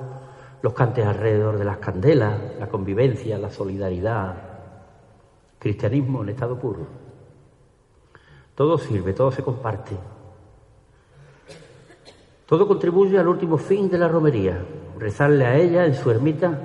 los 0.61 0.73
cantes 0.73 1.05
alrededor 1.05 1.57
de 1.57 1.65
las 1.65 1.77
candelas, 1.77 2.37
la 2.59 2.67
convivencia, 2.67 3.37
la 3.37 3.49
solidaridad, 3.49 4.35
cristianismo 5.57 6.23
en 6.23 6.29
estado 6.29 6.57
puro. 6.57 6.87
Todo 8.55 8.77
sirve, 8.77 9.13
todo 9.13 9.31
se 9.31 9.43
comparte. 9.43 9.95
Todo 12.45 12.67
contribuye 12.67 13.17
al 13.17 13.27
último 13.27 13.57
fin 13.57 13.89
de 13.89 13.97
la 13.97 14.07
romería, 14.07 14.65
rezarle 14.97 15.45
a 15.45 15.55
ella 15.55 15.85
en 15.85 15.93
su 15.93 16.09
ermita 16.11 16.59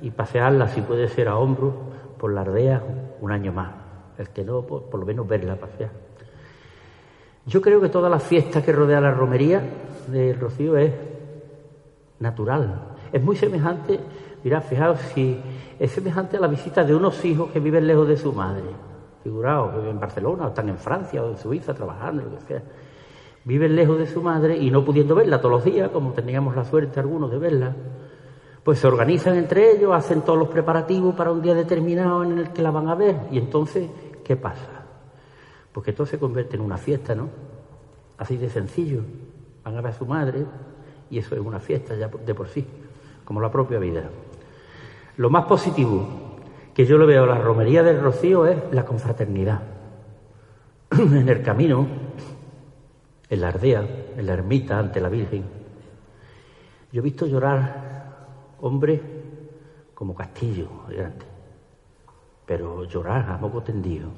y 0.00 0.10
pasearla, 0.10 0.68
si 0.68 0.80
puede 0.80 1.08
ser 1.08 1.28
a 1.28 1.36
hombros, 1.36 1.74
por 2.18 2.32
la 2.32 2.40
ardea 2.40 2.82
un 3.20 3.30
año 3.30 3.52
más. 3.52 3.70
El 4.18 4.30
que 4.30 4.42
no, 4.44 4.62
por, 4.62 4.84
por 4.84 4.98
lo 4.98 5.06
menos 5.06 5.28
verla 5.28 5.56
pasear. 5.56 5.90
Yo 7.44 7.60
creo 7.60 7.80
que 7.80 7.90
toda 7.90 8.08
la 8.08 8.18
fiesta 8.18 8.62
que 8.62 8.72
rodea 8.72 9.00
la 9.00 9.12
romería 9.12 9.62
de 10.08 10.32
Rocío 10.32 10.76
es 10.76 10.92
natural, 12.18 12.95
es 13.16 13.22
muy 13.22 13.34
semejante, 13.34 13.98
mirad, 14.44 14.62
fijaos, 14.62 15.00
si 15.14 15.40
es 15.78 15.90
semejante 15.90 16.36
a 16.36 16.40
la 16.40 16.48
visita 16.48 16.84
de 16.84 16.94
unos 16.94 17.24
hijos 17.24 17.50
que 17.50 17.60
viven 17.60 17.86
lejos 17.86 18.06
de 18.06 18.16
su 18.18 18.30
madre. 18.30 18.64
Figuraos, 19.22 19.74
viven 19.74 19.90
en 19.92 20.00
Barcelona, 20.00 20.44
o 20.44 20.48
están 20.48 20.68
en 20.68 20.76
Francia, 20.76 21.22
o 21.22 21.30
en 21.30 21.38
Suiza 21.38 21.72
trabajando, 21.72 22.24
lo 22.24 22.38
que 22.38 22.44
sea. 22.44 22.62
Viven 23.44 23.74
lejos 23.74 23.98
de 23.98 24.06
su 24.06 24.20
madre 24.20 24.58
y 24.58 24.70
no 24.70 24.84
pudiendo 24.84 25.14
verla 25.14 25.40
todos 25.40 25.52
los 25.52 25.64
días, 25.64 25.88
como 25.90 26.12
teníamos 26.12 26.54
la 26.54 26.64
suerte 26.64 27.00
algunos 27.00 27.30
de 27.30 27.38
verla, 27.38 27.74
pues 28.62 28.80
se 28.80 28.86
organizan 28.86 29.36
entre 29.36 29.72
ellos, 29.72 29.94
hacen 29.94 30.20
todos 30.20 30.38
los 30.38 30.48
preparativos 30.48 31.14
para 31.14 31.32
un 31.32 31.40
día 31.40 31.54
determinado 31.54 32.22
en 32.22 32.38
el 32.38 32.50
que 32.50 32.60
la 32.60 32.70
van 32.70 32.88
a 32.88 32.94
ver. 32.94 33.16
Y 33.30 33.38
entonces, 33.38 33.88
¿qué 34.22 34.36
pasa? 34.36 34.84
Porque 35.72 35.94
todo 35.94 36.06
se 36.06 36.18
convierte 36.18 36.56
en 36.56 36.62
una 36.62 36.76
fiesta, 36.76 37.14
¿no? 37.14 37.30
Así 38.18 38.36
de 38.36 38.50
sencillo. 38.50 39.00
Van 39.64 39.74
a 39.74 39.80
ver 39.80 39.92
a 39.92 39.94
su 39.94 40.04
madre 40.04 40.44
y 41.08 41.18
eso 41.18 41.34
es 41.34 41.40
una 41.40 41.60
fiesta 41.60 41.94
ya 41.94 42.08
de 42.08 42.34
por 42.34 42.48
sí 42.48 42.66
como 43.26 43.40
la 43.40 43.50
propia 43.50 43.78
vida. 43.78 44.04
Lo 45.18 45.28
más 45.28 45.44
positivo 45.44 46.06
que 46.72 46.86
yo 46.86 46.96
le 46.96 47.06
veo 47.06 47.24
a 47.24 47.26
la 47.26 47.38
romería 47.38 47.82
del 47.82 48.00
Rocío 48.00 48.46
es 48.46 48.56
la 48.70 48.84
confraternidad. 48.84 49.60
en 50.90 51.28
el 51.28 51.42
camino, 51.42 51.86
en 53.28 53.40
la 53.40 53.48
ardea, 53.48 53.84
en 54.16 54.26
la 54.26 54.32
ermita 54.32 54.78
ante 54.78 55.00
la 55.00 55.08
Virgen, 55.08 55.44
yo 56.92 57.00
he 57.00 57.04
visto 57.04 57.26
llorar 57.26 58.54
hombres 58.60 59.00
como 59.94 60.14
castillo 60.14 60.68
pero 62.46 62.84
llorar 62.84 63.28
a 63.28 63.38
moco 63.38 63.62
tendido, 63.62 64.08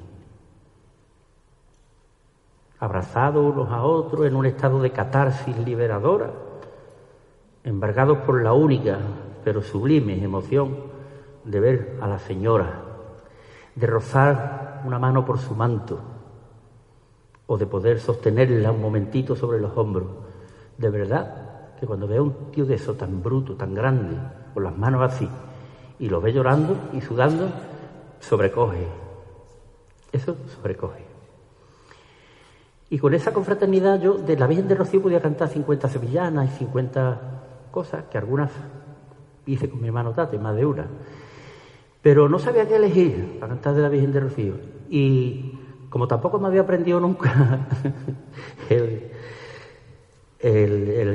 abrazados 2.79 3.53
unos 3.53 3.71
a 3.71 3.81
otros 3.81 4.27
en 4.27 4.35
un 4.35 4.45
estado 4.45 4.79
de 4.81 4.91
catarsis 4.91 5.57
liberadora 5.57 6.31
embargados 7.69 8.17
por 8.19 8.41
la 8.41 8.53
única 8.53 8.97
pero 9.43 9.61
sublime 9.61 10.23
emoción 10.23 10.75
de 11.45 11.59
ver 11.59 11.97
a 12.01 12.07
la 12.07 12.19
señora, 12.19 12.81
de 13.75 13.87
rozar 13.87 14.81
una 14.85 14.99
mano 14.99 15.23
por 15.23 15.37
su 15.37 15.53
manto 15.55 15.99
o 17.45 17.57
de 17.57 17.65
poder 17.67 17.99
sostenerla 17.99 18.71
un 18.71 18.81
momentito 18.81 19.35
sobre 19.35 19.59
los 19.59 19.77
hombros. 19.77 20.07
De 20.77 20.89
verdad 20.89 21.75
que 21.79 21.85
cuando 21.85 22.07
ve 22.07 22.17
a 22.17 22.21
un 22.21 22.51
tío 22.51 22.65
de 22.65 22.75
eso 22.75 22.95
tan 22.95 23.21
bruto, 23.23 23.53
tan 23.53 23.73
grande, 23.73 24.17
con 24.53 24.63
las 24.63 24.77
manos 24.77 25.01
así, 25.01 25.29
y 25.99 26.09
lo 26.09 26.21
ve 26.21 26.33
llorando 26.33 26.75
y 26.93 27.01
sudando, 27.01 27.49
sobrecoge. 28.19 28.87
Eso 30.11 30.35
sobrecoge. 30.55 31.05
Y 32.89 32.97
con 32.97 33.13
esa 33.13 33.31
confraternidad 33.31 34.01
yo 34.01 34.15
de 34.15 34.37
la 34.37 34.47
Virgen 34.47 34.67
de 34.67 34.75
Rocío 34.75 35.01
podía 35.01 35.21
cantar 35.21 35.49
50 35.49 35.87
sevillanas 35.87 36.51
y 36.53 36.57
50 36.57 37.38
cosas 37.71 38.05
que 38.11 38.17
algunas 38.17 38.51
hice 39.45 39.69
con 39.69 39.81
mi 39.81 39.87
hermano 39.87 40.13
Tate, 40.13 40.37
más 40.37 40.55
de 40.55 40.65
una. 40.65 40.87
Pero 42.01 42.29
no 42.29 42.39
sabía 42.39 42.67
qué 42.67 42.75
elegir 42.75 43.37
para 43.39 43.53
cantar 43.53 43.73
de 43.73 43.81
la 43.81 43.89
Virgen 43.89 44.11
de 44.13 44.19
Rocío. 44.19 44.53
Y 44.89 45.59
como 45.89 46.07
tampoco 46.07 46.39
me 46.39 46.47
había 46.47 46.61
aprendido 46.61 46.99
nunca 46.99 47.67
el, 48.69 49.11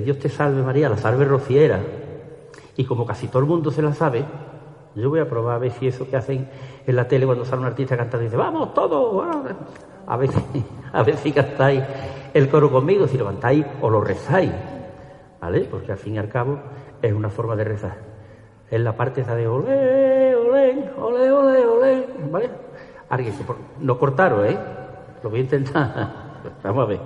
Dios 0.05 0.19
te 0.19 0.29
salve 0.29 0.63
María, 0.63 0.89
la 0.89 0.97
salve 0.97 1.25
rociera, 1.25 1.81
y 2.77 2.85
como 2.85 3.07
casi 3.07 3.29
todo 3.29 3.39
el 3.41 3.47
mundo 3.47 3.71
se 3.71 3.83
la 3.83 3.95
sabe, 3.95 4.25
yo 4.95 5.09
voy 5.09 5.21
a 5.21 5.29
probar 5.29 5.57
a 5.57 5.59
ver 5.59 5.73
si 5.73 5.87
eso 5.87 6.09
que 6.09 6.17
hacen 6.17 6.47
en 6.87 6.97
la 6.97 7.09
tele 7.09 7.27
cuando 7.27 7.45
sale 7.45 7.63
un 7.63 7.67
artista 7.67 7.97
cantando 7.97 8.25
dice, 8.25 8.37
vamos 8.37 8.75
todos, 8.75 9.25
a 10.07 10.17
ver 10.17 10.31
a 10.93 11.03
ver 11.03 11.17
si 11.17 11.33
cantáis 11.33 11.83
el 12.35 12.49
coro 12.49 12.71
conmigo, 12.71 13.07
si 13.07 13.17
levantáis 13.17 13.65
o 13.81 13.89
lo 13.89 14.01
rezáis. 14.01 14.51
¿Vale? 15.45 15.69
Porque 15.71 15.93
al 15.93 15.99
fin 15.99 16.15
y 16.15 16.19
al 16.19 16.31
cabo 16.31 16.59
es 17.03 17.13
una 17.13 17.29
forma 17.29 17.55
de 17.55 17.65
rezar. 17.65 17.97
Es 18.71 18.81
la 18.81 18.97
parte 18.97 19.23
de 19.23 19.47
ole, 19.47 20.35
ole, 20.35 20.91
ole, 20.97 21.31
ole, 21.31 21.67
ole, 21.67 22.07
¿vale? 22.31 22.49
Alguien 23.11 23.35
no 23.81 23.99
cortaron, 23.99 24.47
¿eh? 24.47 24.59
Lo 25.23 25.29
voy 25.29 25.41
a 25.41 25.43
intentar. 25.43 26.13
Vamos 26.63 26.85
a 26.85 26.87
ver. 26.87 27.01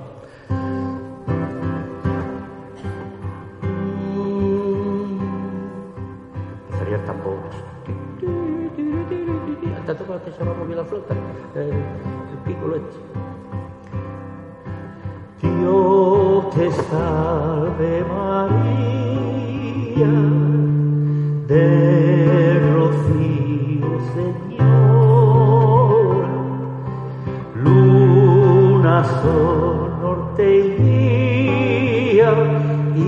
Sería 6.78 6.98
el. 7.04 7.50
Tanto 9.84 10.04
para 10.04 10.22
que 10.22 10.30
se 10.30 10.44
va 10.44 10.52
a 10.52 10.54
mover 10.54 10.76
la 10.76 10.84
flota, 10.84 11.14
el, 11.56 11.72
pico 12.44 12.72
este. 12.76 12.98
Dios 15.42 16.17
salve 16.90 18.04
María, 18.04 18.46
de 21.46 22.60
rocío 22.72 23.90
Señor, 24.14 25.48
luna, 27.54 29.04
sol, 29.22 29.90
norte 30.00 30.44
y 30.56 30.68
día, 30.82 32.30
y 32.96 32.98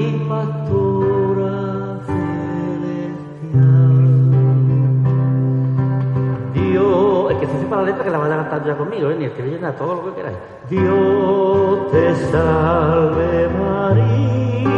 Sepa 7.70 7.82
la 7.82 7.86
letra 7.86 8.02
que 8.02 8.10
la 8.10 8.18
vaya 8.18 8.34
a 8.34 8.38
cantar 8.38 8.64
ya 8.66 8.76
conmigo, 8.76 9.10
¿eh? 9.12 9.16
ni 9.16 9.26
el 9.26 9.30
que 9.30 9.44
le 9.44 9.56
todo 9.74 9.94
lo 9.94 10.04
que 10.06 10.12
queráis. 10.16 10.36
Dios 10.68 11.88
te 11.92 12.16
salve 12.32 13.48
María, 13.62 14.68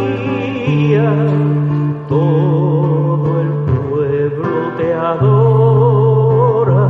todo 2.07 3.41
el 3.41 3.49
pueblo 3.65 4.75
te 4.77 4.93
adora 4.93 6.89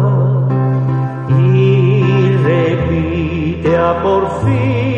y 1.39 2.37
repite 2.37 3.77
a 3.77 4.03
porfía 4.03 4.92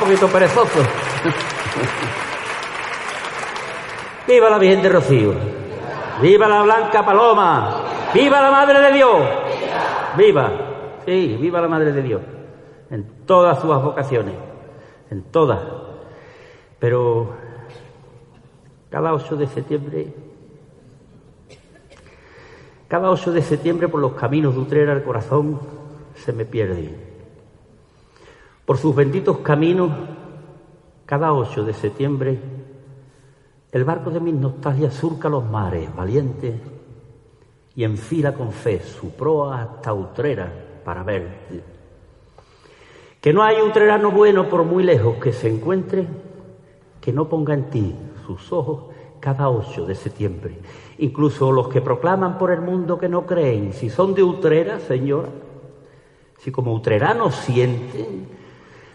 poquito 0.00 0.26
perezosos. 0.28 0.86
¡Viva 4.26 4.50
la 4.50 4.58
Virgen 4.58 4.82
de 4.82 4.88
Rocío! 4.88 5.34
¡Viva 6.22 6.48
la 6.48 6.62
Blanca 6.62 7.04
Paloma! 7.04 7.82
¡Viva 8.14 8.40
la 8.40 8.50
Madre 8.50 8.80
de 8.80 8.92
Dios! 8.92 9.22
¡Viva! 10.16 10.50
Sí, 11.04 11.36
viva 11.40 11.60
la 11.60 11.68
Madre 11.68 11.92
de 11.92 12.02
Dios. 12.02 12.22
En 12.90 13.24
todas 13.26 13.60
sus 13.60 13.68
vocaciones. 13.82 14.34
En 15.10 15.22
todas. 15.24 15.60
Pero 16.78 17.34
cada 18.90 19.14
8 19.14 19.36
de 19.36 19.46
septiembre, 19.46 20.14
cada 22.88 23.10
8 23.10 23.32
de 23.32 23.42
septiembre 23.42 23.88
por 23.88 24.00
los 24.00 24.12
caminos 24.12 24.54
de 24.54 24.60
Utrera 24.60 24.92
el 24.92 25.02
corazón 25.02 25.60
se 26.14 26.32
me 26.32 26.44
pierde. 26.44 26.99
Sus 28.80 28.96
benditos 28.96 29.40
caminos, 29.40 29.90
cada 31.04 31.34
8 31.34 31.64
de 31.64 31.74
septiembre, 31.74 32.38
el 33.72 33.84
barco 33.84 34.08
de 34.08 34.20
mis 34.20 34.32
nostalgias 34.32 34.94
surca 34.94 35.28
los 35.28 35.44
mares 35.44 35.94
valientes 35.94 36.54
y 37.76 37.84
enfila 37.84 38.32
con 38.32 38.52
fe 38.52 38.80
su 38.80 39.10
proa 39.10 39.60
hasta 39.60 39.92
Utrera 39.92 40.50
para 40.82 41.02
verte. 41.02 41.62
Que 43.20 43.34
no 43.34 43.42
hay 43.42 43.60
utrerano 43.60 44.12
bueno 44.12 44.48
por 44.48 44.64
muy 44.64 44.82
lejos 44.82 45.16
que 45.16 45.34
se 45.34 45.50
encuentre 45.50 46.06
que 47.02 47.12
no 47.12 47.28
ponga 47.28 47.52
en 47.52 47.68
ti 47.68 47.94
sus 48.26 48.50
ojos 48.50 48.84
cada 49.20 49.50
8 49.50 49.84
de 49.84 49.94
septiembre. 49.94 50.58
Incluso 51.00 51.52
los 51.52 51.68
que 51.68 51.82
proclaman 51.82 52.38
por 52.38 52.50
el 52.50 52.62
mundo 52.62 52.98
que 52.98 53.10
no 53.10 53.26
creen, 53.26 53.74
si 53.74 53.90
son 53.90 54.14
de 54.14 54.22
Utrera, 54.22 54.80
señora, 54.80 55.28
si 56.38 56.50
como 56.50 56.72
utreranos 56.72 57.34
sienten, 57.34 58.39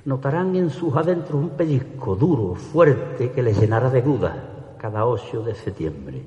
notarán 0.06 0.56
en 0.56 0.70
sus 0.70 0.96
adentros 0.96 1.42
un 1.42 1.50
pellizco 1.52 2.16
duro, 2.16 2.56
fuerte, 2.56 3.32
que 3.32 3.42
les 3.42 3.60
llenará 3.60 3.90
de 3.90 4.02
dudas 4.02 4.36
cada 4.78 5.06
8 5.06 5.44
de 5.44 5.56
septiembre. 5.56 6.26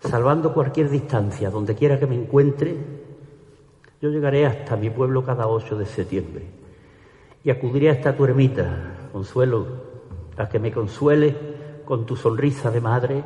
Salvando 0.00 0.52
cualquier 0.52 0.90
distancia, 0.90 1.50
donde 1.50 1.74
quiera 1.74 1.98
que 1.98 2.06
me 2.06 2.14
encuentre, 2.14 2.76
yo 4.00 4.10
llegaré 4.10 4.46
hasta 4.46 4.76
mi 4.76 4.90
pueblo 4.90 5.24
cada 5.24 5.48
8 5.48 5.76
de 5.76 5.86
septiembre 5.86 6.46
y 7.42 7.50
acudiré 7.50 7.90
hasta 7.90 8.14
tu 8.14 8.24
ermita, 8.24 9.08
consuelo, 9.10 9.66
a 10.36 10.48
que 10.48 10.58
me 10.58 10.70
consuele 10.70 11.34
con 11.84 12.04
tu 12.04 12.14
sonrisa 12.14 12.70
de 12.70 12.80
madre 12.80 13.24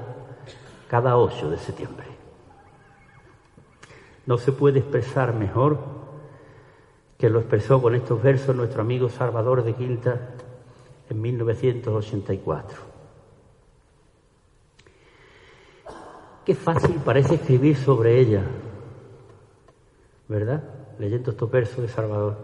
cada 0.89 1.19
8 1.19 1.51
de 1.51 1.59
septiembre. 1.59 2.07
No 4.25 4.39
se 4.39 4.53
puede 4.53 4.79
expresar 4.79 5.35
mejor 5.35 6.02
que 7.23 7.31
lo 7.31 7.39
expresó 7.39 7.81
con 7.81 7.95
estos 7.95 8.21
versos 8.21 8.57
nuestro 8.57 8.83
amigo 8.83 9.09
Salvador 9.09 9.63
de 9.63 9.75
Quinta 9.75 10.31
en 11.09 11.23
1984. 11.23 12.79
Qué 16.45 16.57
fácil 16.57 16.97
parece 17.05 17.37
escribir 17.37 17.77
sobre 17.77 18.19
ella, 18.19 18.43
¿verdad? 20.27 20.65
Leyendo 20.99 21.31
estos 21.31 21.49
versos 21.49 21.83
de 21.83 21.87
Salvador. 21.87 22.39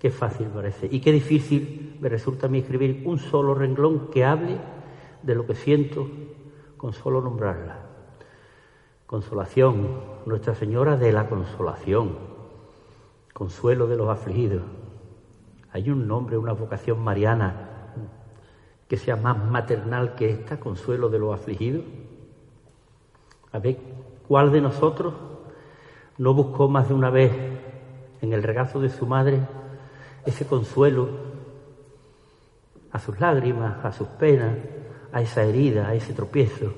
Qué 0.00 0.10
fácil 0.10 0.46
parece. 0.46 0.88
Y 0.90 1.00
qué 1.00 1.12
difícil 1.12 1.98
me 2.00 2.08
resulta 2.08 2.46
a 2.46 2.48
mí 2.48 2.60
escribir 2.60 3.02
un 3.04 3.18
solo 3.18 3.54
renglón 3.54 4.08
que 4.10 4.24
hable 4.24 4.56
de 5.22 5.34
lo 5.34 5.46
que 5.46 5.54
siento 5.54 6.08
con 6.78 6.94
solo 6.94 7.20
nombrarla. 7.20 7.80
Consolación, 9.04 10.00
Nuestra 10.24 10.54
Señora 10.54 10.96
de 10.96 11.12
la 11.12 11.28
Consolación, 11.28 12.35
consuelo 13.36 13.86
de 13.86 13.98
los 13.98 14.08
afligidos. 14.08 14.62
Hay 15.70 15.90
un 15.90 16.08
nombre, 16.08 16.38
una 16.38 16.54
vocación 16.54 17.04
mariana 17.04 17.92
que 18.88 18.96
sea 18.96 19.16
más 19.16 19.36
maternal 19.36 20.14
que 20.14 20.30
esta, 20.30 20.58
consuelo 20.58 21.10
de 21.10 21.18
los 21.18 21.38
afligidos. 21.38 21.84
A 23.52 23.58
ver, 23.58 23.76
¿cuál 24.26 24.52
de 24.52 24.62
nosotros 24.62 25.12
no 26.16 26.32
buscó 26.32 26.66
más 26.68 26.88
de 26.88 26.94
una 26.94 27.10
vez 27.10 27.30
en 28.22 28.32
el 28.32 28.42
regazo 28.42 28.80
de 28.80 28.88
su 28.88 29.06
madre 29.06 29.42
ese 30.24 30.46
consuelo 30.46 31.06
a 32.90 32.98
sus 32.98 33.20
lágrimas, 33.20 33.84
a 33.84 33.92
sus 33.92 34.08
penas, 34.08 34.56
a 35.12 35.20
esa 35.20 35.42
herida, 35.42 35.88
a 35.88 35.94
ese 35.94 36.14
tropiezo, 36.14 36.72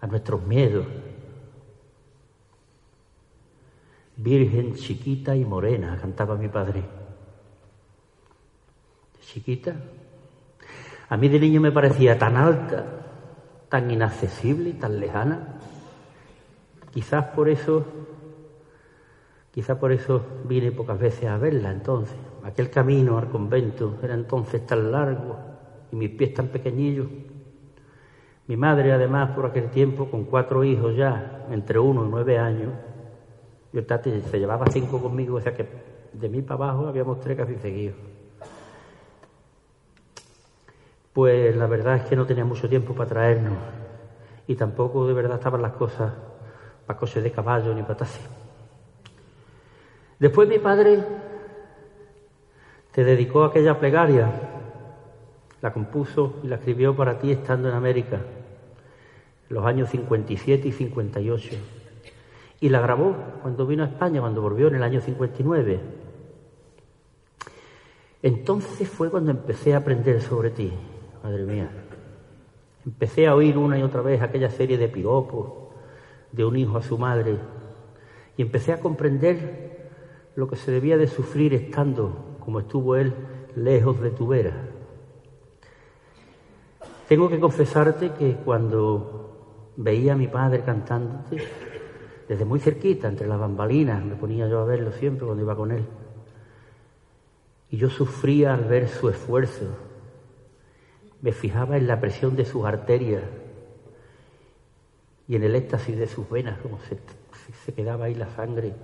a 0.00 0.06
nuestros 0.06 0.42
miedos? 0.46 0.86
Virgen 4.20 4.74
chiquita 4.74 5.36
y 5.36 5.44
morena, 5.44 5.96
cantaba 6.00 6.34
mi 6.34 6.48
padre. 6.48 6.82
Chiquita. 9.20 9.76
A 11.08 11.16
mí 11.16 11.28
de 11.28 11.38
niño 11.38 11.60
me 11.60 11.70
parecía 11.70 12.18
tan 12.18 12.36
alta, 12.36 12.84
tan 13.68 13.88
inaccesible 13.88 14.70
y 14.70 14.72
tan 14.72 14.98
lejana. 14.98 15.60
Quizás 16.92 17.26
por 17.26 17.48
eso, 17.48 17.86
quizás 19.52 19.78
por 19.78 19.92
eso 19.92 20.20
vine 20.44 20.72
pocas 20.72 20.98
veces 20.98 21.28
a 21.28 21.38
verla 21.38 21.70
entonces. 21.70 22.16
Aquel 22.42 22.70
camino 22.70 23.18
al 23.18 23.28
convento 23.28 23.98
era 24.02 24.14
entonces 24.14 24.66
tan 24.66 24.90
largo 24.90 25.38
y 25.92 25.96
mis 25.96 26.10
pies 26.10 26.34
tan 26.34 26.48
pequeñillos. 26.48 27.06
Mi 28.48 28.56
madre, 28.56 28.92
además, 28.92 29.30
por 29.30 29.46
aquel 29.46 29.70
tiempo, 29.70 30.10
con 30.10 30.24
cuatro 30.24 30.64
hijos 30.64 30.96
ya, 30.96 31.46
entre 31.52 31.78
uno 31.78 32.04
y 32.04 32.08
nueve 32.08 32.38
años, 32.38 32.72
yo 33.72 33.84
tate, 33.84 34.22
se 34.22 34.38
llevaba 34.38 34.66
cinco 34.70 35.00
conmigo, 35.00 35.36
o 35.36 35.40
sea 35.40 35.54
que 35.54 35.66
de 36.12 36.28
mí 36.28 36.42
para 36.42 36.64
abajo 36.64 36.86
habíamos 36.86 37.20
tres 37.20 37.36
casi 37.36 37.56
seguidos. 37.56 37.96
Pues 41.12 41.56
la 41.56 41.66
verdad 41.66 41.96
es 41.96 42.02
que 42.04 42.16
no 42.16 42.26
tenía 42.26 42.44
mucho 42.44 42.68
tiempo 42.68 42.94
para 42.94 43.08
traernos 43.08 43.58
y 44.46 44.54
tampoco 44.54 45.06
de 45.06 45.14
verdad 45.14 45.36
estaban 45.36 45.60
las 45.62 45.72
cosas 45.72 46.12
para 46.86 46.98
coches 46.98 47.22
de 47.22 47.30
caballo 47.30 47.74
ni 47.74 47.82
para 47.82 47.98
taxi. 47.98 48.20
Después 50.18 50.48
mi 50.48 50.58
padre 50.58 51.04
te 52.92 53.04
dedicó 53.04 53.44
aquella 53.44 53.78
plegaria, 53.78 54.30
la 55.60 55.72
compuso 55.72 56.40
y 56.42 56.48
la 56.48 56.56
escribió 56.56 56.96
para 56.96 57.18
ti 57.18 57.30
estando 57.30 57.68
en 57.68 57.74
América, 57.74 58.16
en 59.48 59.54
los 59.54 59.64
años 59.64 59.90
57 59.90 60.66
y 60.66 60.72
58, 60.72 61.56
y 62.60 62.68
la 62.68 62.80
grabó 62.80 63.16
cuando 63.42 63.66
vino 63.66 63.84
a 63.84 63.86
España, 63.86 64.20
cuando 64.20 64.42
volvió 64.42 64.68
en 64.68 64.76
el 64.76 64.82
año 64.82 65.00
59. 65.00 65.80
Entonces 68.22 68.88
fue 68.88 69.10
cuando 69.10 69.30
empecé 69.30 69.74
a 69.74 69.78
aprender 69.78 70.20
sobre 70.20 70.50
ti, 70.50 70.72
madre 71.22 71.44
mía. 71.44 71.70
Empecé 72.84 73.26
a 73.26 73.34
oír 73.34 73.56
una 73.56 73.78
y 73.78 73.82
otra 73.82 74.00
vez 74.00 74.22
aquella 74.22 74.50
serie 74.50 74.78
de 74.78 74.88
piropos 74.88 75.68
de 76.32 76.44
un 76.44 76.56
hijo 76.56 76.76
a 76.76 76.82
su 76.82 76.98
madre 76.98 77.38
y 78.36 78.42
empecé 78.42 78.72
a 78.72 78.80
comprender 78.80 79.90
lo 80.34 80.48
que 80.48 80.56
se 80.56 80.70
debía 80.70 80.96
de 80.96 81.06
sufrir 81.06 81.54
estando 81.54 82.36
como 82.40 82.60
estuvo 82.60 82.96
él 82.96 83.12
lejos 83.54 84.00
de 84.00 84.10
tu 84.10 84.28
vera. 84.28 84.68
Tengo 87.08 87.28
que 87.28 87.40
confesarte 87.40 88.12
que 88.12 88.36
cuando 88.36 89.72
veía 89.76 90.12
a 90.12 90.16
mi 90.16 90.28
padre 90.28 90.62
cantándote, 90.62 91.38
desde 92.28 92.44
muy 92.44 92.60
cerquita, 92.60 93.08
entre 93.08 93.26
las 93.26 93.38
bambalinas, 93.38 94.04
me 94.04 94.14
ponía 94.14 94.46
yo 94.48 94.60
a 94.60 94.64
verlo 94.64 94.92
siempre 94.92 95.24
cuando 95.24 95.42
iba 95.42 95.56
con 95.56 95.72
él. 95.72 95.84
Y 97.70 97.78
yo 97.78 97.88
sufría 97.88 98.52
al 98.52 98.64
ver 98.64 98.88
su 98.88 99.08
esfuerzo. 99.08 99.64
Me 101.22 101.32
fijaba 101.32 101.78
en 101.78 101.86
la 101.86 101.98
presión 102.00 102.36
de 102.36 102.44
sus 102.44 102.66
arterias 102.66 103.22
y 105.26 105.36
en 105.36 105.42
el 105.42 105.54
éxtasis 105.54 105.98
de 105.98 106.06
sus 106.06 106.28
venas, 106.28 106.58
como 106.58 106.78
se, 106.80 106.98
se 107.64 107.72
quedaba 107.72 108.06
ahí 108.06 108.14
la 108.14 108.28
sangre. 108.28 108.74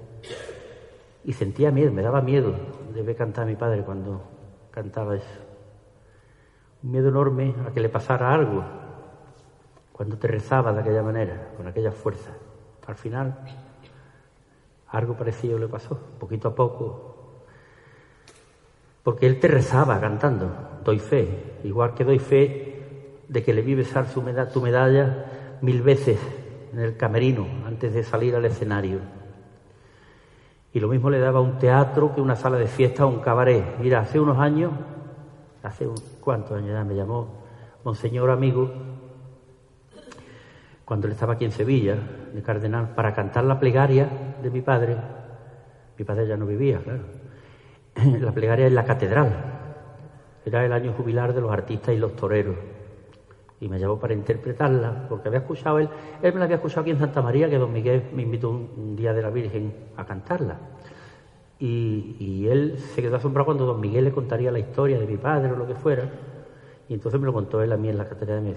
Y 1.24 1.34
sentía 1.34 1.70
miedo, 1.70 1.92
me 1.92 2.02
daba 2.02 2.22
miedo 2.22 2.54
de 2.94 3.02
ver 3.02 3.16
cantar 3.16 3.44
a 3.44 3.46
mi 3.46 3.56
padre 3.56 3.82
cuando 3.82 4.22
cantaba 4.70 5.16
eso. 5.16 5.40
Un 6.82 6.92
miedo 6.92 7.08
enorme 7.08 7.54
a 7.66 7.72
que 7.72 7.80
le 7.80 7.88
pasara 7.90 8.32
algo 8.32 8.64
cuando 9.92 10.16
te 10.18 10.28
rezaba 10.28 10.72
de 10.72 10.80
aquella 10.80 11.02
manera, 11.02 11.52
con 11.56 11.66
aquella 11.66 11.92
fuerza. 11.92 12.30
Al 12.86 12.94
final, 12.96 13.34
algo 14.88 15.16
parecido 15.16 15.58
le 15.58 15.68
pasó, 15.68 15.98
poquito 16.18 16.48
a 16.48 16.54
poco, 16.54 17.14
porque 19.02 19.26
él 19.26 19.40
te 19.40 19.48
rezaba 19.48 20.00
cantando, 20.00 20.50
doy 20.84 20.98
fe, 20.98 21.58
igual 21.64 21.94
que 21.94 22.04
doy 22.04 22.18
fe 22.18 23.18
de 23.28 23.42
que 23.42 23.52
le 23.52 23.62
vi 23.62 23.74
besar 23.74 24.08
su 24.08 24.22
tu 24.52 24.60
medalla 24.60 25.58
mil 25.60 25.82
veces 25.82 26.18
en 26.72 26.80
el 26.80 26.96
camerino 26.96 27.46
antes 27.66 27.92
de 27.92 28.02
salir 28.02 28.34
al 28.34 28.44
escenario. 28.44 29.00
Y 30.72 30.80
lo 30.80 30.88
mismo 30.88 31.08
le 31.08 31.20
daba 31.20 31.40
un 31.40 31.58
teatro 31.58 32.14
que 32.14 32.20
una 32.20 32.34
sala 32.34 32.56
de 32.56 32.66
fiesta 32.66 33.06
o 33.06 33.08
un 33.08 33.20
cabaret. 33.20 33.78
Mira, 33.78 34.00
hace 34.00 34.18
unos 34.18 34.38
años, 34.38 34.72
hace 35.62 35.86
un, 35.86 35.94
cuántos 36.20 36.58
años 36.58 36.72
ya 36.72 36.84
me 36.84 36.94
llamó 36.94 37.28
Monseñor 37.84 38.30
Amigo, 38.30 38.72
cuando 40.84 41.06
él 41.06 41.12
estaba 41.12 41.34
aquí 41.34 41.44
en 41.44 41.52
Sevilla, 41.52 41.96
de 42.34 42.42
Cardenal, 42.42 42.90
para 42.94 43.14
cantar 43.14 43.44
la 43.44 43.58
plegaria 43.58 44.06
de 44.42 44.50
mi 44.50 44.60
padre. 44.60 44.96
Mi 45.96 46.04
padre 46.04 46.26
ya 46.26 46.36
no 46.36 46.44
vivía, 46.44 46.80
claro. 46.80 47.04
La 48.20 48.32
plegaria 48.32 48.66
en 48.66 48.74
la 48.74 48.84
catedral. 48.84 49.32
Era 50.44 50.66
el 50.66 50.72
año 50.72 50.92
jubilar 50.92 51.32
de 51.32 51.40
los 51.40 51.50
artistas 51.50 51.94
y 51.94 51.98
los 51.98 52.16
toreros 52.16 52.56
y 53.64 53.68
me 53.68 53.78
llamó 53.78 53.98
para 53.98 54.12
interpretarla, 54.12 55.06
porque 55.08 55.28
había 55.28 55.40
escuchado 55.40 55.78
él, 55.78 55.88
él 56.22 56.32
me 56.34 56.38
la 56.38 56.44
había 56.44 56.56
escuchado 56.56 56.82
aquí 56.82 56.90
en 56.90 56.98
Santa 56.98 57.22
María, 57.22 57.48
que 57.48 57.56
don 57.56 57.72
Miguel 57.72 58.02
me 58.12 58.20
invitó 58.20 58.50
un, 58.50 58.94
día 58.94 59.14
de 59.14 59.22
la 59.22 59.30
Virgen 59.30 59.72
a 59.96 60.04
cantarla. 60.04 60.58
Y, 61.58 62.46
él 62.46 62.76
se 62.78 63.00
quedó 63.00 63.16
asombrado 63.16 63.46
cuando 63.46 63.64
don 63.64 63.80
Miguel 63.80 64.04
le 64.04 64.12
contaría 64.12 64.50
la 64.50 64.58
historia 64.58 64.98
de 64.98 65.06
mi 65.06 65.16
padre 65.16 65.52
o 65.52 65.56
lo 65.56 65.66
que 65.66 65.74
fuera. 65.74 66.10
Y 66.90 66.94
entonces 66.94 67.18
me 67.18 67.24
lo 67.24 67.32
contó 67.32 67.62
él 67.62 67.72
a 67.72 67.78
mí 67.78 67.88
en 67.88 67.96
la 67.96 68.06
catedral 68.06 68.40
y 68.40 68.50
me 68.50 68.54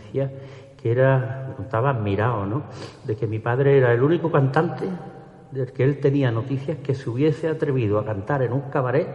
era, 0.88 1.46
me 1.50 1.56
contaba 1.56 1.92
admirado, 1.92 2.46
¿no? 2.46 2.64
De 3.06 3.16
que 3.16 3.28
mi 3.28 3.40
padre 3.40 3.78
era 3.78 3.94
el 3.94 4.02
único 4.02 4.32
cantante 4.32 4.86
del 5.52 5.72
que 5.72 5.84
él 5.84 6.00
tenía 6.00 6.32
noticias 6.32 6.78
que 6.80 6.96
se 6.96 7.10
hubiese 7.10 7.48
atrevido 7.48 8.00
a 8.00 8.06
cantar 8.06 8.42
en 8.42 8.54
un 8.54 8.70
cabaret 8.70 9.08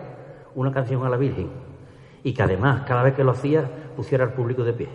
una 0.54 0.72
canción 0.72 1.04
a 1.04 1.10
la 1.10 1.16
Virgen. 1.16 1.50
Y 2.22 2.34
que 2.34 2.42
además, 2.42 2.82
cada 2.86 3.02
vez 3.02 3.14
que 3.14 3.24
lo 3.24 3.32
hacía, 3.32 3.68
pusiera 3.96 4.24
al 4.24 4.32
público 4.32 4.64
de 4.64 4.72
pie 4.72 4.88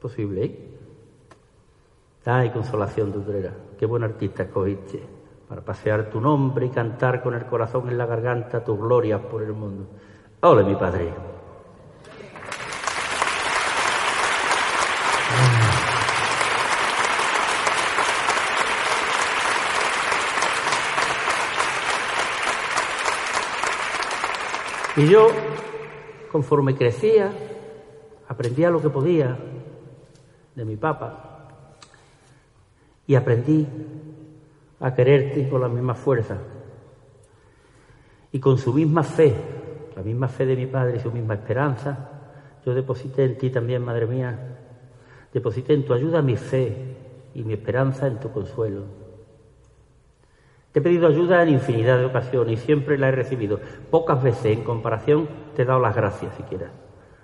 posible. 0.00 0.44
¿eh? 0.44 0.60
Ay, 2.24 2.50
consolación 2.50 3.12
dutrera, 3.12 3.52
qué 3.78 3.86
buen 3.86 4.02
artista 4.02 4.44
escogiste 4.44 5.02
para 5.48 5.60
pasear 5.60 6.10
tu 6.10 6.20
nombre 6.20 6.66
y 6.66 6.70
cantar 6.70 7.22
con 7.22 7.34
el 7.34 7.44
corazón 7.46 7.88
en 7.88 7.98
la 7.98 8.06
garganta 8.06 8.64
tus 8.64 8.78
glorias 8.78 9.20
por 9.20 9.42
el 9.42 9.52
mundo. 9.52 9.86
Ole, 10.40 10.64
mi 10.64 10.74
padre. 10.74 11.35
Y 24.96 25.08
yo, 25.08 25.28
conforme 26.32 26.74
crecía, 26.74 27.30
aprendía 28.28 28.70
lo 28.70 28.80
que 28.80 28.88
podía, 28.88 29.36
de 30.56 30.64
mi 30.64 30.76
papa 30.76 31.48
y 33.06 33.14
aprendí 33.14 33.66
a 34.80 34.94
quererte 34.94 35.48
con 35.48 35.60
la 35.60 35.68
misma 35.68 35.94
fuerza 35.94 36.38
y 38.32 38.40
con 38.40 38.58
su 38.58 38.72
misma 38.72 39.02
fe, 39.02 39.34
la 39.94 40.02
misma 40.02 40.28
fe 40.28 40.46
de 40.46 40.56
mi 40.56 40.66
padre 40.66 40.96
y 40.96 41.00
su 41.00 41.12
misma 41.12 41.34
esperanza, 41.34 42.10
yo 42.64 42.74
deposité 42.74 43.24
en 43.24 43.38
ti 43.38 43.50
también, 43.50 43.84
Madre 43.84 44.06
mía, 44.06 44.58
deposité 45.32 45.74
en 45.74 45.84
tu 45.84 45.92
ayuda 45.92 46.20
mi 46.22 46.36
fe 46.36 46.96
y 47.34 47.44
mi 47.44 47.52
esperanza 47.52 48.06
en 48.06 48.18
tu 48.18 48.32
consuelo. 48.32 49.05
Te 50.76 50.80
he 50.80 50.82
pedido 50.82 51.08
ayuda 51.08 51.42
en 51.42 51.48
infinidad 51.48 51.96
de 51.98 52.04
ocasiones 52.04 52.60
y 52.60 52.62
siempre 52.62 52.98
la 52.98 53.08
he 53.08 53.10
recibido. 53.10 53.58
Pocas 53.90 54.22
veces 54.22 54.58
en 54.58 54.62
comparación 54.62 55.26
te 55.54 55.62
he 55.62 55.64
dado 55.64 55.80
las 55.80 55.96
gracias 55.96 56.34
siquiera. 56.34 56.70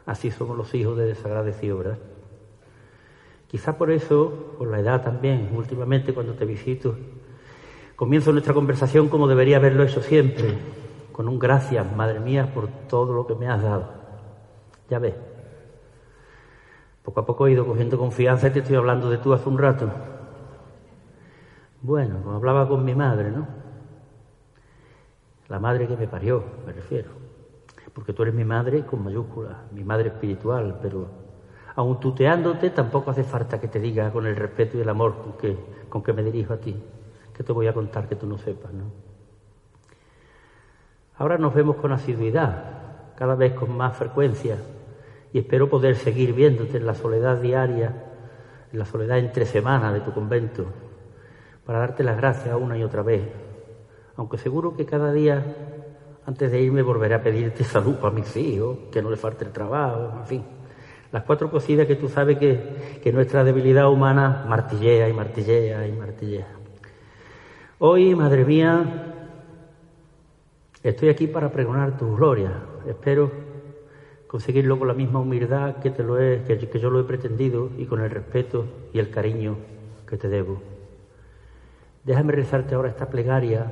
Así 0.06 0.30
somos 0.30 0.56
los 0.56 0.74
hijos 0.74 0.96
de 0.96 1.04
desagradecido, 1.04 1.76
¿verdad? 1.76 1.98
Quizá 3.48 3.76
por 3.76 3.90
eso, 3.90 4.54
por 4.56 4.68
la 4.68 4.80
edad 4.80 5.02
también, 5.02 5.50
últimamente 5.54 6.14
cuando 6.14 6.32
te 6.32 6.46
visito, 6.46 6.96
comienzo 7.94 8.32
nuestra 8.32 8.54
conversación 8.54 9.10
como 9.10 9.28
debería 9.28 9.58
haberlo 9.58 9.82
hecho 9.82 10.00
siempre, 10.00 10.54
con 11.12 11.28
un 11.28 11.38
gracias, 11.38 11.94
madre 11.94 12.20
mía, 12.20 12.54
por 12.54 12.68
todo 12.88 13.12
lo 13.12 13.26
que 13.26 13.34
me 13.34 13.48
has 13.48 13.62
dado. 13.62 13.86
Ya 14.88 14.98
ves, 14.98 15.12
poco 17.02 17.20
a 17.20 17.26
poco 17.26 17.46
he 17.46 17.52
ido 17.52 17.66
cogiendo 17.66 17.98
confianza 17.98 18.48
y 18.48 18.52
te 18.52 18.60
estoy 18.60 18.76
hablando 18.76 19.10
de 19.10 19.18
tú 19.18 19.34
hace 19.34 19.46
un 19.46 19.58
rato. 19.58 19.90
Bueno, 21.82 22.22
como 22.22 22.36
hablaba 22.36 22.68
con 22.68 22.84
mi 22.84 22.94
madre, 22.94 23.30
¿no? 23.30 23.46
La 25.48 25.58
madre 25.58 25.86
que 25.86 25.96
me 25.96 26.08
parió, 26.08 26.42
me 26.64 26.72
refiero. 26.72 27.10
Porque 27.92 28.12
tú 28.12 28.22
eres 28.22 28.34
mi 28.34 28.44
madre 28.44 28.86
con 28.86 29.04
mayúsculas, 29.04 29.56
mi 29.72 29.84
madre 29.84 30.08
espiritual, 30.08 30.78
pero 30.80 31.22
Aun 31.74 31.98
tuteándote, 32.00 32.70
tampoco 32.70 33.10
hace 33.10 33.24
falta 33.24 33.58
que 33.58 33.68
te 33.68 33.80
diga 33.80 34.10
con 34.12 34.26
el 34.26 34.36
respeto 34.36 34.76
y 34.76 34.80
el 34.80 34.88
amor 34.88 35.16
con 35.16 35.32
que, 35.38 35.56
con 35.88 36.02
que 36.02 36.12
me 36.12 36.22
dirijo 36.22 36.52
a 36.52 36.58
ti, 36.58 36.76
que 37.34 37.42
te 37.42 37.52
voy 37.52 37.66
a 37.66 37.72
contar 37.72 38.08
que 38.08 38.16
tú 38.16 38.26
no 38.26 38.36
sepas, 38.36 38.72
¿no? 38.72 38.84
Ahora 41.16 41.38
nos 41.38 41.54
vemos 41.54 41.76
con 41.76 41.92
asiduidad, 41.92 43.14
cada 43.16 43.36
vez 43.36 43.54
con 43.54 43.74
más 43.74 43.96
frecuencia, 43.96 44.56
y 45.32 45.38
espero 45.38 45.70
poder 45.70 45.96
seguir 45.96 46.34
viéndote 46.34 46.76
en 46.76 46.84
la 46.84 46.94
soledad 46.94 47.38
diaria, 47.38 47.92
en 48.70 48.78
la 48.78 48.84
soledad 48.84 49.18
entre 49.18 49.46
semanas 49.46 49.94
de 49.94 50.00
tu 50.00 50.12
convento, 50.12 50.66
para 51.64 51.78
darte 51.78 52.02
las 52.02 52.16
gracias 52.16 52.56
una 52.60 52.76
y 52.76 52.82
otra 52.82 53.02
vez, 53.02 53.22
aunque 54.16 54.38
seguro 54.38 54.76
que 54.76 54.86
cada 54.86 55.12
día, 55.12 55.44
antes 56.26 56.50
de 56.50 56.60
irme, 56.60 56.82
volveré 56.82 57.14
a 57.14 57.22
pedirte 57.22 57.64
salud 57.64 57.96
para 57.96 58.14
mis 58.14 58.36
hijos, 58.36 58.78
que 58.90 59.02
no 59.02 59.10
le 59.10 59.16
falte 59.16 59.44
el 59.44 59.52
trabajo, 59.52 60.18
en 60.18 60.26
fin 60.26 60.44
las 61.12 61.24
cuatro 61.24 61.50
cositas 61.50 61.86
que 61.86 61.94
tú 61.94 62.08
sabes 62.08 62.38
que, 62.38 63.12
nuestra 63.12 63.44
debilidad 63.44 63.90
humana 63.90 64.46
martillea 64.48 65.08
y 65.08 65.12
martillea 65.12 65.86
y 65.86 65.92
martillea. 65.92 66.46
Hoy, 67.78 68.14
madre 68.14 68.44
mía, 68.46 69.14
estoy 70.82 71.10
aquí 71.10 71.26
para 71.26 71.52
pregonar 71.52 71.98
tu 71.98 72.16
gloria. 72.16 72.52
Espero 72.88 73.30
conseguirlo 74.26 74.78
con 74.78 74.88
la 74.88 74.94
misma 74.94 75.20
humildad 75.20 75.76
que, 75.76 75.90
te 75.90 76.02
lo 76.02 76.18
he, 76.18 76.44
que, 76.44 76.56
que 76.56 76.80
yo 76.80 76.88
lo 76.88 77.00
he 77.00 77.04
pretendido 77.04 77.68
y 77.76 77.84
con 77.84 78.00
el 78.00 78.08
respeto 78.08 78.64
y 78.94 78.98
el 78.98 79.10
cariño 79.10 79.56
que 80.08 80.16
te 80.16 80.28
debo. 80.28 80.71
Déjame 82.04 82.32
rezarte 82.32 82.74
ahora 82.74 82.88
esta 82.88 83.08
plegaria 83.08 83.70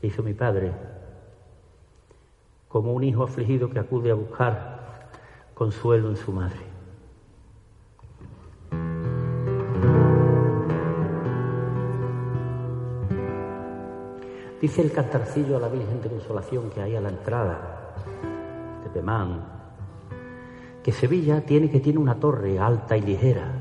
que 0.00 0.06
hizo 0.06 0.22
mi 0.22 0.32
padre, 0.32 0.72
como 2.68 2.92
un 2.92 3.02
hijo 3.02 3.24
afligido 3.24 3.68
que 3.68 3.80
acude 3.80 4.10
a 4.10 4.14
buscar 4.14 5.08
consuelo 5.54 6.08
en 6.08 6.16
su 6.16 6.32
madre. 6.32 6.68
Dice 14.60 14.82
el 14.82 14.92
cantarcillo 14.92 15.56
a 15.56 15.60
la 15.60 15.68
Virgen 15.68 16.00
de 16.02 16.08
Consolación 16.08 16.70
que 16.70 16.82
hay 16.82 16.94
a 16.94 17.00
la 17.00 17.08
entrada 17.08 17.94
de 18.84 18.90
Pemán, 18.90 19.44
que 20.82 20.92
Sevilla 20.92 21.40
tiene 21.44 21.70
que 21.70 21.80
tiene 21.80 21.98
una 21.98 22.20
torre 22.20 22.58
alta 22.58 22.96
y 22.96 23.02
ligera, 23.02 23.52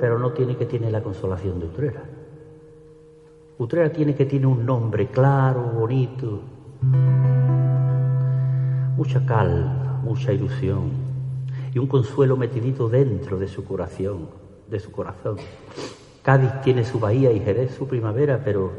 pero 0.00 0.18
no 0.18 0.32
tiene 0.32 0.56
que 0.56 0.66
tiene 0.66 0.90
la 0.90 1.02
consolación 1.02 1.60
de 1.60 1.66
Utrera. 1.66 2.02
Utrera 3.58 3.92
tiene 3.92 4.14
que 4.14 4.24
tiene 4.24 4.46
un 4.46 4.64
nombre 4.64 5.08
claro, 5.08 5.62
bonito, 5.62 6.40
mucha 8.96 9.24
calma, 9.26 10.00
mucha 10.02 10.32
ilusión 10.32 10.90
y 11.74 11.78
un 11.78 11.86
consuelo 11.86 12.36
metidito 12.36 12.88
dentro 12.88 13.38
de 13.38 13.48
su 13.48 13.64
corazón, 13.64 14.28
de 14.68 14.80
su 14.80 14.90
corazón. 14.90 15.36
Cádiz 16.22 16.52
tiene 16.62 16.84
su 16.84 16.98
bahía 16.98 17.32
y 17.32 17.40
Jerez 17.40 17.74
su 17.74 17.86
primavera, 17.86 18.40
pero 18.44 18.72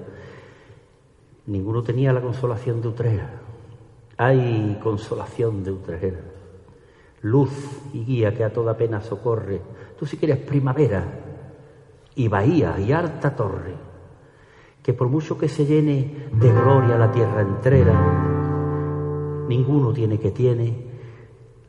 ninguno 1.46 1.84
tenía 1.84 2.12
la 2.14 2.22
consolación 2.22 2.82
de 2.82 2.88
Utrera. 2.88 3.30
Hay 4.18 4.80
consolación 4.82 5.64
de 5.64 5.72
Utrera, 5.72 6.20
luz 7.22 7.52
y 7.94 8.04
guía 8.04 8.34
que 8.34 8.44
a 8.44 8.54
toda 8.54 8.78
pena 8.78 9.02
socorre. 9.02 9.62
Tú 10.02 10.08
si 10.08 10.18
quieres 10.18 10.40
primavera 10.40 11.04
y 12.16 12.28
bahía 12.28 12.80
y 12.80 12.92
harta 12.92 13.36
torre, 13.36 13.76
que 14.82 14.94
por 14.94 15.10
mucho 15.10 15.38
que 15.38 15.48
se 15.48 15.64
llene 15.64 16.28
de 16.34 16.52
gloria 16.52 16.98
la 16.98 17.12
tierra 17.12 17.42
entera, 17.42 19.46
ninguno 19.48 19.94
tiene 19.94 20.18
que 20.18 20.32
tiene 20.32 20.88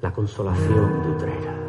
la 0.01 0.15
consolación 0.15 1.03
de 1.03 1.11
Utrera. 1.11 1.62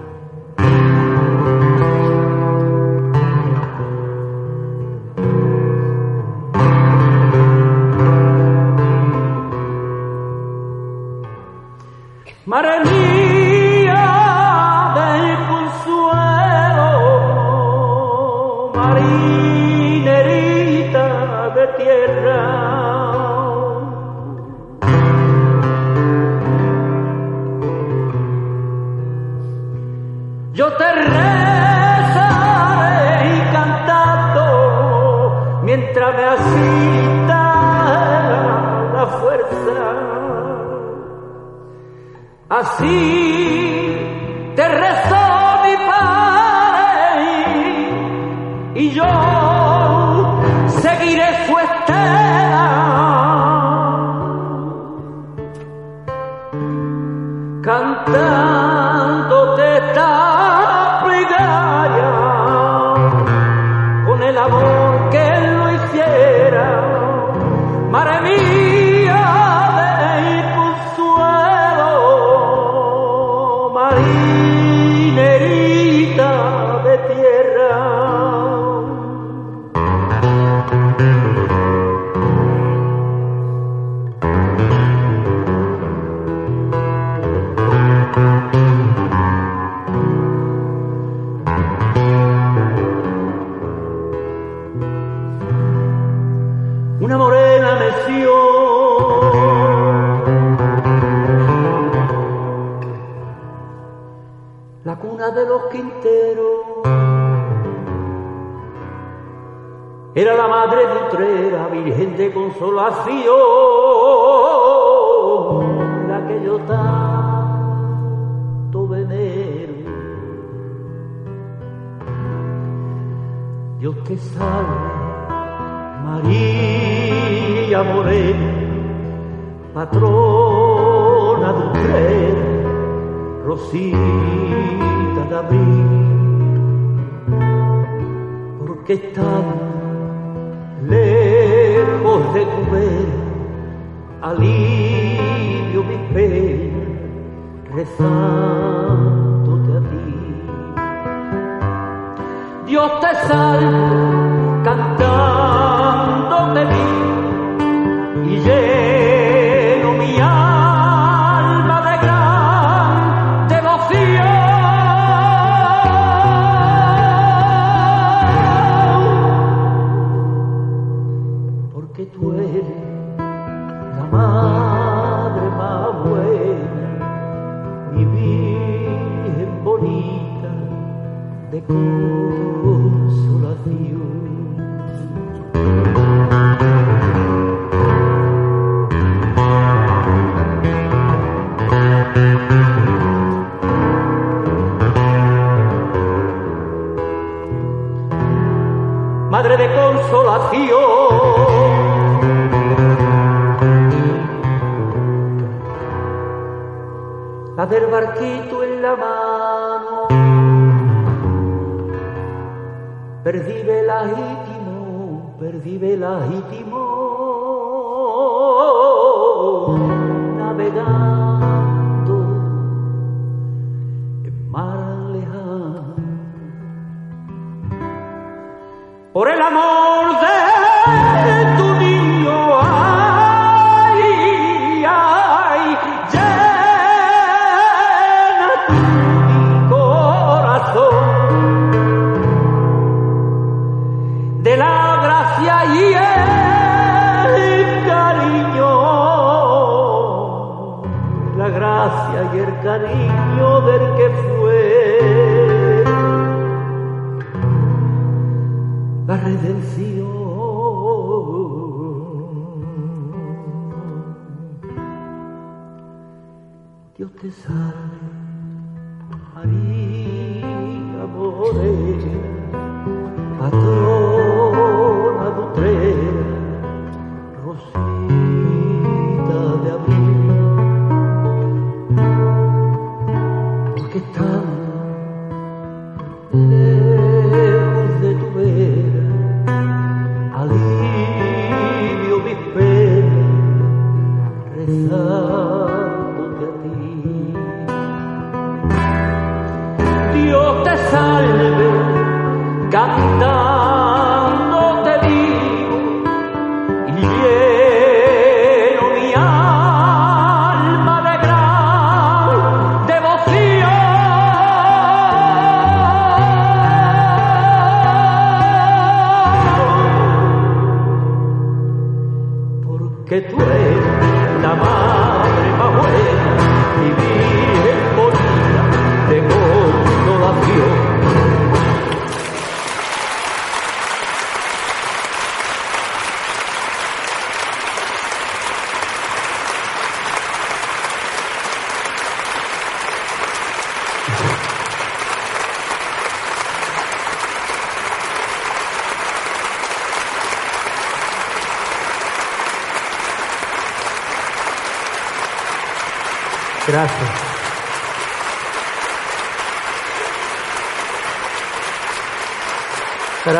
De 215.79 215.97
la 215.97 216.19
gracia 216.19 216.59
y 216.59 216.72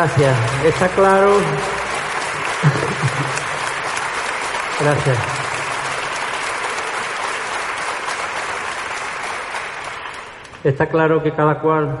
Gracias. 0.04 0.36
Está 0.66 0.88
claro. 0.88 1.30
Gracias. 4.78 5.18
Está 10.62 10.88
claro 10.90 11.22
que 11.22 11.32
cada 11.32 11.58
cual, 11.60 11.96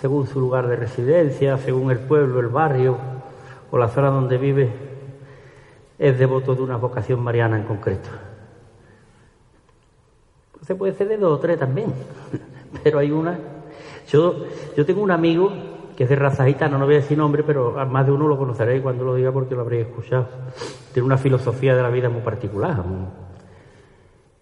según 0.00 0.26
su 0.26 0.40
lugar 0.40 0.66
de 0.66 0.76
residencia, 0.76 1.58
según 1.58 1.90
el 1.90 1.98
pueblo, 1.98 2.40
el 2.40 2.48
barrio 2.48 2.96
o 3.70 3.76
la 3.76 3.88
zona 3.88 4.08
donde 4.08 4.38
vive, 4.38 4.72
es 5.98 6.18
devoto 6.18 6.54
de 6.54 6.62
una 6.62 6.78
vocación 6.78 7.20
mariana 7.20 7.58
en 7.58 7.64
concreto. 7.64 8.08
Se 10.66 10.74
puede 10.74 10.94
ser 10.94 11.08
de 11.08 11.18
dos 11.18 11.38
o 11.38 11.38
tres 11.38 11.58
también, 11.58 11.92
pero 12.82 12.98
hay 12.98 13.10
una. 13.10 13.38
Yo, 14.08 14.46
yo 14.74 14.86
tengo 14.86 15.02
un 15.02 15.10
amigo 15.10 15.71
que 15.96 16.04
es 16.04 16.10
de 16.10 16.16
raza 16.16 16.46
gitana, 16.46 16.78
no 16.78 16.86
voy 16.86 16.94
a 16.94 16.98
decir 16.98 17.18
nombre, 17.18 17.42
pero 17.42 17.72
más 17.86 18.06
de 18.06 18.12
uno 18.12 18.26
lo 18.26 18.38
conoceréis 18.38 18.82
cuando 18.82 19.04
lo 19.04 19.14
diga 19.14 19.32
porque 19.32 19.54
lo 19.54 19.62
habréis 19.62 19.86
escuchado. 19.86 20.28
Tiene 20.92 21.06
una 21.06 21.18
filosofía 21.18 21.76
de 21.76 21.82
la 21.82 21.90
vida 21.90 22.08
muy 22.08 22.22
particular. 22.22 22.82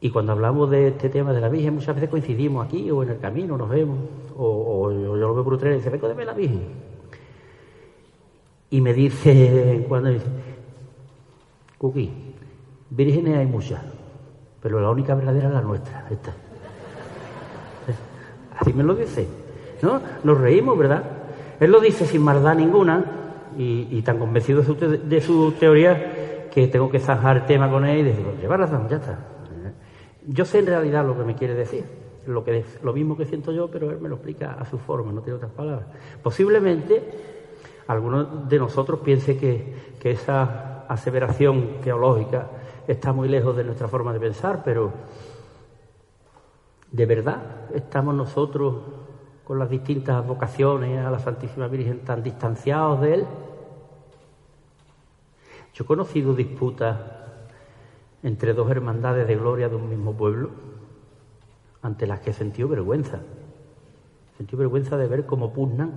Y 0.01 0.11
cuando 0.11 0.33
hablamos 0.33 0.71
de 0.71 0.89
este 0.89 1.11
tema 1.11 1.33
de 1.33 1.41
la 1.41 1.49
Virgen, 1.49 1.75
muchas 1.75 1.95
veces 1.95 2.09
coincidimos 2.09 2.67
aquí 2.67 2.91
o 2.91 3.03
en 3.03 3.11
el 3.11 3.19
camino, 3.19 3.59
nos 3.59 3.69
vemos, 3.69 3.99
o, 4.37 4.91
yo, 4.91 5.17
lo 5.17 5.35
veo 5.35 5.45
por 5.45 5.55
ustedes 5.55 5.75
y 5.75 5.79
dice, 5.79 5.91
vengo 5.91 6.09
de 6.09 6.15
ver 6.15 6.27
la 6.27 6.33
Virgen. 6.33 6.63
Y 8.71 8.81
me 8.81 8.95
dice, 8.95 9.85
cuando 9.89 10.11
dice, 10.11 10.27
Cookie, 11.77 12.13
vírgenes 12.91 13.37
hay 13.37 13.47
muchas, 13.47 13.83
pero 14.63 14.81
la 14.81 14.91
única 14.91 15.15
verdadera 15.15 15.49
es 15.49 15.55
la 15.55 15.63
nuestra, 15.63 16.07
esta. 16.11 16.31
Así 18.59 18.73
me 18.73 18.85
lo 18.85 18.95
dice. 18.95 19.27
¿No? 19.83 20.01
Nos 20.25 20.39
reímos, 20.39 20.79
¿verdad? 20.79 21.20
Él 21.61 21.71
lo 21.71 21.81
dice 21.81 22.07
sin 22.07 22.23
maldad 22.23 22.55
ninguna 22.57 23.05
y, 23.57 23.87
y 23.91 24.03
tan 24.03 24.19
convencido 24.19 24.61
de 24.61 24.67
su, 24.67 24.75
te- 24.75 24.99
de 24.99 25.21
su 25.21 25.53
teoría 25.53 26.49
que 26.51 26.67
tengo 26.69 26.91
que 26.91 26.99
zanjar 26.99 27.37
el 27.39 27.47
tema 27.47 27.71
con 27.71 27.85
él 27.85 27.99
y 27.99 28.03
decir, 28.03 28.25
lleva 28.41 28.57
razón, 28.57 28.89
ya 28.89 28.97
está. 28.97 29.19
Yo 30.27 30.45
sé 30.45 30.59
en 30.61 30.67
realidad 30.67 31.05
lo 31.07 31.17
que 31.17 31.25
me 31.25 31.35
quiere 31.35 31.55
decir, 31.55 31.85
lo, 32.27 32.43
que, 32.45 32.65
lo 32.83 32.93
mismo 32.93 33.17
que 33.17 33.25
siento 33.27 33.53
yo, 33.53 33.69
pero 33.71 33.91
él 33.91 33.99
me 34.01 34.09
lo 34.09 34.17
explica 34.17 34.57
a 34.59 34.65
su 34.65 34.79
forma, 34.79 35.13
no 35.13 35.21
tiene 35.21 35.37
otras 35.37 35.53
palabras. 35.53 35.87
Posiblemente 36.23 37.03
alguno 37.87 38.25
de 38.25 38.59
nosotros 38.59 39.01
piense 39.01 39.37
que, 39.37 39.95
que 40.01 40.11
esa 40.13 40.87
aseveración 40.89 41.81
teológica 41.83 42.49
está 42.89 43.13
muy 43.13 43.29
lejos 43.29 43.57
de 43.57 43.65
nuestra 43.65 43.87
forma 43.89 44.13
de 44.13 44.21
pensar, 44.21 44.63
pero 44.65 44.93
¿de 46.91 47.07
verdad 47.07 47.41
estamos 47.75 48.15
nosotros 48.15 48.75
con 49.51 49.59
las 49.59 49.69
distintas 49.69 50.25
vocaciones 50.25 51.05
a 51.05 51.11
la 51.11 51.19
Santísima 51.19 51.67
Virgen 51.67 52.05
tan 52.05 52.23
distanciados 52.23 53.01
de 53.01 53.15
Él? 53.15 53.27
Yo 55.75 55.83
he 55.83 55.87
conocido 55.89 56.37
disputas 56.37 56.97
entre 58.23 58.55
dos 58.55 58.71
hermandades 58.71 59.27
de 59.27 59.35
gloria 59.35 59.69
de 59.69 59.75
un 59.75 59.89
mismo 59.89 60.15
pueblo, 60.17 60.51
ante 61.83 62.07
las 62.07 62.21
que 62.21 62.33
sentido 62.33 62.69
vergüenza. 62.69 63.23
Sentí 64.37 64.55
vergüenza 64.55 64.97
de 64.97 65.09
ver 65.09 65.27
cómo 65.27 65.53
pugnan 65.53 65.95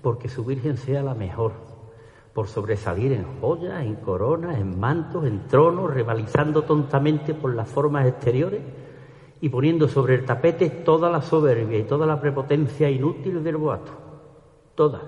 porque 0.00 0.30
su 0.30 0.42
Virgen 0.46 0.78
sea 0.78 1.02
la 1.02 1.12
mejor, 1.12 1.52
por 2.32 2.46
sobresalir 2.48 3.12
en 3.12 3.26
joyas, 3.42 3.82
en 3.82 3.96
coronas, 3.96 4.56
en 4.56 4.80
mantos, 4.80 5.26
en 5.26 5.46
tronos, 5.48 5.92
rivalizando 5.92 6.62
tontamente 6.62 7.34
por 7.34 7.54
las 7.54 7.68
formas 7.68 8.06
exteriores 8.06 8.62
y 9.46 9.48
poniendo 9.48 9.86
sobre 9.86 10.16
el 10.16 10.24
tapete 10.24 10.68
toda 10.68 11.08
la 11.08 11.22
soberbia 11.22 11.78
y 11.78 11.84
toda 11.84 12.04
la 12.04 12.20
prepotencia 12.20 12.90
inútil 12.90 13.44
del 13.44 13.56
boato. 13.56 13.92
Todas. 14.74 15.04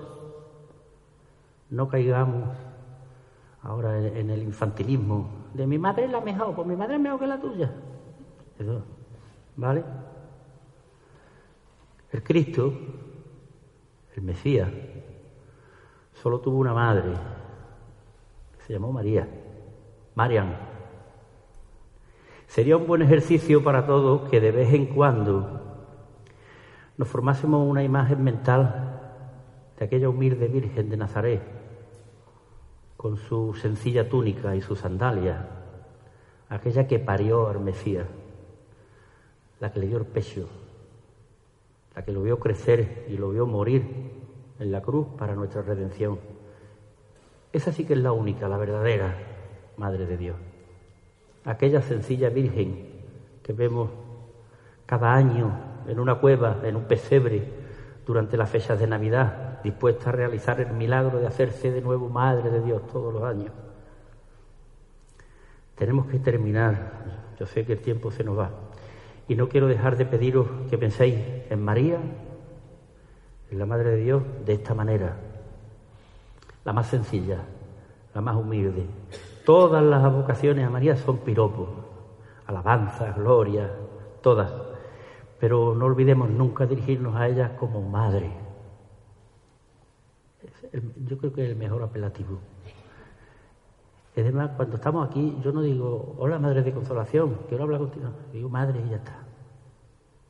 No 1.69 1.89
caigamos 1.89 2.47
ahora 3.63 3.97
en, 3.97 4.29
el 4.29 4.41
infantilismo 4.41 5.29
de 5.53 5.67
mi 5.67 5.77
madre 5.77 6.05
es 6.05 6.11
la 6.11 6.21
mejor, 6.21 6.55
pues 6.55 6.65
mi 6.65 6.77
madre 6.77 6.95
es 6.95 7.01
mejor 7.01 7.19
que 7.19 7.27
la 7.27 7.41
tuya. 7.41 7.69
¿Vale? 9.57 9.83
El 12.13 12.23
Cristo, 12.23 12.71
el 14.15 14.21
Mesías, 14.21 14.69
solo 16.13 16.39
tuvo 16.39 16.59
una 16.59 16.73
madre, 16.73 17.11
que 18.57 18.63
se 18.63 18.71
llamó 18.71 18.93
María, 18.93 19.27
Marian. 20.15 20.68
Sería 22.49 22.77
un 22.77 22.87
buen 22.87 23.03
ejercicio 23.03 23.63
para 23.63 23.85
todos 23.85 24.27
que 24.27 24.41
de 24.41 24.51
vez 24.51 24.73
en 24.73 24.87
cuando 24.87 25.61
nos 26.97 27.07
formásemos 27.07 27.69
una 27.69 27.83
imagen 27.83 28.23
mental 28.23 29.01
de 29.77 29.85
aquella 29.85 30.09
humilde 30.09 30.47
Virgen 30.47 30.89
de 30.89 30.97
Nazaret, 30.97 31.43
con 32.97 33.17
su 33.17 33.53
sencilla 33.53 34.09
túnica 34.09 34.55
y 34.55 34.61
sus 34.61 34.79
sandalias, 34.79 35.45
aquella 36.49 36.87
que 36.87 36.97
parió 36.97 37.49
al 37.49 37.59
Mesías, 37.59 38.07
la 39.59 39.71
que 39.71 39.81
le 39.81 39.85
dio 39.85 39.99
el 39.99 40.07
pecho, 40.07 40.49
la 41.95 42.03
que 42.03 42.11
lo 42.11 42.23
vio 42.23 42.39
crecer 42.39 43.05
y 43.09 43.17
lo 43.17 43.29
vio 43.29 43.45
morir 43.45 44.11
en 44.57 44.71
la 44.71 44.81
cruz 44.81 45.05
para 45.19 45.35
nuestra 45.35 45.61
redención. 45.61 46.17
Esa 47.53 47.71
sí 47.71 47.85
que 47.85 47.93
es 47.93 47.99
la 47.99 48.11
única, 48.11 48.47
la 48.47 48.57
verdadera 48.57 49.15
Madre 49.77 50.07
de 50.07 50.17
Dios. 50.17 50.48
Aquella 51.45 51.81
sencilla 51.81 52.29
Virgen 52.29 52.87
que 53.43 53.53
vemos 53.53 53.89
cada 54.85 55.13
año 55.13 55.51
en 55.87 55.99
una 55.99 56.15
cueva, 56.15 56.57
en 56.63 56.75
un 56.75 56.83
pesebre, 56.83 57.43
durante 58.05 58.37
las 58.37 58.49
fechas 58.49 58.79
de 58.79 58.87
Navidad, 58.87 59.61
dispuesta 59.63 60.09
a 60.09 60.13
realizar 60.13 60.59
el 60.61 60.73
milagro 60.73 61.19
de 61.19 61.27
hacerse 61.27 61.71
de 61.71 61.81
nuevo 61.81 62.09
Madre 62.09 62.49
de 62.49 62.61
Dios 62.61 62.87
todos 62.87 63.13
los 63.13 63.23
años. 63.23 63.51
Tenemos 65.75 66.07
que 66.07 66.19
terminar, 66.19 67.35
yo 67.39 67.45
sé 67.45 67.65
que 67.65 67.73
el 67.73 67.79
tiempo 67.79 68.11
se 68.11 68.23
nos 68.23 68.37
va, 68.37 68.49
Y 69.27 69.35
no 69.35 69.47
quiero 69.47 69.67
dejar 69.67 69.95
de 69.95 70.07
pediros 70.07 70.47
que 70.69 70.77
penséis 70.77 71.15
en 71.49 71.63
María, 71.63 71.99
en 73.51 73.59
la 73.59 73.65
Madre 73.65 73.91
de 73.91 73.97
Dios, 73.97 74.23
de 74.43 74.53
esta 74.53 74.73
manera, 74.73 75.15
la 76.65 76.73
más 76.73 76.87
sencilla, 76.87 77.37
la 78.13 78.21
más 78.21 78.35
humilde. 78.35 78.85
Todas 79.49 79.81
las 79.81 80.13
vocaciones 80.13 80.63
a 80.63 80.69
María 80.69 80.95
son 80.95 81.17
piropos, 81.17 81.69
alabanza, 82.45 83.13
gloria, 83.13 83.67
todas. 84.21 84.53
Pero 85.39 85.73
no 85.73 85.85
olvidemos 85.85 86.29
nunca 86.29 86.67
dirigirnos 86.67 87.15
a 87.15 87.27
ella 87.27 87.57
como 87.57 87.81
madre. 87.81 88.29
Yo 91.03 91.17
creo 91.17 91.33
que 91.33 91.45
es 91.45 91.49
el 91.49 91.55
mejor 91.55 91.81
apelativo. 91.81 92.37
Y 94.15 94.21
además, 94.21 94.51
cuando 94.55 94.75
estamos 94.75 95.09
aquí, 95.09 95.35
yo 95.43 95.51
no 95.51 95.63
digo, 95.63 96.15
hola 96.19 96.37
madre 96.37 96.61
de 96.61 96.71
consolación, 96.71 97.39
quiero 97.47 97.63
hablar 97.63 97.79
contigo. 97.79 98.09
Digo 98.31 98.49
madre 98.49 98.83
y 98.85 98.89
ya 98.91 98.97
está. 98.97 99.17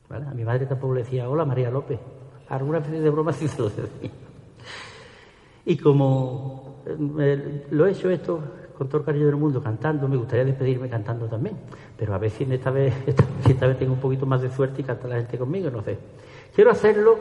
A 0.08 0.32
mi 0.32 0.44
madre 0.44 0.64
tampoco 0.64 0.94
le 0.94 1.02
decía, 1.02 1.28
hola 1.28 1.44
María 1.44 1.70
López. 1.70 2.00
Alguna 2.48 2.78
vez 2.78 2.90
de 2.90 3.10
broma 3.10 3.34
sí 3.34 3.48
se 3.48 3.60
lo 3.60 3.68
decía. 3.68 4.12
Y 5.66 5.76
como 5.76 6.76
eh, 6.86 7.66
lo 7.70 7.86
he 7.86 7.90
hecho 7.90 8.08
esto 8.08 8.59
con 8.80 8.88
todo 8.88 9.00
el 9.00 9.04
cariño 9.04 9.26
del 9.26 9.36
mundo 9.36 9.62
cantando, 9.62 10.08
me 10.08 10.16
gustaría 10.16 10.42
despedirme 10.42 10.88
cantando 10.88 11.26
también. 11.26 11.54
Pero 11.98 12.14
a 12.14 12.18
ver 12.18 12.30
si 12.30 12.44
esta 12.50 12.70
vez, 12.70 12.94
esta, 13.46 13.66
vez 13.66 13.78
tengo 13.78 13.92
un 13.92 14.00
poquito 14.00 14.24
más 14.24 14.40
de 14.40 14.48
suerte 14.48 14.80
y 14.80 14.84
canta 14.84 15.06
la 15.06 15.16
gente 15.16 15.36
conmigo, 15.36 15.68
no 15.70 15.82
sé. 15.82 15.98
Quiero 16.54 16.70
hacerlo 16.70 17.18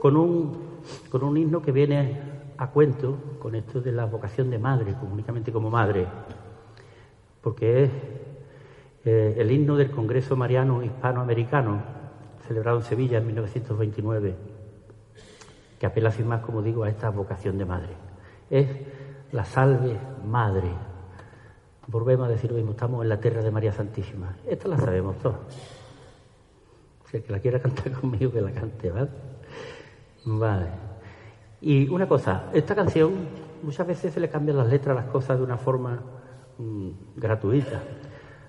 con 0.00 0.16
un, 0.16 0.80
con 1.10 1.22
un 1.22 1.36
himno 1.36 1.60
que 1.60 1.70
viene 1.70 2.18
a 2.56 2.70
cuento 2.70 3.14
con 3.38 3.54
esto 3.54 3.82
de 3.82 3.92
la 3.92 4.06
vocación 4.06 4.48
de 4.48 4.58
madre, 4.58 4.94
únicamente 5.12 5.52
como 5.52 5.68
madre, 5.68 6.06
porque 7.42 7.84
es 7.84 7.90
eh, 9.04 9.34
el 9.36 9.50
himno 9.52 9.76
del 9.76 9.90
Congreso 9.90 10.34
Mariano 10.34 10.82
Hispanoamericano, 10.82 11.82
celebrado 12.48 12.78
en 12.78 12.84
Sevilla 12.84 13.18
en 13.18 13.26
1929, 13.26 14.34
que 15.78 15.84
apela 15.84 16.10
sin 16.10 16.26
más, 16.26 16.40
como 16.40 16.62
digo, 16.62 16.84
a 16.84 16.88
esta 16.88 17.10
vocación 17.10 17.58
de 17.58 17.66
madre. 17.66 17.92
Es 18.48 18.66
la 19.30 19.44
salve 19.44 19.98
madre. 20.24 20.70
Volvemos 21.92 22.26
a 22.26 22.30
decir 22.30 22.50
lo 22.50 22.56
mismo, 22.56 22.70
estamos 22.70 23.02
en 23.02 23.10
la 23.10 23.20
tierra 23.20 23.42
de 23.42 23.50
María 23.50 23.70
Santísima. 23.70 24.34
Esta 24.46 24.66
la 24.66 24.78
sabemos 24.78 25.18
todos. 25.18 25.36
Si 27.04 27.18
el 27.18 27.22
que 27.22 27.30
la 27.30 27.38
quiera 27.38 27.60
cantar 27.60 27.92
conmigo, 28.00 28.32
que 28.32 28.40
la 28.40 28.50
cante, 28.50 28.90
¿vale? 28.90 29.08
Vale. 30.24 30.66
Y 31.60 31.86
una 31.90 32.08
cosa, 32.08 32.44
esta 32.54 32.74
canción 32.74 33.12
muchas 33.62 33.86
veces 33.86 34.14
se 34.14 34.20
le 34.20 34.30
cambian 34.30 34.56
las 34.56 34.68
letras 34.68 34.96
a 34.96 35.02
las 35.02 35.10
cosas 35.10 35.36
de 35.36 35.44
una 35.44 35.58
forma 35.58 36.00
mm, 36.56 36.90
gratuita. 37.16 37.82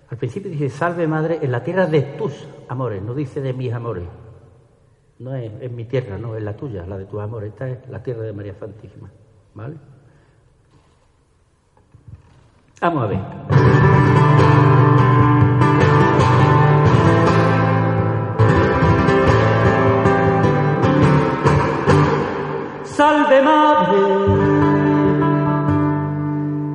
Al 0.10 0.18
principio 0.18 0.50
dice, 0.50 0.70
salve 0.70 1.06
madre 1.06 1.40
en 1.42 1.52
la 1.52 1.66
tierra 1.66 1.86
de 1.86 2.02
tus 2.02 2.48
amores, 2.70 3.04
no 3.04 3.14
dice 3.14 3.42
de 3.42 3.52
mis 3.52 3.74
amores. 3.74 4.08
No 5.20 5.36
es 5.36 5.52
en 5.60 5.76
mi 5.76 5.84
tierra, 5.84 6.18
no, 6.18 6.38
es 6.38 6.44
la 6.44 6.56
tuya, 6.56 6.86
la 6.86 6.98
de 6.98 7.06
tus 7.08 7.20
amores. 7.20 7.50
Esta 7.50 7.68
es 7.70 7.90
la 7.90 8.02
tierra 8.02 8.22
de 8.22 8.32
María 8.32 8.54
Santísima. 8.54 9.12
¿Vale? 9.54 9.76
Vamos 12.84 13.04
a 13.04 13.08
ver. 13.08 13.20
salve 22.84 23.42
madre 23.42 24.00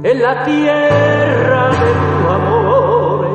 en 0.02 0.22
la 0.22 0.44
tierra 0.44 1.68
de 1.68 1.92
tu 2.00 2.28
amor. 2.38 3.28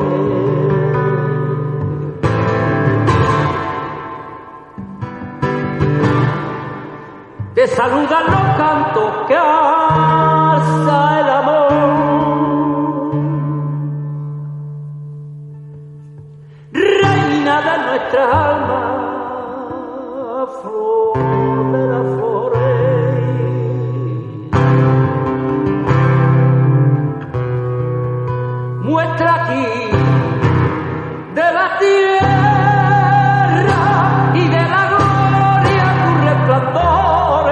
Te 7.53 7.67
saludan 7.67 8.25
los 8.31 8.45
cantos 8.57 9.27
que 9.27 9.35
alza 9.37 11.12
nuestra 18.13 18.25
alma, 18.51 18.85
flor 20.61 21.17
de 21.71 21.87
la 21.87 22.01
flor. 22.15 22.53
muestra 28.83 29.29
aquí 29.35 29.69
de 31.33 31.47
la 31.57 31.67
tierra 31.79 32.11
y 34.35 34.43
de 34.47 34.61
la 34.73 34.81
gloria 34.91 35.85
tu 36.03 36.11
resplandor 36.27 37.45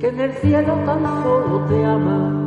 que 0.00 0.06
en 0.08 0.18
el 0.20 0.32
cielo 0.34 0.72
tan 0.86 1.02
solo 1.22 1.54
te 1.66 1.84
ama 1.84 2.41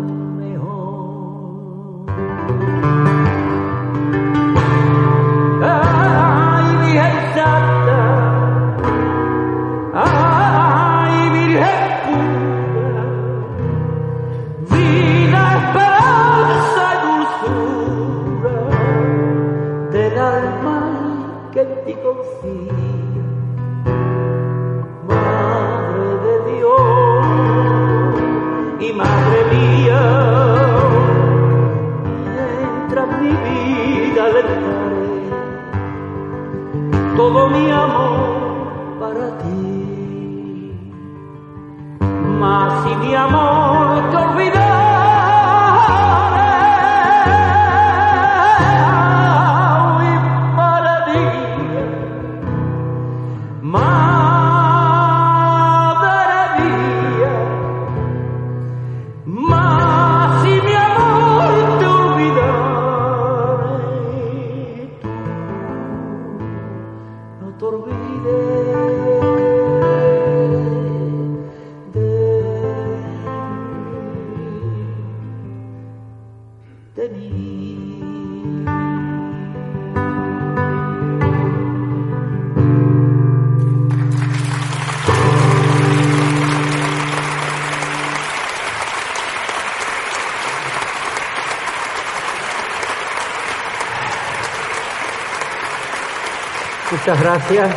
Muchas 97.15 97.31
gracias. 97.31 97.75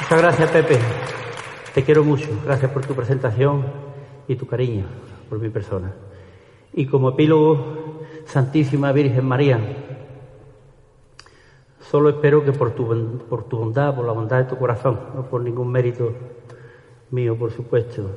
Muchas 0.00 0.20
gracias, 0.20 0.50
Pepe. 0.50 0.78
Te 1.74 1.84
quiero 1.84 2.02
mucho. 2.02 2.28
Gracias 2.44 2.72
por 2.72 2.84
tu 2.84 2.92
presentación 2.92 3.64
y 4.26 4.34
tu 4.34 4.44
cariño 4.44 4.86
por 5.28 5.38
mi 5.38 5.48
persona. 5.48 5.92
Y 6.72 6.86
como 6.86 7.10
epílogo, 7.10 8.02
Santísima 8.24 8.90
Virgen 8.90 9.26
María, 9.26 9.60
solo 11.88 12.08
espero 12.08 12.44
que 12.44 12.50
por 12.50 12.72
tu, 12.72 13.20
por 13.30 13.44
tu 13.44 13.58
bondad, 13.58 13.94
por 13.94 14.04
la 14.04 14.12
bondad 14.12 14.38
de 14.38 14.44
tu 14.44 14.58
corazón, 14.58 14.98
no 15.14 15.22
por 15.22 15.42
ningún 15.42 15.70
mérito 15.70 16.12
mío, 17.12 17.36
por 17.36 17.52
supuesto, 17.52 18.10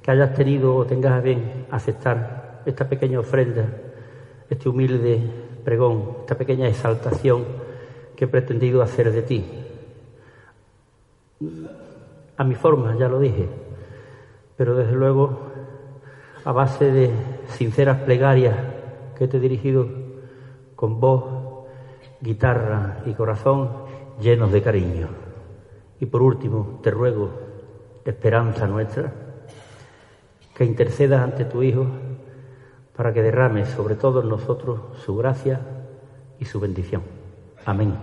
que 0.00 0.10
hayas 0.12 0.34
tenido 0.34 0.76
o 0.76 0.86
tengas 0.86 1.14
a 1.14 1.20
bien 1.20 1.66
aceptar 1.72 2.62
esta 2.64 2.88
pequeña 2.88 3.18
ofrenda, 3.18 3.66
este 4.48 4.68
humilde 4.68 5.39
pregón, 5.64 6.16
esta 6.20 6.36
pequeña 6.36 6.68
exaltación 6.68 7.44
que 8.16 8.24
he 8.24 8.28
pretendido 8.28 8.82
hacer 8.82 9.12
de 9.12 9.22
ti 9.22 9.44
a 12.36 12.44
mi 12.44 12.54
forma, 12.54 12.96
ya 12.96 13.08
lo 13.08 13.18
dije, 13.18 13.48
pero 14.56 14.74
desde 14.74 14.92
luego 14.92 15.40
a 16.44 16.52
base 16.52 16.90
de 16.90 17.10
sinceras 17.48 18.00
plegarias 18.00 18.56
que 19.18 19.28
te 19.28 19.36
he 19.36 19.40
dirigido 19.40 19.86
con 20.74 21.00
voz, 21.00 21.66
guitarra 22.20 23.02
y 23.04 23.12
corazón 23.12 23.70
llenos 24.20 24.52
de 24.52 24.62
cariño. 24.62 25.08
Y 26.00 26.06
por 26.06 26.22
último, 26.22 26.80
te 26.82 26.90
ruego, 26.90 27.30
esperanza 28.06 28.66
nuestra, 28.66 29.12
que 30.54 30.64
intercedas 30.64 31.22
ante 31.22 31.44
tu 31.44 31.62
Hijo 31.62 31.86
para 33.00 33.14
que 33.14 33.22
derrame 33.22 33.64
sobre 33.64 33.94
todos 33.94 34.26
nosotros 34.26 34.78
su 35.06 35.16
gracia 35.16 35.58
y 36.38 36.44
su 36.44 36.60
bendición. 36.60 37.02
Amén. 37.64 37.94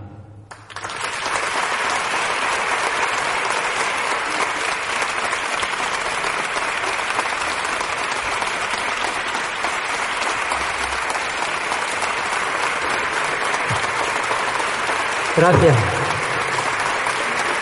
Gracias. 15.36 15.76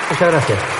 Muchas 0.08 0.30
gracias. 0.30 0.75